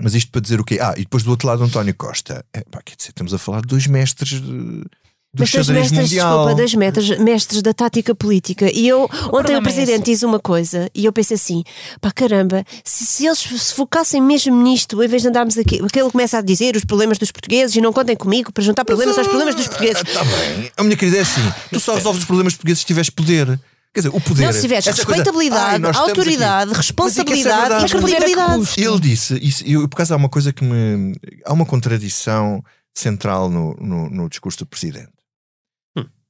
mas 0.00 0.14
isto 0.14 0.30
para 0.30 0.40
dizer 0.40 0.60
o 0.60 0.64
quê? 0.64 0.78
Ah, 0.80 0.94
e 0.96 1.00
depois 1.00 1.24
do 1.24 1.30
outro 1.30 1.48
lado, 1.48 1.62
António 1.64 1.94
Costa. 1.96 2.44
É, 2.54 2.60
pá, 2.70 2.80
quer 2.84 2.94
dizer, 2.96 3.10
estamos 3.10 3.34
a 3.34 3.38
falar 3.38 3.62
de 3.62 3.66
dois 3.66 3.86
mestres 3.88 4.40
de- 4.40 4.84
do 5.32 5.40
Mas 5.40 5.52
dois 5.52 5.64
xadrez 5.66 5.92
mestres, 5.92 6.10
mundial. 6.10 6.38
desculpa, 6.38 6.54
dois 6.56 6.74
mestres, 6.74 7.18
mestres 7.18 7.62
da 7.62 7.72
tática 7.72 8.14
política. 8.14 8.68
E 8.72 8.88
eu, 8.88 9.08
ontem 9.32 9.54
o 9.54 9.58
é 9.58 9.62
presidente 9.62 10.02
esse. 10.02 10.10
diz 10.10 10.22
uma 10.24 10.40
coisa 10.40 10.90
e 10.92 11.04
eu 11.04 11.12
pensei 11.12 11.36
assim: 11.36 11.62
pá, 12.00 12.10
caramba, 12.10 12.64
se, 12.84 13.06
se 13.06 13.26
eles 13.26 13.38
se 13.38 13.74
focassem 13.74 14.20
mesmo 14.20 14.60
nisto, 14.60 15.00
em 15.02 15.06
vez 15.06 15.22
de 15.22 15.28
andarmos 15.28 15.56
aqui, 15.56 15.78
porque 15.78 16.00
ele 16.00 16.10
começa 16.10 16.38
a 16.38 16.40
dizer 16.40 16.74
os 16.74 16.84
problemas 16.84 17.16
dos 17.16 17.30
portugueses 17.30 17.76
e 17.76 17.80
não 17.80 17.92
contem 17.92 18.16
comigo 18.16 18.52
para 18.52 18.62
juntar 18.64 18.84
problemas 18.84 19.16
aos 19.16 19.28
problemas 19.28 19.54
dos 19.54 19.68
portugueses. 19.68 20.02
Está 20.02 20.24
bem. 20.24 20.72
A 20.76 20.82
minha 20.82 20.96
querida 20.96 21.18
é 21.18 21.20
assim: 21.20 21.52
tu 21.72 21.78
só 21.78 21.94
resolves 21.94 22.22
os 22.22 22.26
problemas 22.26 22.54
portugueses 22.54 22.80
se 22.80 22.86
tiveres 22.86 23.10
poder. 23.10 23.60
Quer 23.92 24.00
dizer, 24.00 24.14
o 24.14 24.20
poder. 24.20 24.46
Não, 24.46 24.52
se 24.52 24.60
tiveres 24.60 24.84
coisa, 24.84 25.02
respeitabilidade, 25.02 25.64
"Ai, 25.64 25.78
nós 25.78 25.96
estamos 25.96 26.10
autoridade, 26.10 26.70
aqui." 26.70 26.76
responsabilidade 26.76 27.58
Mas 27.58 27.72
é 27.72 27.82
e 27.82 27.86
isso 27.86 27.96
é 27.96 28.00
credibilidade. 28.00 28.70
Ele 28.78 29.00
disse, 29.00 29.38
isso, 29.42 29.64
eu, 29.66 29.88
por 29.88 29.96
causa 29.96 30.14
há 30.14 30.16
uma 30.16 30.28
coisa 30.28 30.52
que 30.52 30.64
me. 30.64 31.12
Há 31.44 31.52
uma 31.52 31.66
contradição 31.66 32.62
central 32.94 33.50
no, 33.50 33.74
no, 33.80 34.10
no 34.10 34.28
discurso 34.28 34.58
do 34.58 34.66
presidente. 34.66 35.10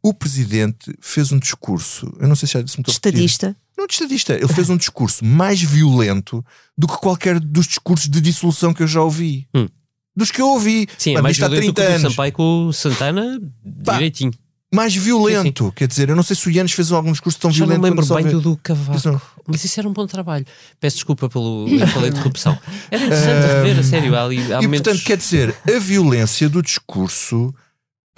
O 0.02 0.14
presidente 0.14 0.94
fez 1.00 1.30
um 1.32 1.38
discurso, 1.38 2.10
eu 2.18 2.26
não 2.28 2.34
sei 2.34 2.46
se 2.46 2.54
já 2.54 2.62
disse 2.62 2.76
repetir. 2.78 2.94
Estadista. 2.94 3.56
Não 3.76 3.86
de 3.86 3.94
estadista, 3.94 4.34
ele 4.34 4.48
fez 4.48 4.68
um 4.68 4.76
discurso 4.76 5.24
mais 5.24 5.60
violento 5.62 6.44
do 6.76 6.86
que 6.86 6.98
qualquer 6.98 7.40
dos 7.40 7.66
discursos 7.66 8.08
de 8.08 8.20
dissolução 8.20 8.74
que 8.74 8.82
eu 8.82 8.86
já 8.86 9.02
ouvi. 9.02 9.46
Hum. 9.54 9.66
Dos 10.14 10.30
que 10.30 10.40
eu 10.40 10.48
ouvi. 10.48 10.86
Sim, 10.98 11.12
é 11.12 11.14
Pá, 11.14 11.22
mais 11.22 11.42
há 11.42 11.48
violento 11.48 11.74
30 11.74 11.80
que 11.82 11.86
o 11.88 11.94
anos. 11.96 12.12
Sampaio 12.12 12.32
com 12.32 12.66
o 12.66 12.72
Santana, 12.72 13.40
Pá, 13.84 13.94
direitinho. 13.94 14.32
Mais 14.72 14.94
violento, 14.94 15.72
quer 15.74 15.88
dizer, 15.88 16.10
eu 16.10 16.14
não 16.16 16.22
sei 16.22 16.36
se 16.36 16.46
o 16.46 16.50
Yanes 16.50 16.72
fez 16.72 16.92
algum 16.92 17.10
discurso 17.10 17.38
tão 17.40 17.50
Já 17.50 17.60
não 17.60 17.68
violento. 17.68 17.82
me 17.82 17.88
lembro 17.90 18.06
quando 18.06 18.08
só 18.08 18.22
bem 18.22 18.30
do, 18.30 18.40
do 18.40 18.56
Cavaco. 18.58 19.20
Mas 19.48 19.64
isso 19.64 19.80
era 19.80 19.88
um 19.88 19.92
bom 19.92 20.06
trabalho. 20.06 20.46
Peço 20.78 20.96
desculpa 20.96 21.28
pelo 21.28 21.66
eu 21.68 21.86
falei 21.88 22.10
de 22.10 22.16
corrupção. 22.18 22.56
Era 22.90 23.04
interessante 23.04 23.46
rever, 23.46 23.78
a 23.78 23.82
sério. 23.82 24.14
Há, 24.14 24.24
ali, 24.24 24.38
há 24.52 24.58
E 24.60 24.62
momentos... 24.66 24.82
portanto, 24.86 25.04
quer 25.04 25.16
dizer, 25.16 25.54
a 25.74 25.78
violência 25.80 26.48
do 26.48 26.62
discurso, 26.62 27.52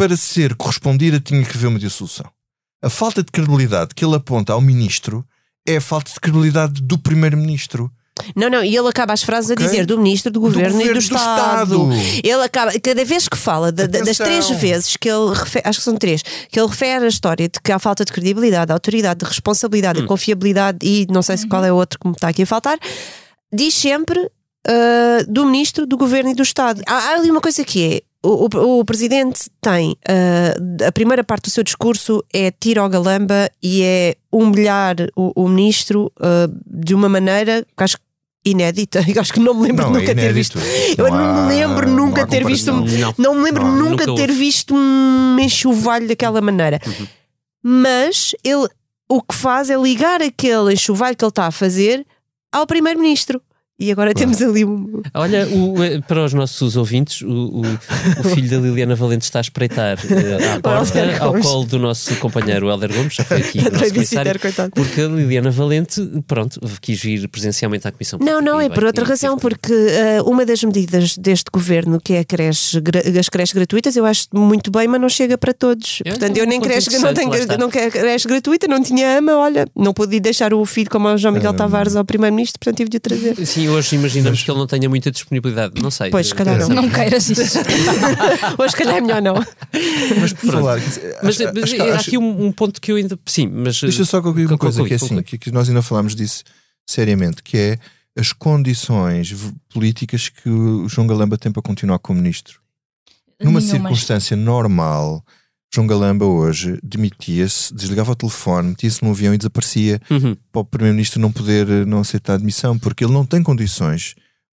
para 0.02 0.16
ser 0.16 0.56
correspondida, 0.56 1.20
tinha 1.20 1.44
que 1.44 1.56
haver 1.56 1.68
uma 1.68 1.78
dissolução. 1.78 2.26
A 2.82 2.90
falta 2.90 3.22
de 3.22 3.30
credibilidade 3.30 3.94
que 3.94 4.04
ele 4.04 4.16
aponta 4.16 4.52
ao 4.52 4.60
ministro 4.60 5.24
é 5.64 5.76
a 5.76 5.80
falta 5.80 6.10
de 6.12 6.18
credibilidade 6.18 6.82
do 6.82 6.98
primeiro-ministro. 6.98 7.88
Não, 8.34 8.50
não, 8.50 8.64
e 8.64 8.76
ele 8.76 8.88
acaba 8.88 9.12
as 9.12 9.22
frases 9.22 9.52
okay. 9.52 9.64
a 9.64 9.68
dizer 9.68 9.86
do 9.86 9.96
ministro 9.96 10.32
do 10.32 10.40
governo, 10.40 10.70
do 10.70 10.78
governo 10.78 10.90
e 10.90 11.04
do, 11.04 11.08
do 11.08 11.14
Estado. 11.14 11.92
Estado. 11.92 12.20
Ele 12.24 12.42
acaba, 12.42 12.72
cada 12.80 13.04
vez 13.04 13.28
que 13.28 13.36
fala 13.36 13.70
de, 13.70 13.86
das 13.86 14.16
três 14.16 14.50
vezes 14.50 14.96
que 14.96 15.08
ele 15.08 15.32
refere, 15.32 15.68
acho 15.68 15.78
que 15.78 15.84
são 15.84 15.96
três, 15.96 16.22
que 16.50 16.58
ele 16.58 16.68
refere 16.68 17.04
a 17.04 17.08
história 17.08 17.48
de 17.48 17.60
que 17.60 17.70
há 17.70 17.78
falta 17.78 18.04
de 18.04 18.12
credibilidade, 18.12 18.66
de 18.66 18.72
autoridade, 18.72 19.20
de 19.20 19.26
responsabilidade, 19.26 20.00
hum. 20.00 20.02
de 20.02 20.08
confiabilidade 20.08 20.78
e 20.82 21.06
não 21.10 21.22
sei 21.22 21.36
se 21.36 21.46
qual 21.46 21.64
é 21.64 21.72
o 21.72 21.76
outro 21.76 22.00
que 22.00 22.08
me 22.08 22.14
está 22.14 22.26
aqui 22.26 22.42
a 22.42 22.46
faltar, 22.46 22.76
diz 23.52 23.72
sempre 23.72 24.18
uh, 24.18 25.24
do 25.28 25.46
ministro 25.46 25.86
do 25.86 25.96
governo 25.96 26.30
e 26.30 26.34
do 26.34 26.42
Estado. 26.42 26.82
Há, 26.88 26.92
há 26.92 27.14
ali 27.14 27.30
uma 27.30 27.40
coisa 27.40 27.64
que 27.64 27.84
é 27.84 28.11
o, 28.22 28.48
o, 28.54 28.80
o, 28.80 28.84
presidente 28.84 29.50
tem 29.60 29.92
uh, 29.92 30.86
a 30.86 30.92
primeira 30.92 31.24
parte 31.24 31.44
do 31.44 31.50
seu 31.50 31.64
discurso 31.64 32.24
é 32.32 32.50
tiro 32.50 32.80
ao 32.80 32.88
galamba 32.88 33.50
e 33.62 33.82
é 33.82 34.16
humilhar 34.30 34.96
o, 35.16 35.32
o 35.34 35.48
ministro 35.48 36.12
uh, 36.18 36.52
de 36.66 36.94
uma 36.94 37.08
maneira 37.08 37.66
que 37.76 37.84
acho 37.84 37.98
inédita. 38.44 39.04
Eu 39.08 39.20
acho 39.20 39.32
que 39.32 39.40
não 39.40 39.54
me 39.54 39.68
lembro 39.68 39.86
não, 39.86 39.92
nunca 39.94 40.12
é 40.12 40.14
ter 40.14 40.32
visto. 40.32 40.58
Eu 40.96 41.10
não, 41.10 41.46
me 41.46 41.54
lembro 41.54 41.90
nunca 41.90 42.26
ter 42.26 42.44
visto. 42.44 42.72
Não, 42.72 43.14
não, 43.18 43.34
me 43.34 43.42
lembro 43.42 43.66
nunca, 43.66 44.06
nunca 44.06 44.14
ter 44.14 44.32
visto 44.32 44.74
um 44.74 45.38
enxovalho 45.38 46.08
daquela 46.08 46.40
maneira. 46.40 46.80
Uhum. 46.86 47.06
Mas 47.62 48.34
ele 48.42 48.68
o 49.08 49.20
que 49.20 49.34
faz 49.34 49.68
é 49.68 49.76
ligar 49.76 50.22
aquele 50.22 50.72
enxovalho 50.72 51.16
que 51.16 51.24
ele 51.24 51.28
está 51.28 51.46
a 51.46 51.50
fazer 51.50 52.06
ao 52.50 52.66
primeiro-ministro. 52.66 53.42
E 53.78 53.90
agora 53.90 54.14
temos 54.14 54.40
ali 54.40 54.64
um. 54.64 55.02
Olha, 55.14 55.48
o, 55.48 55.82
eh, 55.82 56.00
para 56.00 56.24
os 56.24 56.32
nossos 56.32 56.76
ouvintes, 56.76 57.22
o, 57.22 57.26
o, 57.26 57.60
o, 57.62 58.24
filho 58.34 58.48
da 58.48 58.58
Liliana 58.58 58.94
Valente 58.94 59.24
está 59.24 59.40
a 59.40 59.40
espreitar 59.40 59.98
uh, 59.98 60.56
à 60.56 60.60
porta 60.62 61.18
ao 61.18 61.34
colo 61.40 61.64
do 61.64 61.78
nosso 61.80 62.14
companheiro 62.16 62.70
Helder 62.70 62.94
Gomes, 62.94 63.14
já 63.14 63.24
foi 63.24 63.38
aqui 63.38 63.58
o 63.58 63.72
nosso 63.72 63.92
comissário, 63.92 64.40
porque 64.72 65.00
a 65.00 65.08
Liliana 65.08 65.50
Valente, 65.50 66.00
pronto, 66.28 66.60
quis 66.80 67.00
vir 67.00 67.26
presencialmente 67.28 67.88
à 67.88 67.90
Comissão 67.90 68.20
Não, 68.22 68.40
não, 68.40 68.60
é 68.60 68.68
por 68.68 68.84
outra 68.84 69.04
razão, 69.04 69.36
porque 69.36 69.72
uh, 69.72 70.30
uma 70.30 70.46
das 70.46 70.62
medidas 70.62 71.16
deste 71.16 71.50
governo, 71.52 71.98
que 72.00 72.12
é 72.12 72.20
a 72.20 72.24
creche, 72.24 72.80
as 73.18 73.28
creches 73.28 73.52
gratuitas, 73.52 73.96
eu 73.96 74.06
acho 74.06 74.28
muito 74.32 74.70
bem, 74.70 74.86
mas 74.86 75.00
não 75.00 75.08
chega 75.08 75.36
para 75.36 75.52
todos. 75.52 76.00
Eu 76.04 76.12
Portanto, 76.12 76.36
eu 76.36 76.46
nem 76.46 76.60
creche, 76.60 76.98
não 76.98 77.12
tenho 77.12 77.32
não 77.58 77.68
quero 77.68 77.90
creche 77.90 78.28
gratuita, 78.28 78.68
não 78.68 78.80
tinha 78.80 79.18
ama, 79.18 79.36
olha, 79.36 79.66
não 79.74 79.92
pude 79.92 80.20
deixar 80.20 80.54
o 80.54 80.64
filho 80.64 80.90
como 80.90 81.08
o 81.08 81.18
João 81.18 81.34
Miguel 81.34 81.54
Tavares 81.54 81.96
ao 81.96 82.04
Primeiro-Ministro, 82.04 82.60
portanto 82.60 82.76
tive 82.76 82.90
de 82.90 82.98
o 82.98 83.00
trazer. 83.00 83.46
Sim, 83.46 83.71
hoje 83.72 83.96
imaginamos 83.96 84.38
mas... 84.38 84.44
que 84.44 84.50
ele 84.50 84.58
não 84.58 84.66
tenha 84.66 84.88
muita 84.88 85.10
disponibilidade. 85.10 85.80
Não 85.80 85.90
sei. 85.90 86.10
Pois, 86.10 86.28
se 86.28 86.34
calhar 86.34 86.58
não. 86.58 86.68
Não 86.68 86.90
queiras 86.90 87.28
isso. 87.28 87.58
hoje, 88.58 88.70
se 88.70 88.76
calhar 88.76 88.96
é 88.96 89.00
melhor 89.00 89.22
não. 89.22 89.34
Mas 90.20 90.32
por 90.32 90.52
falar. 90.52 90.80
Mas, 91.22 91.40
acho, 91.40 91.54
mas 91.54 91.72
acho, 91.72 91.82
há 91.82 91.94
aqui 91.94 92.18
um, 92.18 92.46
um, 92.46 92.52
ponto 92.52 92.80
que 92.80 92.92
eu 92.92 92.96
ainda. 92.96 93.18
Sim, 93.26 93.48
mas. 93.48 93.80
Deixa 93.80 94.04
só 94.04 94.20
concluir 94.20 94.46
uma 94.46 94.58
coisa 94.58 94.84
que 94.84 94.92
é 94.92 94.96
assim, 94.96 95.22
que, 95.22 95.50
nós 95.50 95.68
ainda 95.68 95.82
falámos 95.82 96.14
disso 96.14 96.44
seriamente, 96.86 97.42
que 97.42 97.56
é 97.56 97.78
as 98.16 98.32
condições 98.32 99.34
políticas 99.72 100.28
que 100.28 100.48
o 100.48 100.88
João 100.88 101.06
Galamba 101.06 101.38
tem 101.38 101.50
para 101.50 101.62
continuar 101.62 101.98
como 101.98 102.20
ministro. 102.20 102.60
Numa 103.42 103.60
circunstância 103.60 104.36
normal 104.36 105.24
João 105.74 105.86
Galamba 105.86 106.26
hoje 106.26 106.78
demitia-se, 106.82 107.72
desligava 107.74 108.12
o 108.12 108.14
telefone, 108.14 108.70
metia-se 108.70 109.02
num 109.02 109.10
avião 109.10 109.32
e 109.32 109.38
desaparecia 109.38 110.00
uhum. 110.10 110.36
para 110.52 110.60
o 110.60 110.64
Primeiro-Ministro 110.64 111.18
não 111.18 111.32
poder 111.32 111.68
eh, 111.68 111.84
não 111.86 112.00
aceitar 112.00 112.34
a 112.34 112.36
admissão, 112.36 112.78
porque 112.78 113.02
ele 113.02 113.12
não 113.12 113.24
tem 113.24 113.42
condições 113.42 114.14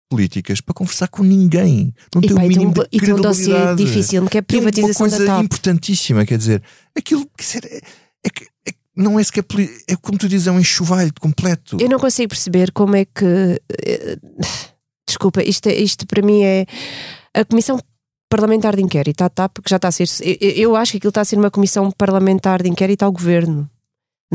políticas 0.10 0.60
para 0.60 0.74
conversar 0.74 1.08
com 1.08 1.24
ninguém. 1.24 1.94
Não 2.14 2.22
e 2.22 2.28
tem 2.28 2.38
o 2.38 2.42
mínimo 2.42 2.74
de 2.74 2.82
e 2.92 3.00
credibilidade. 3.00 3.42
E 3.42 3.46
tem 3.46 3.54
um 3.54 3.66
dossiê 3.66 3.76
difícil, 3.76 4.26
que 4.28 4.38
é 4.38 4.42
a 4.42 4.44
privatização 4.44 5.06
é 5.06 5.10
uma 5.10 5.18
coisa 5.18 5.42
importantíssima, 5.42 6.26
quer 6.26 6.38
dizer, 6.38 6.62
aquilo 6.96 7.26
quer 7.38 7.44
dizer, 7.44 7.66
é, 7.66 7.78
é, 7.78 8.30
é, 8.70 8.74
não 8.94 9.18
é 9.18 9.24
sequer, 9.24 9.46
é 9.88 9.96
como 9.96 10.18
tu 10.18 10.28
dizes, 10.28 10.48
é 10.48 10.52
um 10.52 10.60
enxovalho 10.60 11.14
completo. 11.22 11.78
Eu 11.80 11.88
não 11.88 11.98
consigo 11.98 12.28
perceber 12.28 12.74
como 12.74 12.94
é 12.94 13.06
que... 13.06 13.62
Eh, 13.86 14.18
desculpa, 15.08 15.42
isto, 15.42 15.70
isto 15.70 16.06
para 16.06 16.22
mim 16.22 16.44
é... 16.44 16.66
A 17.34 17.46
Comissão 17.46 17.80
parlamentar 18.36 18.76
de 18.76 18.82
inquérito 18.82 19.22
à 19.22 19.30
TAP, 19.30 19.60
que 19.64 19.70
já 19.70 19.78
está 19.78 19.88
a 19.88 19.92
ser. 19.92 20.08
Eu, 20.42 20.76
acho 20.76 20.92
que 20.92 20.98
aquilo 20.98 21.10
está 21.10 21.22
a 21.22 21.26
ser 21.26 21.38
uma 21.38 21.50
comissão 21.50 21.90
parlamentar 21.90 22.62
de 22.62 22.70
inquérito 22.70 23.04
ao 23.04 23.12
governo. 23.12 23.70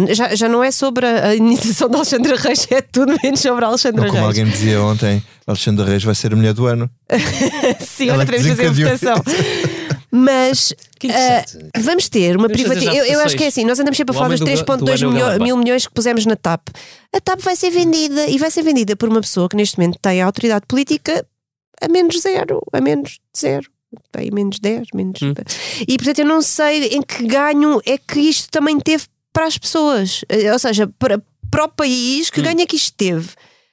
Já, 0.08 0.34
já 0.34 0.48
não 0.48 0.64
é 0.64 0.70
sobre 0.70 1.04
a, 1.04 1.34
iniciação 1.34 1.90
de 1.90 1.96
Alexandre 1.96 2.34
Reis, 2.36 2.66
é 2.70 2.80
tudo 2.80 3.14
menos 3.22 3.40
sobre 3.40 3.64
a 3.64 3.68
Alexandre 3.68 4.02
Reis. 4.02 4.14
Como 4.14 4.24
alguém 4.24 4.44
dizia 4.46 4.80
ontem, 4.82 5.22
Alexandre 5.46 5.84
Reis 5.84 6.02
vai 6.02 6.14
ser 6.14 6.32
a 6.32 6.36
mulher 6.36 6.54
do 6.54 6.66
ano. 6.66 6.88
Sim, 7.80 8.10
olha, 8.10 8.24
podemos 8.24 8.46
fazer 8.46 8.66
a 8.66 8.72
votação. 8.72 9.16
Mas 10.10 10.70
uh, 10.70 11.70
vamos 11.78 12.08
ter 12.08 12.36
uma 12.36 12.48
privatização. 12.48 12.94
Eu, 12.94 13.04
eu, 13.04 13.20
acho 13.20 13.36
que 13.36 13.44
é 13.44 13.48
assim: 13.48 13.64
nós 13.64 13.78
andamos 13.78 13.96
sempre 13.96 14.16
a 14.16 14.18
falar 14.18 14.28
dos 14.28 14.40
3,2 14.40 15.12
milho 15.12 15.42
mil 15.42 15.56
milhões 15.56 15.86
que 15.86 15.92
pusemos 15.92 16.24
na 16.24 16.36
TAP. 16.36 16.68
A 17.14 17.20
TAP 17.20 17.40
vai 17.40 17.54
ser 17.54 17.70
vendida 17.70 18.26
e 18.26 18.38
vai 18.38 18.50
ser 18.50 18.62
vendida 18.62 18.96
por 18.96 19.08
uma 19.08 19.20
pessoa 19.20 19.48
que 19.48 19.56
neste 19.56 19.78
momento 19.78 19.98
tem 20.00 20.22
a 20.22 20.26
autoridade 20.26 20.64
política 20.66 21.24
a 21.80 21.88
menos 21.88 22.20
zero, 22.20 22.60
a 22.72 22.80
menos 22.80 23.18
zero 23.36 23.68
aí 24.14 24.30
menos 24.30 24.58
10, 24.58 24.88
menos. 24.94 25.20
Hum. 25.22 25.34
E 25.86 25.96
portanto 25.96 26.18
eu 26.20 26.26
não 26.26 26.42
sei 26.42 26.86
em 26.88 27.02
que 27.02 27.26
ganho 27.26 27.80
é 27.84 27.98
que 27.98 28.20
isto 28.20 28.50
também 28.50 28.78
teve 28.78 29.04
para 29.32 29.46
as 29.46 29.56
pessoas, 29.56 30.24
eh, 30.28 30.52
ou 30.52 30.58
seja, 30.58 30.88
para, 30.98 31.22
para 31.50 31.64
o 31.64 31.68
país, 31.68 32.30
que 32.30 32.40
hum. 32.40 32.44
ganho 32.44 32.60
é 32.60 32.66
que 32.66 32.76
isto 32.76 32.94
teve? 32.96 33.28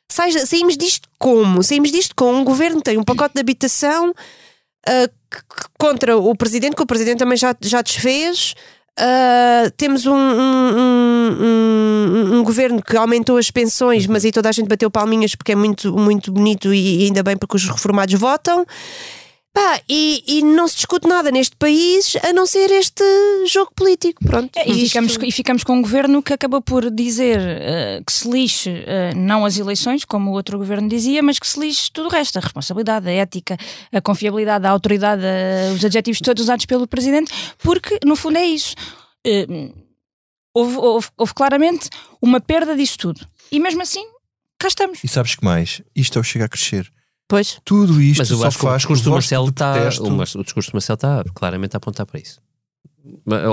Sai, 0.09 0.31
saímos 0.31 0.77
disto 0.77 1.09
como? 1.19 1.61
Saímos 1.61 1.91
disto 1.91 2.15
com 2.15 2.33
um 2.33 2.43
governo 2.43 2.81
tem 2.81 2.97
um 2.97 3.03
pacote 3.03 3.35
de 3.35 3.41
habitação 3.41 4.11
uh, 4.11 5.43
contra 5.77 6.17
o 6.17 6.35
presidente, 6.35 6.75
que 6.75 6.81
o 6.81 6.87
presidente 6.87 7.19
também 7.19 7.37
já, 7.37 7.55
já 7.61 7.81
desfez. 7.81 8.55
Uh, 8.99 9.69
temos 9.77 10.07
um, 10.07 10.15
um, 10.15 11.37
um, 11.39 12.35
um, 12.35 12.43
governo 12.43 12.81
que 12.81 12.97
aumentou 12.97 13.37
as 13.37 13.51
pensões, 13.51 14.07
mas 14.07 14.25
aí 14.25 14.31
toda 14.31 14.49
a 14.49 14.51
gente 14.51 14.67
bateu 14.67 14.89
palminhas 14.89 15.35
porque 15.35 15.51
é 15.51 15.55
muito, 15.55 15.93
muito 15.95 16.31
bonito 16.31 16.73
e 16.73 17.05
ainda 17.05 17.21
bem 17.21 17.37
porque 17.37 17.57
os 17.57 17.67
reformados 17.67 18.15
votam. 18.15 18.65
Pá, 19.57 19.81
e, 19.89 20.23
e, 20.27 20.43
não 20.43 20.67
se 20.67 20.75
discute 20.75 21.07
nada 21.07 21.31
neste 21.31 21.55
país 21.55 22.15
a 22.21 22.31
não 22.31 22.45
ser 22.45 22.69
este 22.69 23.03
jogo 23.49 23.71
político. 23.73 24.23
Pronto. 24.23 24.55
É, 24.55 24.69
e, 24.69 24.87
ficamos, 24.87 25.17
e 25.19 25.31
ficamos 25.31 25.63
com 25.63 25.73
um 25.73 25.81
governo 25.81 26.21
que 26.21 26.31
acabou 26.31 26.61
por 26.61 26.91
dizer 26.91 27.39
uh, 27.39 28.05
que 28.05 28.13
se 28.13 28.29
lixe 28.29 28.69
uh, 28.69 29.17
não 29.17 29.43
as 29.43 29.57
eleições, 29.57 30.05
como 30.05 30.29
o 30.29 30.33
outro 30.33 30.59
governo 30.59 30.87
dizia, 30.87 31.23
mas 31.23 31.39
que 31.39 31.47
se 31.47 31.59
lixe 31.59 31.91
tudo 31.91 32.05
o 32.05 32.11
resto: 32.11 32.37
a 32.37 32.39
responsabilidade, 32.39 33.09
a 33.09 33.11
ética, 33.11 33.57
a 33.91 33.99
confiabilidade, 33.99 34.63
a 34.67 34.69
autoridade, 34.69 35.23
uh, 35.23 35.73
os 35.73 35.83
adjetivos 35.83 36.21
todos 36.21 36.43
usados 36.43 36.67
pelo 36.67 36.87
presidente, 36.87 37.33
porque 37.57 37.97
no 38.05 38.15
fundo 38.15 38.37
é 38.37 38.45
isso. 38.45 38.75
Houve, 40.53 40.77
houve, 40.77 41.07
houve 41.17 41.33
claramente 41.33 41.89
uma 42.21 42.39
perda 42.39 42.75
disso 42.75 42.99
tudo. 42.99 43.27
E 43.51 43.59
mesmo 43.59 43.81
assim, 43.81 44.05
cá 44.59 44.67
estamos. 44.67 45.03
E 45.03 45.07
sabes 45.07 45.33
que 45.33 45.43
mais? 45.43 45.81
Isto 45.95 46.19
é 46.19 46.21
o 46.21 46.23
chega 46.23 46.45
a 46.45 46.47
crescer. 46.47 46.91
Pois. 47.27 47.59
Tudo 47.65 48.01
isto 48.01 48.19
Mas 48.19 48.31
eu 48.31 48.37
só 48.37 48.47
acho 48.47 48.57
faz 48.57 48.85
que 48.85 48.91
o 48.91 48.95
discurso 48.95 49.03
do 49.03 49.11
Marcelo 49.11 49.49
está. 49.49 49.73
O, 49.73 50.43
discurso 50.43 50.71
do 50.71 50.75
Marcelo 50.75 50.95
está 50.95 51.23
claramente 51.33 51.75
a 51.75 51.77
apontar 51.77 52.05
para 52.05 52.19
isso. 52.19 52.39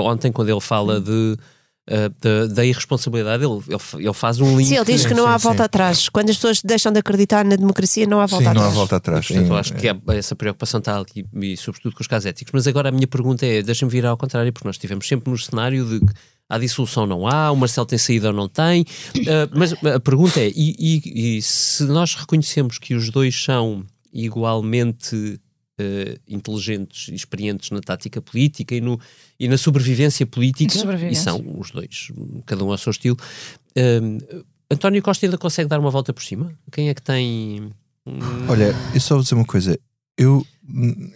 Ontem, 0.03 0.31
quando 0.31 0.49
ele 0.49 0.61
fala 0.61 0.99
de. 0.99 1.37
Uh, 1.87 2.09
da, 2.19 2.47
da, 2.47 2.65
irresponsabilidade, 2.65 3.43
ele, 3.43 3.61
ele, 3.67 4.05
ele, 4.05 4.13
faz 4.13 4.39
um 4.39 4.57
link. 4.57 4.69
Sim, 4.69 4.77
ele 4.77 4.85
diz 4.85 5.05
que 5.05 5.13
não 5.13 5.27
há 5.27 5.37
volta 5.37 5.59
sim. 5.59 5.65
atrás. 5.65 6.09
Quando 6.09 6.31
as 6.31 6.35
pessoas 6.35 6.59
deixam 6.63 6.91
de 6.91 6.97
acreditar 6.97 7.45
na 7.45 7.55
democracia, 7.55 8.07
não 8.07 8.19
há 8.19 8.25
volta 8.25 8.45
sim, 8.45 8.49
atrás. 8.49 8.65
Não 8.65 8.71
há 8.71 8.75
volta 8.75 8.95
atrás. 8.95 9.27
Portanto, 9.27 9.47
eu 9.47 9.55
acho 9.55 9.73
que 9.75 9.87
é, 9.87 9.95
essa 10.17 10.35
preocupação 10.35 10.79
está 10.79 10.99
aqui, 10.99 11.23
e 11.35 11.55
sobretudo 11.55 11.93
com 11.93 12.01
os 12.01 12.07
casos 12.07 12.25
éticos. 12.25 12.51
Mas 12.53 12.65
agora 12.65 12.89
a 12.89 12.91
minha 12.91 13.05
pergunta 13.05 13.45
é: 13.45 13.61
deixa-me 13.61 13.91
virar 13.91 14.09
ao 14.09 14.17
contrário, 14.17 14.51
porque 14.51 14.67
nós 14.67 14.77
estivemos 14.77 15.07
sempre 15.07 15.29
no 15.29 15.37
cenário 15.37 15.85
de 15.85 16.01
há 16.49 16.57
dissolução 16.57 17.05
não 17.05 17.27
há, 17.27 17.51
o 17.51 17.55
Marcelo 17.55 17.85
tem 17.85 17.99
saído 17.99 18.27
ou 18.27 18.33
não 18.33 18.47
tem. 18.47 18.81
Uh, 18.81 19.49
mas 19.53 19.73
a 19.73 19.99
pergunta 19.99 20.39
é: 20.39 20.47
e, 20.55 20.75
e, 20.79 21.37
e 21.37 21.41
se 21.41 21.83
nós 21.83 22.15
reconhecemos 22.15 22.79
que 22.79 22.95
os 22.95 23.11
dois 23.11 23.43
são 23.43 23.85
igualmente 24.11 25.39
uh, 25.79 26.19
inteligentes 26.27 27.09
e 27.09 27.15
experientes 27.15 27.71
na 27.71 27.81
tática 27.81 28.21
política 28.21 28.75
e, 28.75 28.81
no, 28.81 28.99
e 29.39 29.47
na 29.47 29.57
sobrevivência 29.57 30.25
política, 30.25 30.77
sobrevivência. 30.77 31.19
e 31.19 31.23
são 31.23 31.59
os 31.59 31.71
dois, 31.71 32.11
cada 32.45 32.63
um 32.63 32.71
ao 32.71 32.77
seu 32.77 32.91
estilo. 32.91 33.17
Uh, 33.77 34.45
António 34.69 35.01
Costa 35.01 35.25
ainda 35.25 35.37
consegue 35.37 35.69
dar 35.69 35.79
uma 35.79 35.91
volta 35.91 36.13
por 36.13 36.23
cima? 36.23 36.51
Quem 36.71 36.89
é 36.89 36.93
que 36.93 37.01
tem. 37.01 37.71
Olha, 38.49 38.73
eu 38.93 38.99
só 38.99 39.15
vou 39.15 39.23
dizer 39.23 39.35
uma 39.35 39.45
coisa. 39.45 39.77
Eu. 40.17 40.45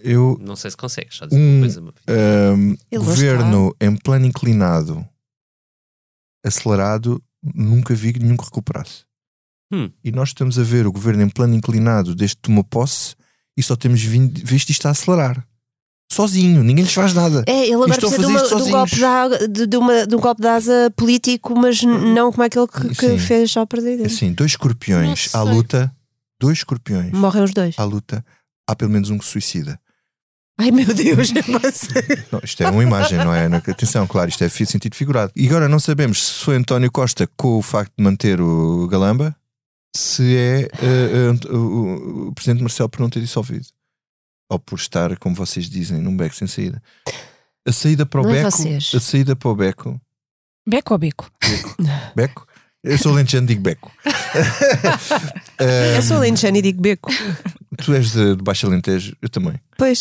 eu 0.03 0.37
não 0.41 0.55
sei 0.55 0.69
se 0.71 0.77
consegues, 0.77 1.15
só 1.15 1.25
dizer 1.25 1.39
um, 1.39 1.57
uma 1.57 1.59
coisa. 1.61 1.81
Um, 1.81 2.75
governo 2.99 3.75
em 3.79 3.95
plano 3.95 4.25
inclinado, 4.25 5.07
acelerado, 6.45 7.21
nunca 7.41 7.95
vi 7.95 8.13
nenhum 8.19 8.37
que 8.37 8.45
recuperasse. 8.45 9.03
Hum. 9.71 9.89
E 10.03 10.11
nós 10.11 10.29
estamos 10.29 10.59
a 10.59 10.63
ver 10.63 10.85
o 10.85 10.91
governo 10.91 11.23
em 11.23 11.29
plano 11.29 11.55
inclinado 11.55 12.15
desde 12.15 12.35
que 12.35 12.41
tomou 12.41 12.63
posse 12.63 13.15
e 13.59 13.63
só 13.63 13.75
temos 13.75 14.01
visto 14.01 14.69
isto 14.69 14.87
a 14.87 14.91
acelerar. 14.91 15.45
Sozinho, 16.11 16.63
ninguém 16.63 16.85
lhes 16.85 16.93
faz 16.93 17.13
nada. 17.13 17.43
É, 17.45 17.65
ele 17.65 17.75
agora 17.75 17.95
precisa 17.95 18.17
de, 18.17 18.25
uma, 18.25 18.47
de, 18.47 18.53
um 18.55 18.71
golpe 18.71 18.95
de, 19.47 19.67
de, 19.67 19.77
uma, 19.77 20.07
de 20.07 20.15
um 20.15 20.19
golpe 20.19 20.41
de 20.41 20.47
asa 20.47 20.93
político, 20.95 21.55
mas 21.55 21.83
não 21.83 22.31
como 22.31 22.43
aquele 22.43 22.67
que, 22.67 22.95
que 22.95 23.17
fez 23.19 23.55
ao 23.55 23.67
presidente. 23.67 24.09
Sim, 24.09 24.31
dois 24.31 24.51
escorpiões 24.51 25.35
à 25.35 25.43
luta, 25.43 25.93
dois 26.39 26.59
escorpiões. 26.59 27.11
Morrem 27.11 27.43
os 27.43 27.53
dois. 27.53 27.77
À 27.77 27.83
luta, 27.83 28.25
há 28.67 28.75
pelo 28.75 28.89
menos 28.89 29.09
um 29.09 29.19
que 29.19 29.25
suicida. 29.25 29.79
Ai 30.57 30.71
meu 30.71 30.93
Deus, 30.93 31.31
não, 32.31 32.41
isto 32.43 32.63
é 32.63 32.69
uma 32.69 32.83
imagem, 32.83 33.17
não 33.19 33.33
é? 33.33 33.45
Atenção, 33.45 34.05
claro, 34.07 34.29
isto 34.29 34.43
é 34.43 34.49
sentido 34.49 34.95
figurado. 34.95 35.31
E 35.35 35.47
agora 35.47 35.69
não 35.69 35.79
sabemos 35.79 36.25
se 36.25 36.43
foi 36.43 36.55
António 36.55 36.91
Costa 36.91 37.29
com 37.37 37.57
o 37.57 37.61
facto 37.61 37.93
de 37.97 38.03
manter 38.03 38.41
o 38.41 38.87
Galamba, 38.87 39.35
se 39.99 40.37
é 40.37 40.69
uh, 40.81 41.55
uh, 41.55 42.27
o 42.29 42.33
presidente 42.33 42.61
Marcelo 42.61 42.87
por 42.87 43.01
não 43.01 43.09
ter 43.09 43.19
dissolvido 43.19 43.67
ou 44.49 44.57
por 44.57 44.79
estar, 44.79 45.17
como 45.17 45.35
vocês 45.35 45.69
dizem, 45.69 46.01
num 46.01 46.15
beco 46.15 46.35
sem 46.35 46.47
saída. 46.47 46.81
A 47.67 47.71
saída 47.71 48.05
para 48.05 48.21
o 48.21 48.23
Não 48.23 48.31
é 48.31 48.43
beco. 48.43 48.51
vocês. 48.51 48.91
A 48.95 48.99
saída 48.99 49.35
para 49.35 49.49
o 49.49 49.55
beco. 49.55 50.01
Beco 50.67 50.93
ou 50.93 50.97
bico? 50.97 51.29
Beco? 52.15 52.47
Eu 52.81 52.97
sou 52.97 53.11
lentejano, 53.13 53.45
digo 53.45 53.61
beco. 53.61 53.91
Eu 55.97 56.01
sou 56.01 56.17
alentejana 56.17 56.59
e 56.59 56.61
digo 56.61 56.81
beco. 56.81 57.11
Tu 57.83 57.93
és 57.93 58.11
de, 58.11 58.37
de 58.37 58.41
Baixo 58.41 58.67
Alentejo, 58.67 59.17
eu 59.21 59.27
também. 59.27 59.59
Pois. 59.79 59.99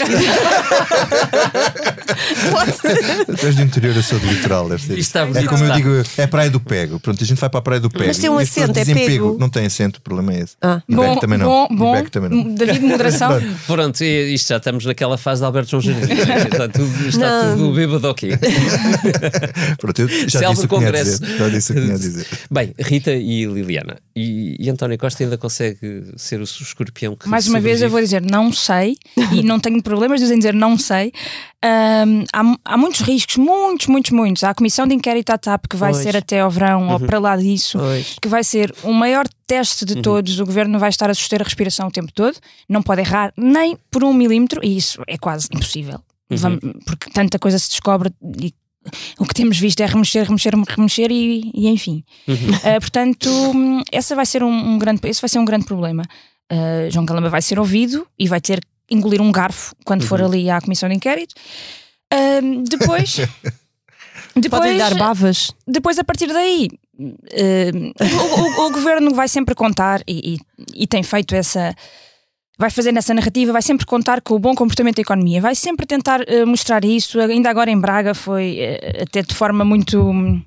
Tu 3.38 3.46
és 3.46 3.54
do 3.56 3.62
interior, 3.62 3.96
eu 3.96 4.02
sou 4.02 4.18
do 4.18 4.26
litoral, 4.26 4.68
deve 4.68 4.82
ser. 4.82 4.98
Isto 4.98 5.18
é 5.18 5.44
como 5.44 5.64
eu 5.64 5.72
digo, 5.72 5.90
é 6.16 6.26
Praia 6.26 6.50
do 6.50 6.58
Pego. 6.60 6.98
Pronto, 6.98 7.22
a 7.22 7.26
gente 7.26 7.38
vai 7.38 7.48
para 7.48 7.60
a 7.60 7.62
Praia 7.62 7.80
do 7.80 7.88
Pego. 7.88 8.06
Mas 8.06 8.18
tem 8.18 8.28
um 8.28 8.38
acento, 8.38 8.78
é 8.78 8.84
pego. 8.84 9.36
Não 9.38 9.48
tem 9.48 9.66
acento, 9.66 9.98
o 10.00 10.02
problema 10.02 10.34
é 10.34 10.40
esse. 10.40 10.56
Ah. 10.60 10.82
Bom, 10.88 11.08
Beco 11.08 11.20
também 11.20 11.38
não. 11.38 11.46
bom, 11.46 11.68
bom. 11.76 12.04
Também 12.10 12.30
não. 12.30 12.54
David, 12.54 12.80
moderação. 12.84 13.40
Pronto, 13.66 14.02
isto 14.02 14.48
já 14.48 14.56
estamos 14.56 14.84
naquela 14.84 15.16
fase 15.16 15.40
de 15.40 15.46
Alberto 15.46 15.70
João 15.70 15.82
Jardim. 15.82 16.12
Está 16.48 16.68
tudo, 16.68 17.08
está 17.08 17.44
Não. 17.44 17.56
tudo 17.56 17.74
bêbado 17.74 18.08
aqui. 18.08 18.30
Pronto, 19.78 20.00
eu 20.02 20.08
já 20.08 20.40
Célebre 20.40 20.54
disse 20.54 20.66
o 20.66 20.68
que 20.68 20.76
tinha 20.76 20.88
a 20.88 20.92
congresso. 20.92 21.20
dizer. 21.20 21.38
Já 21.38 21.48
disse 21.48 21.72
o 21.72 21.74
que 21.74 21.80
tinha 21.82 21.94
a 21.94 21.98
dizer. 21.98 22.26
Bem, 22.50 22.74
Rita 22.78 23.12
e 23.12 23.44
Liliana. 23.44 23.96
E, 24.16 24.56
e 24.58 24.70
António 24.70 24.98
Costa 24.98 25.22
ainda 25.22 25.36
consegue 25.38 25.78
ser 26.16 26.40
o 26.40 26.44
escorpião 26.44 27.14
que 27.14 27.28
Mais 27.28 27.46
uma 27.46 27.60
vez 27.60 27.80
eu 27.82 27.90
vou 27.90 28.00
dizer 28.00 28.22
não 28.22 28.52
sei 28.52 28.96
e 29.32 29.42
não 29.42 29.60
tenho 29.60 29.67
problemas 29.82 30.20
de 30.20 30.34
dizer 30.34 30.54
não 30.54 30.76
sei. 30.78 31.12
Ahm, 31.62 32.24
há, 32.32 32.54
há 32.64 32.76
muitos 32.76 33.00
riscos, 33.00 33.36
muitos, 33.36 33.86
muitos, 33.88 34.10
muitos. 34.12 34.44
Há 34.44 34.50
a 34.50 34.54
comissão 34.54 34.86
de 34.86 34.94
inquérito 34.94 35.30
à 35.30 35.38
TAP 35.38 35.66
que 35.68 35.76
vai 35.76 35.92
Pois. 35.92 36.02
ser 36.02 36.16
até 36.16 36.40
ao 36.40 36.50
verão 36.50 36.88
ou 36.88 37.00
para 37.00 37.18
lá 37.18 37.36
disso, 37.36 37.78
Pois. 37.78 38.16
que 38.22 38.28
vai 38.28 38.42
ser 38.44 38.74
o 38.82 38.92
maior 38.92 39.26
teste 39.46 39.84
de 39.84 40.00
todos. 40.00 40.38
O 40.40 40.46
governo 40.46 40.78
vai 40.78 40.88
estar 40.88 41.10
a 41.10 41.14
suster 41.14 41.40
a 41.40 41.44
respiração 41.44 41.88
o 41.88 41.90
tempo 41.90 42.12
todo, 42.12 42.36
não 42.68 42.82
pode 42.82 43.00
errar 43.02 43.32
nem 43.36 43.76
por 43.90 44.02
um 44.04 44.12
milímetro 44.14 44.60
e 44.64 44.76
isso 44.76 45.02
é 45.06 45.18
quase 45.18 45.48
impossível. 45.52 46.00
Vamos- 46.30 46.60
porque 46.84 47.10
tanta 47.10 47.38
coisa 47.38 47.58
se 47.58 47.70
descobre 47.70 48.10
e 48.40 48.52
o 49.18 49.24
que 49.26 49.34
temos 49.34 49.58
visto 49.58 49.80
é 49.80 49.86
remexer, 49.86 50.24
remexer, 50.24 50.54
remexer 50.68 51.10
e, 51.10 51.50
e 51.54 51.68
enfim. 51.68 52.04
Uh, 52.28 52.80
portanto, 52.80 53.28
essa 53.90 54.14
vai 54.14 54.24
ser 54.24 54.42
um, 54.42 54.48
um 54.74 54.78
grande, 54.78 55.00
esse 55.04 55.20
vai 55.20 55.28
ser 55.28 55.38
um 55.38 55.44
grande 55.44 55.64
problema. 55.66 56.04
Uh, 56.50 56.90
João 56.90 57.04
Calamba 57.04 57.28
vai 57.28 57.42
ser 57.42 57.58
ouvido 57.58 58.06
e 58.18 58.26
vai 58.28 58.40
ter 58.40 58.60
engolir 58.90 59.20
um 59.20 59.30
garfo 59.32 59.74
quando 59.84 60.04
for 60.06 60.22
ali 60.22 60.48
à 60.50 60.60
comissão 60.60 60.88
de 60.88 60.94
inquérito. 60.94 61.34
Um, 62.42 62.62
depois, 62.64 63.16
depois, 64.34 64.62
Pode-lhe 64.62 64.78
dar 64.78 64.94
bavas. 64.94 65.52
depois 65.66 65.98
a 65.98 66.04
partir 66.04 66.28
daí 66.28 66.68
uh, 66.98 67.92
o, 68.38 68.62
o- 68.62 68.66
o 68.66 68.70
governo 68.70 69.14
vai 69.14 69.28
sempre 69.28 69.54
contar 69.54 70.00
e, 70.08 70.34
e- 70.34 70.82
e 70.82 70.86
tem 70.86 71.02
feito 71.02 71.34
essa 71.34 71.74
vai 72.58 72.70
fazer 72.70 72.90
nessa 72.90 73.14
narrativa, 73.14 73.52
vai 73.52 73.62
sempre 73.62 73.86
contar 73.86 74.20
com 74.20 74.34
o 74.34 74.38
bom 74.38 74.52
comportamento 74.54 74.96
da 74.96 75.02
economia, 75.02 75.40
vai 75.40 75.54
sempre 75.54 75.86
tentar 75.86 76.20
uh, 76.22 76.44
mostrar 76.46 76.84
isso. 76.84 77.20
Ainda 77.20 77.48
agora 77.50 77.70
em 77.70 77.78
Braga 77.80 78.14
foi 78.14 78.58
uh, 78.60 79.02
até 79.02 79.22
de 79.22 79.32
forma 79.34 79.64
muito 79.64 80.10
uh, 80.10 80.42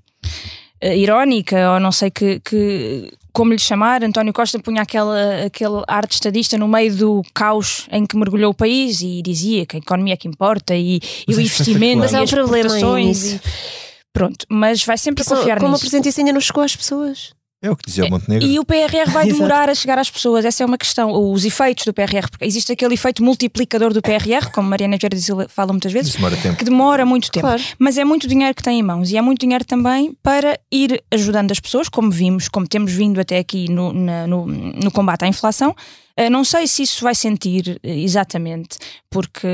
irónica, 0.94 1.74
ou 1.74 1.80
não 1.80 1.92
sei 1.92 2.12
que, 2.12 2.40
que- 2.42 3.14
como 3.34 3.52
lhe 3.54 3.60
chamar, 3.60 4.04
António 4.04 4.34
Costa 4.34 4.60
punha 4.60 4.82
aquela, 4.82 5.46
aquele 5.46 5.84
ar 5.88 6.06
de 6.08 6.14
estadista 6.16 6.58
no 6.58 6.68
meio 6.68 6.96
do 6.96 7.22
caos 7.34 7.88
em 7.92 8.06
que 8.06 8.18
mergulhou 8.18 8.52
o 8.52 8.54
país 8.54 9.02
e 9.02 9.22
dizia 9.22 9.66
que 9.66 9.78
a 9.78 9.80
economia 9.80 10.14
é 10.14 10.18
que 10.18 10.28
importa 10.28 10.76
e, 10.76 10.98
e 10.98 11.02
Mas 11.28 11.38
o 11.38 11.40
é 11.40 11.44
investimento 11.44 12.00
Mas 12.00 12.12
e 12.12 12.16
há 12.16 12.20
um 12.20 12.24
as 12.24 12.30
problema 12.32 12.70
e- 12.78 13.40
Pronto, 14.14 14.46
mas 14.50 14.84
vai 14.84 14.98
sempre 14.98 15.22
Isso, 15.22 15.34
confiar 15.34 15.58
como 15.58 15.72
nisso. 15.72 15.84
apresenta 15.84 16.10
isso 16.10 16.20
ainda 16.20 16.34
não 16.34 16.42
chegou 16.42 16.64
às 16.64 16.76
pessoas. 16.76 17.34
É 17.64 17.70
o 17.70 17.76
que 17.76 17.86
dizia 17.86 18.06
o 18.06 18.10
Montenegro. 18.10 18.48
E 18.48 18.58
o 18.60 18.66
PRR 18.66 19.12
vai 19.12 19.28
demorar 19.32 19.70
a 19.70 19.76
chegar 19.76 20.00
às 20.00 20.10
pessoas, 20.10 20.44
essa 20.46 20.64
é 20.64 20.66
uma 20.66 20.78
questão. 20.80 21.12
Os 21.32 21.46
efeitos 21.46 21.86
do 21.86 21.94
PRR, 21.94 22.28
porque 22.32 22.44
existe 22.44 22.72
aquele 22.72 22.96
efeito 22.96 23.24
multiplicador 23.24 23.94
do 23.94 24.02
PRR, 24.02 24.50
como 24.52 24.68
Mariana 24.68 24.98
Vieira 24.98 25.48
fala 25.48 25.72
muitas 25.72 25.92
vezes, 25.94 26.16
demora 26.16 26.36
tempo. 26.38 26.58
que 26.58 26.64
demora 26.66 27.06
muito 27.06 27.30
tempo. 27.30 27.46
Claro. 27.46 27.62
Mas 27.78 27.98
é 28.00 28.04
muito 28.04 28.28
dinheiro 28.28 28.56
que 28.56 28.64
tem 28.64 28.80
em 28.80 28.84
mãos 28.84 29.12
e 29.12 29.18
é 29.18 29.22
muito 29.22 29.42
dinheiro 29.42 29.64
também 29.64 30.18
para 30.24 30.60
ir 30.72 31.04
ajudando 31.12 31.52
as 31.52 31.60
pessoas, 31.60 31.88
como 31.88 32.10
vimos, 32.10 32.48
como 32.50 32.68
temos 32.68 32.92
vindo 32.92 33.22
até 33.22 33.38
aqui 33.38 33.70
no, 33.70 33.94
na- 33.94 34.26
no, 34.26 34.48
no 34.48 34.90
combate 34.92 35.24
à 35.24 35.28
inflação. 35.28 35.76
Eh, 36.22 36.30
Não 36.30 36.44
sei 36.44 36.68
se 36.68 36.84
isso 36.84 37.04
vai 37.04 37.16
sentir 37.16 37.80
eh, 37.84 38.00
exatamente, 38.00 38.78
porque 39.10 39.48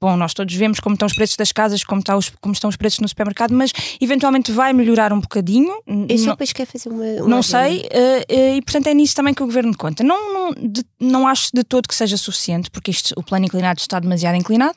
bom, 0.00 0.16
nós 0.16 0.32
todos 0.34 0.54
vemos 0.54 0.80
como 0.80 0.94
estão 0.94 1.06
os 1.06 1.12
preços 1.14 1.36
das 1.36 1.52
casas, 1.52 1.84
como, 1.84 2.00
está 2.00 2.16
os- 2.16 2.32
como 2.40 2.52
estão 2.54 2.68
os 2.70 2.76
preços 2.76 3.00
no 3.00 3.08
supermercado, 3.08 3.52
mas 3.54 3.70
eventualmente 4.00 4.50
vai 4.50 4.72
melhorar 4.72 5.12
um 5.12 5.20
bocadinho. 5.20 5.72
Este 6.08 6.24
Não- 6.24 6.32
é 6.32 6.34
o 6.34 6.36
país 6.36 6.52
que 6.52 6.56
quer 6.62 6.66
fazer 6.66 6.88
uma. 6.88 7.04
uma 7.04 7.28
não 7.28 7.42
sei, 7.42 7.86
eh, 7.90 8.56
e 8.56 8.62
portanto 8.62 8.86
é 8.86 8.94
nisso 8.94 9.14
também 9.14 9.34
que 9.34 9.42
o 9.42 9.46
governo 9.46 9.76
conta. 9.76 10.02
Não, 10.02 10.32
não, 10.32 10.52
de- 10.54 10.84
não 10.98 11.26
acho 11.28 11.50
de 11.52 11.62
todo 11.62 11.86
que 11.86 11.94
seja 11.94 12.16
suficiente, 12.16 12.70
porque 12.70 12.90
isto, 12.90 13.12
o 13.16 13.22
plano 13.22 13.44
inclinado 13.44 13.78
está 13.80 14.00
demasiado 14.00 14.36
inclinado, 14.36 14.76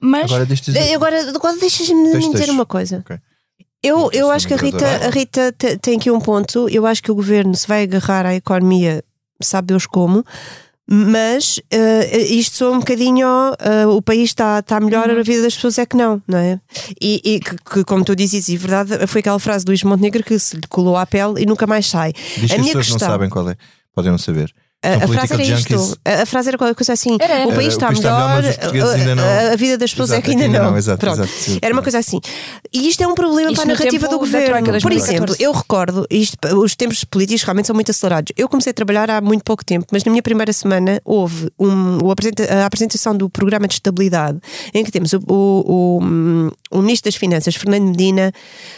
mas 0.00 0.24
Agora 0.24 0.44
deixa 0.46 0.64
dizer. 0.64 0.80
Eh, 0.80 0.94
Agora, 0.94 1.28
agora 1.30 1.56
deixas-me 1.58 2.02
Deixa, 2.10 2.18
dizer 2.26 2.38
deixa. 2.38 2.52
uma 2.52 2.66
coisa. 2.66 2.98
Ok. 2.98 3.16
Eu, 3.84 4.10
eu 4.12 4.30
acho 4.30 4.46
que 4.46 4.54
a 4.54 4.56
Rita, 4.56 4.86
a 4.86 5.10
Rita 5.10 5.52
te- 5.58 5.76
tem 5.78 5.96
aqui 5.96 6.08
um 6.10 6.20
ponto. 6.20 6.68
Eu 6.68 6.86
acho 6.86 7.02
que 7.02 7.10
o 7.10 7.14
governo 7.16 7.52
se 7.54 7.66
vai 7.66 7.82
agarrar 7.82 8.24
à 8.26 8.34
economia, 8.34 9.02
sabe 9.44 9.68
Deus 9.68 9.86
como, 9.86 10.24
mas 10.88 11.60
eh, 11.70 12.22
isto 12.24 12.56
soa 12.56 12.72
um 12.72 12.78
bocadinho. 12.80 13.26
eh, 13.58 13.86
o 13.86 14.02
país 14.02 14.30
está 14.30 14.58
está 14.58 14.80
melhor, 14.80 15.08
Uhum. 15.08 15.20
a 15.20 15.22
vida 15.22 15.42
das 15.42 15.54
pessoas 15.54 15.78
é 15.78 15.86
que 15.86 15.96
não, 15.96 16.20
não 16.26 16.38
é? 16.38 16.60
E, 17.00 17.20
e 17.24 17.40
que, 17.40 17.56
que, 17.56 17.84
como 17.84 18.04
tu 18.04 18.14
dizes, 18.16 18.48
e 18.48 18.56
verdade, 18.56 19.06
foi 19.06 19.20
aquela 19.20 19.38
frase 19.38 19.64
do 19.64 19.68
Luís 19.70 19.82
Montenegro 19.84 20.22
que 20.24 20.38
se 20.38 20.56
lhe 20.56 20.66
colou 20.68 20.96
à 20.96 21.06
pele 21.06 21.42
e 21.42 21.46
nunca 21.46 21.66
mais 21.66 21.86
sai. 21.86 22.12
Diz 22.12 22.34
que 22.34 22.40
a 22.40 22.44
as 22.44 22.50
minha 22.60 22.62
pessoas 22.64 22.88
não 22.88 22.94
questão- 22.96 23.08
sabem 23.08 23.28
qual 23.30 23.48
é. 23.48 23.56
Podem 23.94 24.10
não 24.10 24.18
saber. 24.18 24.52
A, 24.82 25.04
a 25.04 25.08
frase 25.08 25.32
era 25.34 25.42
isto. 25.42 25.98
A, 26.04 26.22
a 26.22 26.26
frase 26.26 26.48
era 26.48 26.58
qualquer 26.58 26.74
coisa 26.74 26.92
assim. 26.92 27.16
Era, 27.20 27.34
era. 27.34 27.48
O 27.48 27.54
país 27.54 27.72
está 27.74 27.90
melhor, 27.90 28.42
a- 28.44 29.48
a, 29.48 29.52
a 29.52 29.56
vida 29.56 29.78
das 29.78 29.90
pessoas 29.92 30.10
é 30.10 30.14
Exato, 30.14 30.24
que 30.24 30.30
ainda, 30.32 30.44
ainda 30.44 30.58
não. 30.58 30.70
não, 30.72 30.78
exato, 30.78 30.98
Pronto. 30.98 31.20
exato, 31.22 31.32
sim. 31.32 31.58
Era 31.62 31.72
uma 31.72 31.82
coisa 31.82 31.98
assim. 31.98 32.20
E 32.72 32.88
isto 32.88 33.02
é 33.02 33.06
um 33.06 33.14
problema 33.14 33.50
Isto 33.52 33.62
para 33.62 33.72
a 33.72 33.76
narrativa 33.78 34.08
do 34.08 34.18
governo. 34.18 34.52
Por 34.64 34.72
2014. 34.72 35.12
exemplo, 35.14 35.36
eu 35.38 35.52
recordo, 35.52 36.06
isto, 36.10 36.36
os 36.58 36.74
tempos 36.74 37.04
políticos 37.04 37.42
realmente 37.42 37.66
são 37.66 37.74
muito 37.74 37.90
acelerados. 37.90 38.32
Eu 38.36 38.48
comecei 38.48 38.70
a 38.70 38.74
trabalhar 38.74 39.08
há 39.10 39.20
muito 39.20 39.44
pouco 39.44 39.64
tempo, 39.64 39.86
mas 39.92 40.04
na 40.04 40.10
minha 40.10 40.22
primeira 40.22 40.52
semana 40.52 41.00
houve 41.04 41.48
um, 41.58 41.98
o 42.04 42.10
apresenta- 42.10 42.52
a 42.52 42.66
apresentação 42.66 43.16
do 43.16 43.28
programa 43.30 43.68
de 43.68 43.74
estabilidade, 43.74 44.38
em 44.74 44.82
que 44.84 44.90
temos 44.90 45.12
o, 45.12 45.18
o, 45.28 46.02
o, 46.72 46.78
o 46.78 46.82
Ministro 46.82 47.10
das 47.10 47.16
Finanças, 47.16 47.54
Fernando 47.54 47.84
Medina, 47.88 48.32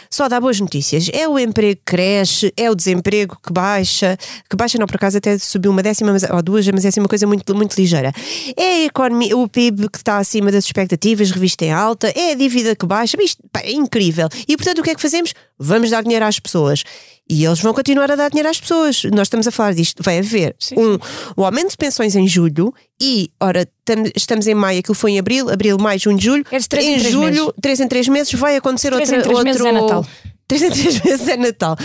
só 0.09 0.27
dá 0.29 0.39
boas 0.39 0.59
notícias. 0.59 1.09
É 1.13 1.27
o 1.27 1.39
emprego 1.39 1.75
que 1.83 1.91
cresce, 1.93 2.53
é 2.55 2.69
o 2.69 2.75
desemprego 2.75 3.37
que 3.45 3.51
baixa, 3.51 4.17
que 4.49 4.55
baixa 4.55 4.77
não, 4.77 4.85
por 4.85 4.95
acaso 4.97 5.17
até 5.17 5.37
subiu 5.37 5.71
uma 5.71 5.81
décima 5.81 5.94
mas- 6.03 6.23
ou 6.29 6.41
duas, 6.41 6.67
mas 6.67 6.83
é 6.85 6.87
assim 6.89 6.99
uma 6.99 7.07
coisa 7.09 7.25
muito, 7.27 7.55
muito 7.55 7.75
ligeira. 7.75 8.11
É 8.57 8.63
a 8.63 8.83
economia, 8.85 9.37
o 9.37 9.47
PIB 9.47 9.89
que 9.89 9.97
está 9.97 10.17
acima 10.17 10.51
das 10.51 10.65
expectativas, 10.65 11.31
revista 11.31 11.63
em 11.65 11.71
alta, 11.71 12.11
é 12.15 12.31
a 12.31 12.35
dívida 12.35 12.75
que 12.75 12.85
baixa, 12.85 13.15
isto 13.23 13.41
pá, 13.51 13.61
é 13.61 13.71
incrível. 13.71 14.27
E 14.47 14.57
portanto 14.57 14.79
o 14.79 14.83
que 14.83 14.89
é 14.89 14.95
que 14.95 15.01
fazemos? 15.01 15.33
Vamos 15.57 15.89
dar 15.91 16.03
dinheiro 16.03 16.25
às 16.25 16.39
pessoas. 16.39 16.83
E 17.27 17.43
eles 17.43 17.59
vão 17.59 17.73
continuar 17.73 18.11
a 18.11 18.15
dar 18.15 18.29
dinheiro 18.29 18.47
às 18.49 18.59
pessoas. 18.59 19.01
Nós 19.05 19.21
estamos 19.27 19.47
a 19.47 19.51
falar 19.51 19.73
disto. 19.73 20.03
Vai 20.03 20.19
haver 20.19 20.55
Sim, 20.59 20.75
um, 20.77 20.97
o 21.35 21.43
aumento 21.43 21.71
de 21.71 21.77
pensões 21.77 22.15
em 22.15 22.27
julho 22.27 22.71
e, 23.01 23.31
ora, 23.41 23.67
tam- 23.83 24.03
estamos 24.15 24.45
em 24.45 24.53
maio, 24.53 24.79
aquilo 24.79 24.93
foi 24.93 25.13
em 25.13 25.19
abril, 25.19 25.49
abril, 25.49 25.75
maio, 25.79 25.99
junho, 25.99 26.21
julho. 26.21 26.45
É 26.51 26.59
de 26.59 26.69
três 26.69 26.85
em 26.85 26.93
em 26.95 26.99
três 26.99 27.11
julho, 27.11 27.25
meses. 27.45 27.51
três 27.61 27.79
em 27.79 27.87
três 27.87 28.07
meses, 28.07 28.33
vai 28.33 28.55
acontecer 28.57 28.91
Três 28.91 29.09
outra, 29.09 29.17
em 29.19 29.23
três 29.23 29.37
outro. 29.39 29.43
meses 29.45 29.65
é 29.65 29.71
Natal. 29.71 30.05
Três 30.47 30.61
em 30.61 30.69
três 30.69 31.01
meses 31.01 31.27
é 31.27 31.35
Natal. 31.37 31.75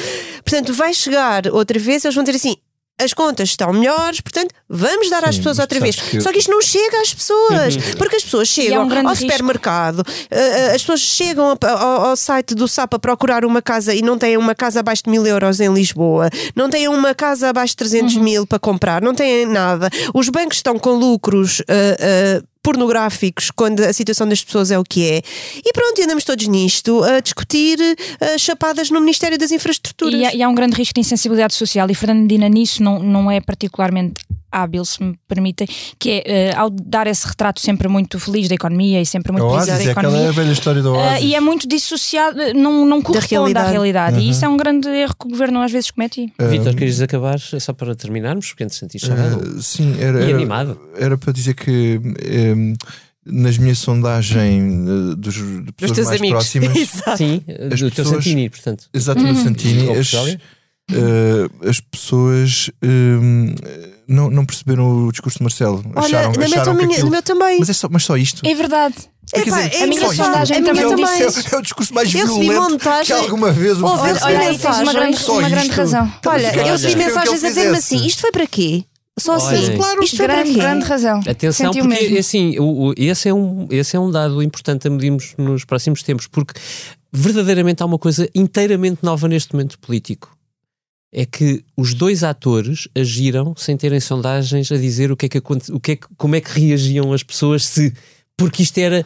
Portanto, 0.45 0.75
vai 0.75 0.93
chegar 0.93 1.47
outra 1.47 1.79
vez, 1.79 2.05
eles 2.05 2.15
vão 2.15 2.23
dizer 2.23 2.37
assim. 2.37 2.57
As 3.03 3.13
contas 3.15 3.49
estão 3.51 3.73
melhores, 3.73 4.21
portanto, 4.21 4.53
vamos 4.69 5.09
dar 5.11 5.25
às 5.25 5.35
Sim, 5.35 5.41
pessoas 5.41 5.59
outra 5.59 5.81
vez. 5.81 5.97
que- 5.97 6.21
Só 6.21 6.31
que 6.33 6.39
isto 6.39 6.51
não 6.51 6.61
chega 6.61 7.01
às 7.01 7.13
pessoas, 7.15 7.77
porque 7.97 8.17
as 8.17 8.23
pessoas 8.25 8.49
chegam 8.49 8.87
um 8.87 9.09
ao 9.09 9.15
supermercado, 9.17 10.01
uh, 10.01 10.03
uh, 10.03 10.75
as 10.75 10.83
pessoas 10.83 11.01
chegam 11.01 11.51
a- 11.61 11.71
ao, 11.71 12.05
ao 12.07 12.17
site 12.17 12.55
do 12.55 12.69
SAP 12.69 12.95
a 12.95 12.99
procurar 12.99 13.45
uma 13.45 13.63
casa 13.63 13.95
e 13.95 14.03
não 14.03 14.19
têm 14.19 14.37
uma 14.37 14.55
casa 14.55 14.81
abaixo 14.81 15.05
de 15.05 15.11
mil 15.11 15.27
euros 15.27 15.61
em 15.61 15.73
Lisboa, 15.73 16.29
não 16.55 16.69
têm 16.69 16.89
uma 16.89 17.15
casa 17.15 17.49
abaixo 17.49 17.73
de 17.73 17.77
300 17.79 18.17
Uhum. 18.17 18.23
mil 18.23 18.47
para 18.47 18.59
comprar, 18.59 19.01
não 19.03 19.15
têm 19.15 19.47
nada. 19.47 19.89
Os 20.15 20.29
bancos 20.29 20.59
estão 20.59 20.79
com 20.79 20.91
lucros. 20.95 21.61
uh, 21.61 22.43
uh, 22.43 22.50
pornográficos 22.63 23.51
quando 23.51 23.81
a 23.81 23.93
situação 23.93 24.29
das 24.29 24.43
pessoas 24.43 24.71
é 24.71 24.79
o 24.79 24.85
que 24.85 25.09
é. 25.09 25.23
E 25.65 25.73
pronto, 25.73 26.01
e 26.01 26.05
andamos 26.05 26.25
todos 26.25 26.47
nisto 26.47 27.03
a 27.03 27.21
discutir 27.21 27.79
uh, 27.81 28.39
chapadas 28.39 28.91
no 28.91 29.01
Ministério 29.01 29.39
das 29.39 29.51
Infraestruturas. 29.51 30.21
E 30.21 30.25
há, 30.25 30.35
e 30.35 30.43
há 30.43 30.49
um 30.49 30.55
grande 30.55 30.77
risco 30.77 30.95
de 30.95 31.01
insensibilidade 31.01 31.55
social. 31.55 31.91
E 31.91 31.95
Fernando 31.95 32.21
Medina 32.21 32.49
nisso 32.49 32.83
não, 32.83 33.03
não 33.03 33.31
é 33.31 33.41
particularmente 33.41 34.15
hábil, 34.53 34.85
se 34.85 35.03
me 35.03 35.19
permitem, 35.29 35.67
que 35.99 36.11
é 36.11 36.49
eh, 36.51 36.55
ao 36.57 36.71
dar 36.71 37.07
esse 37.07 37.27
retrato 37.27 37.61
sempre 37.61 37.89
muito 37.89 38.19
feliz 38.19 38.49
da 38.49 38.55
economia 38.55 39.01
e 39.01 39.07
sempre 39.07 39.33
muito 39.33 39.49
feliz 39.49 39.67
da 39.67 39.73
Oasis 39.75 39.87
é 39.89 39.91
economia. 39.93 40.19
aquela 40.19 40.33
velha 40.33 40.53
história 40.53 40.83
da 40.83 40.89
eh, 40.89 40.93
Oasis. 40.93 41.25
e 41.25 41.35
é 41.35 41.41
muito 41.41 41.69
dissociado, 41.69 42.39
não, 42.55 42.85
não 42.87 43.01
corresponde 43.03 43.35
à 43.35 43.37
realidade. 43.69 43.71
realidade. 43.73 44.19
E 44.21 44.31
isso 44.31 44.45
é 44.45 44.49
um 44.49 44.57
grande 44.57 44.89
erro 44.89 45.15
que 45.19 45.27
o 45.27 45.31
governo 45.31 45.61
às 45.63 45.71
vezes 45.73 45.91
comete. 45.91 46.33
Vitor, 46.39 46.75
querias 46.75 47.01
acabar 47.01 47.39
só 47.39 47.73
para 47.73 47.95
terminarmos, 47.95 48.49
porque 48.49 48.67
vai 49.09 49.31
longo. 49.31 49.59
Uh, 49.59 49.63
sim, 49.63 49.97
era, 50.01 50.21
E 50.21 50.29
era, 50.29 50.37
animado. 50.37 50.81
era 50.97 51.17
para 51.19 51.33
dizer 51.33 51.55
que 51.55 52.01
um, 52.57 52.75
nas 53.25 53.59
minhas 53.59 53.79
sondagens 53.79 54.89
uh, 54.89 55.17
dos, 55.17 55.35
de 55.35 55.61
dos 55.61 55.73
pessoas 55.77 55.97
teus 55.97 56.09
mais 56.09 56.21
amigos 56.21 56.33
próximas. 56.33 56.89
Sim, 57.19 57.43
As 57.73 57.81
do 57.81 57.91
teu 57.91 58.05
pessoas- 58.05 58.25
Santini, 58.25 58.51
portanto. 58.51 58.89
exato 58.93 59.23
no 59.23 59.35
Santini, 59.37 59.91
as, 59.91 60.13
uh, 60.13 61.69
as 61.69 61.81
pessoas 61.81 62.71
uh, 62.83 63.55
não, 64.11 64.29
não 64.29 64.45
perceberam 64.45 65.07
o 65.07 65.13
discurso 65.13 65.39
de 65.39 65.45
Marcelo. 65.45 65.85
Olha, 65.95 66.05
acharam, 66.05 66.33
na 66.33 66.45
acharam 66.45 66.75
meu, 66.75 66.91
aquilo... 66.91 67.11
meu 67.11 67.23
também. 67.23 67.61
Mas, 67.61 67.71
é 67.71 67.73
só, 67.73 67.89
mas 67.89 68.05
só 68.05 68.17
isto. 68.17 68.45
É 68.45 68.55
verdade. 68.55 68.97
É, 69.33 69.45
dizer, 69.45 69.75
é 69.75 69.85
a 69.85 69.87
minha 69.87 70.13
sondagem 70.13 70.65
também, 70.65 70.89
também. 70.89 71.05
É, 71.07 71.55
é, 71.55 71.57
o 71.57 71.63
discurso 71.63 71.95
mais 71.95 72.13
eu 72.13 72.27
violento 72.27 72.73
montagem, 72.73 73.17
que 73.17 73.23
alguma 73.23 73.53
vez 73.53 73.81
o 73.81 73.87
Olha, 73.87 74.19
olha, 74.23 74.39
mensagens, 74.39 74.83
uma 74.83 74.93
grande, 74.93 75.25
uma 75.31 75.49
grande 75.49 75.71
razão. 75.71 76.13
Olha, 76.27 76.57
eu 76.57 76.73
recebi 76.73 76.97
mensagens 76.97 77.45
a 77.45 77.49
dizer-me 77.49 77.77
assim: 77.77 78.05
isto 78.05 78.21
foi 78.21 78.33
para 78.33 78.47
quê? 78.49 78.85
Só 79.17 79.35
assim, 79.35 79.77
claro, 79.77 80.03
isto 80.03 80.17
grande, 80.17 80.53
grande 80.55 80.85
razão. 80.85 81.21
Atenção, 81.29 81.73
Sentiu 81.73 81.85
porque 81.85 82.03
mesmo. 82.03 82.19
assim, 82.19 82.59
o, 82.59 82.89
o, 82.89 82.95
esse, 82.97 83.29
é 83.29 83.35
um, 83.35 83.69
esse 83.71 83.95
é 83.95 84.01
um 84.01 84.11
dado 84.11 84.43
importante 84.43 84.89
a 84.89 84.91
medirmos 84.91 85.35
nos 85.39 85.65
próximos 85.65 86.03
tempos, 86.03 86.27
porque 86.27 86.55
verdadeiramente 87.13 87.83
há 87.83 87.87
uma 87.87 87.99
coisa 87.99 88.29
inteiramente 88.35 89.01
nova 89.03 89.29
neste 89.29 89.53
momento 89.53 89.79
político. 89.79 90.37
É 91.13 91.27
que 91.27 91.65
os 91.77 91.93
dois 91.93 92.23
atores 92.23 92.87
agiram 92.97 93.55
sem 93.57 93.77
terem 93.77 93.99
sondagens 93.99 94.71
a 94.71 94.77
dizer 94.77 95.11
o 95.11 95.17
que 95.17 95.27
é 95.27 95.29
que, 95.29 95.39
o 95.39 95.81
que, 95.81 95.93
é 95.93 95.97
que 95.97 96.07
como 96.17 96.37
é 96.37 96.41
que 96.41 96.59
reagiam 96.59 97.13
as 97.13 97.23
pessoas 97.23 97.67
se. 97.67 97.93
Porque 98.37 98.63
isto 98.63 98.79
era 98.79 99.05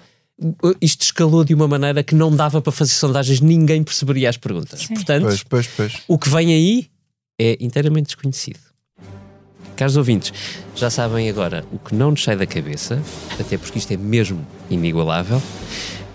isto 0.80 1.02
escalou 1.02 1.44
de 1.44 1.54
uma 1.54 1.68
maneira 1.68 2.02
que 2.02 2.14
não 2.14 2.34
dava 2.34 2.60
para 2.60 2.72
fazer 2.72 2.92
sondagens, 2.92 3.40
ninguém 3.40 3.82
perceberia 3.82 4.28
as 4.28 4.36
perguntas. 4.36 4.80
Sim. 4.80 4.94
Portanto, 4.94 5.24
pois, 5.24 5.42
pois, 5.44 5.66
pois. 5.68 6.02
o 6.08 6.18
que 6.18 6.28
vem 6.28 6.52
aí 6.52 6.90
é 7.38 7.56
inteiramente 7.60 8.06
desconhecido. 8.06 8.58
Caros 9.76 9.96
ouvintes, 9.96 10.32
já 10.76 10.88
sabem 10.88 11.28
agora 11.28 11.64
o 11.72 11.78
que 11.78 11.94
não 11.94 12.12
nos 12.12 12.22
sai 12.22 12.36
da 12.36 12.46
cabeça, 12.46 13.02
até 13.38 13.58
porque 13.58 13.78
isto 13.78 13.92
é 13.92 13.96
mesmo 13.96 14.44
inigualável, 14.70 15.42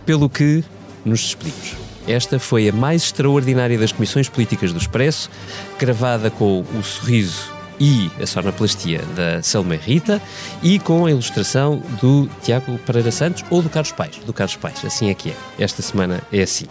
pelo 0.06 0.30
que 0.30 0.64
nos 1.04 1.20
despedimos. 1.22 1.89
Esta 2.10 2.40
foi 2.40 2.68
a 2.68 2.74
mais 2.74 3.04
extraordinária 3.04 3.78
das 3.78 3.92
comissões 3.92 4.28
políticas 4.28 4.74
do 4.74 4.80
Expresso, 4.80 5.30
gravada 5.78 6.32
com 6.32 6.62
o 6.62 6.84
sorriso 6.84 7.52
e 7.80 8.10
a 8.20 8.26
sonoplastia 8.26 9.04
da 9.16 9.44
Salma 9.44 9.76
Rita 9.76 10.20
e 10.64 10.80
com 10.80 11.06
a 11.06 11.12
ilustração 11.12 11.78
do 12.02 12.28
Tiago 12.42 12.80
Pereira 12.80 13.12
Santos 13.12 13.46
ou 13.52 13.62
do 13.62 13.70
Carlos 13.70 13.92
Pais. 13.92 14.18
Do 14.26 14.34
Carlos 14.34 14.56
Pais, 14.56 14.84
assim 14.84 15.12
é 15.12 15.14
que 15.14 15.30
é. 15.30 15.36
Esta 15.60 15.84
semana 15.84 16.24
é 16.34 16.42
assim. 16.42 16.66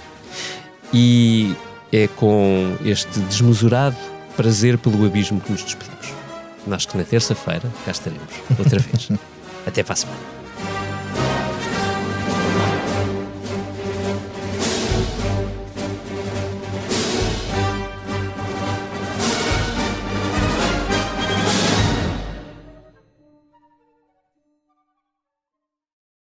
E 0.93 1.55
é 1.93 2.09
com 2.09 2.77
este 2.85 3.21
desmesurado 3.21 3.97
prazer 4.37 4.77
pelo 4.77 5.07
abismo 5.07 5.41
que 5.41 5.53
nos 5.53 5.63
despedimos. 5.63 6.13
Nós 6.67 6.85
que 6.85 6.99
na 6.99 7.05
terça-feira 7.05 7.73
cá 7.85 7.93
estaremos 7.93 8.35
outra 8.59 8.81
vez. 8.81 9.09
Até 9.65 9.85
para 9.85 9.93
a 9.93 9.97
semana. 9.97 10.38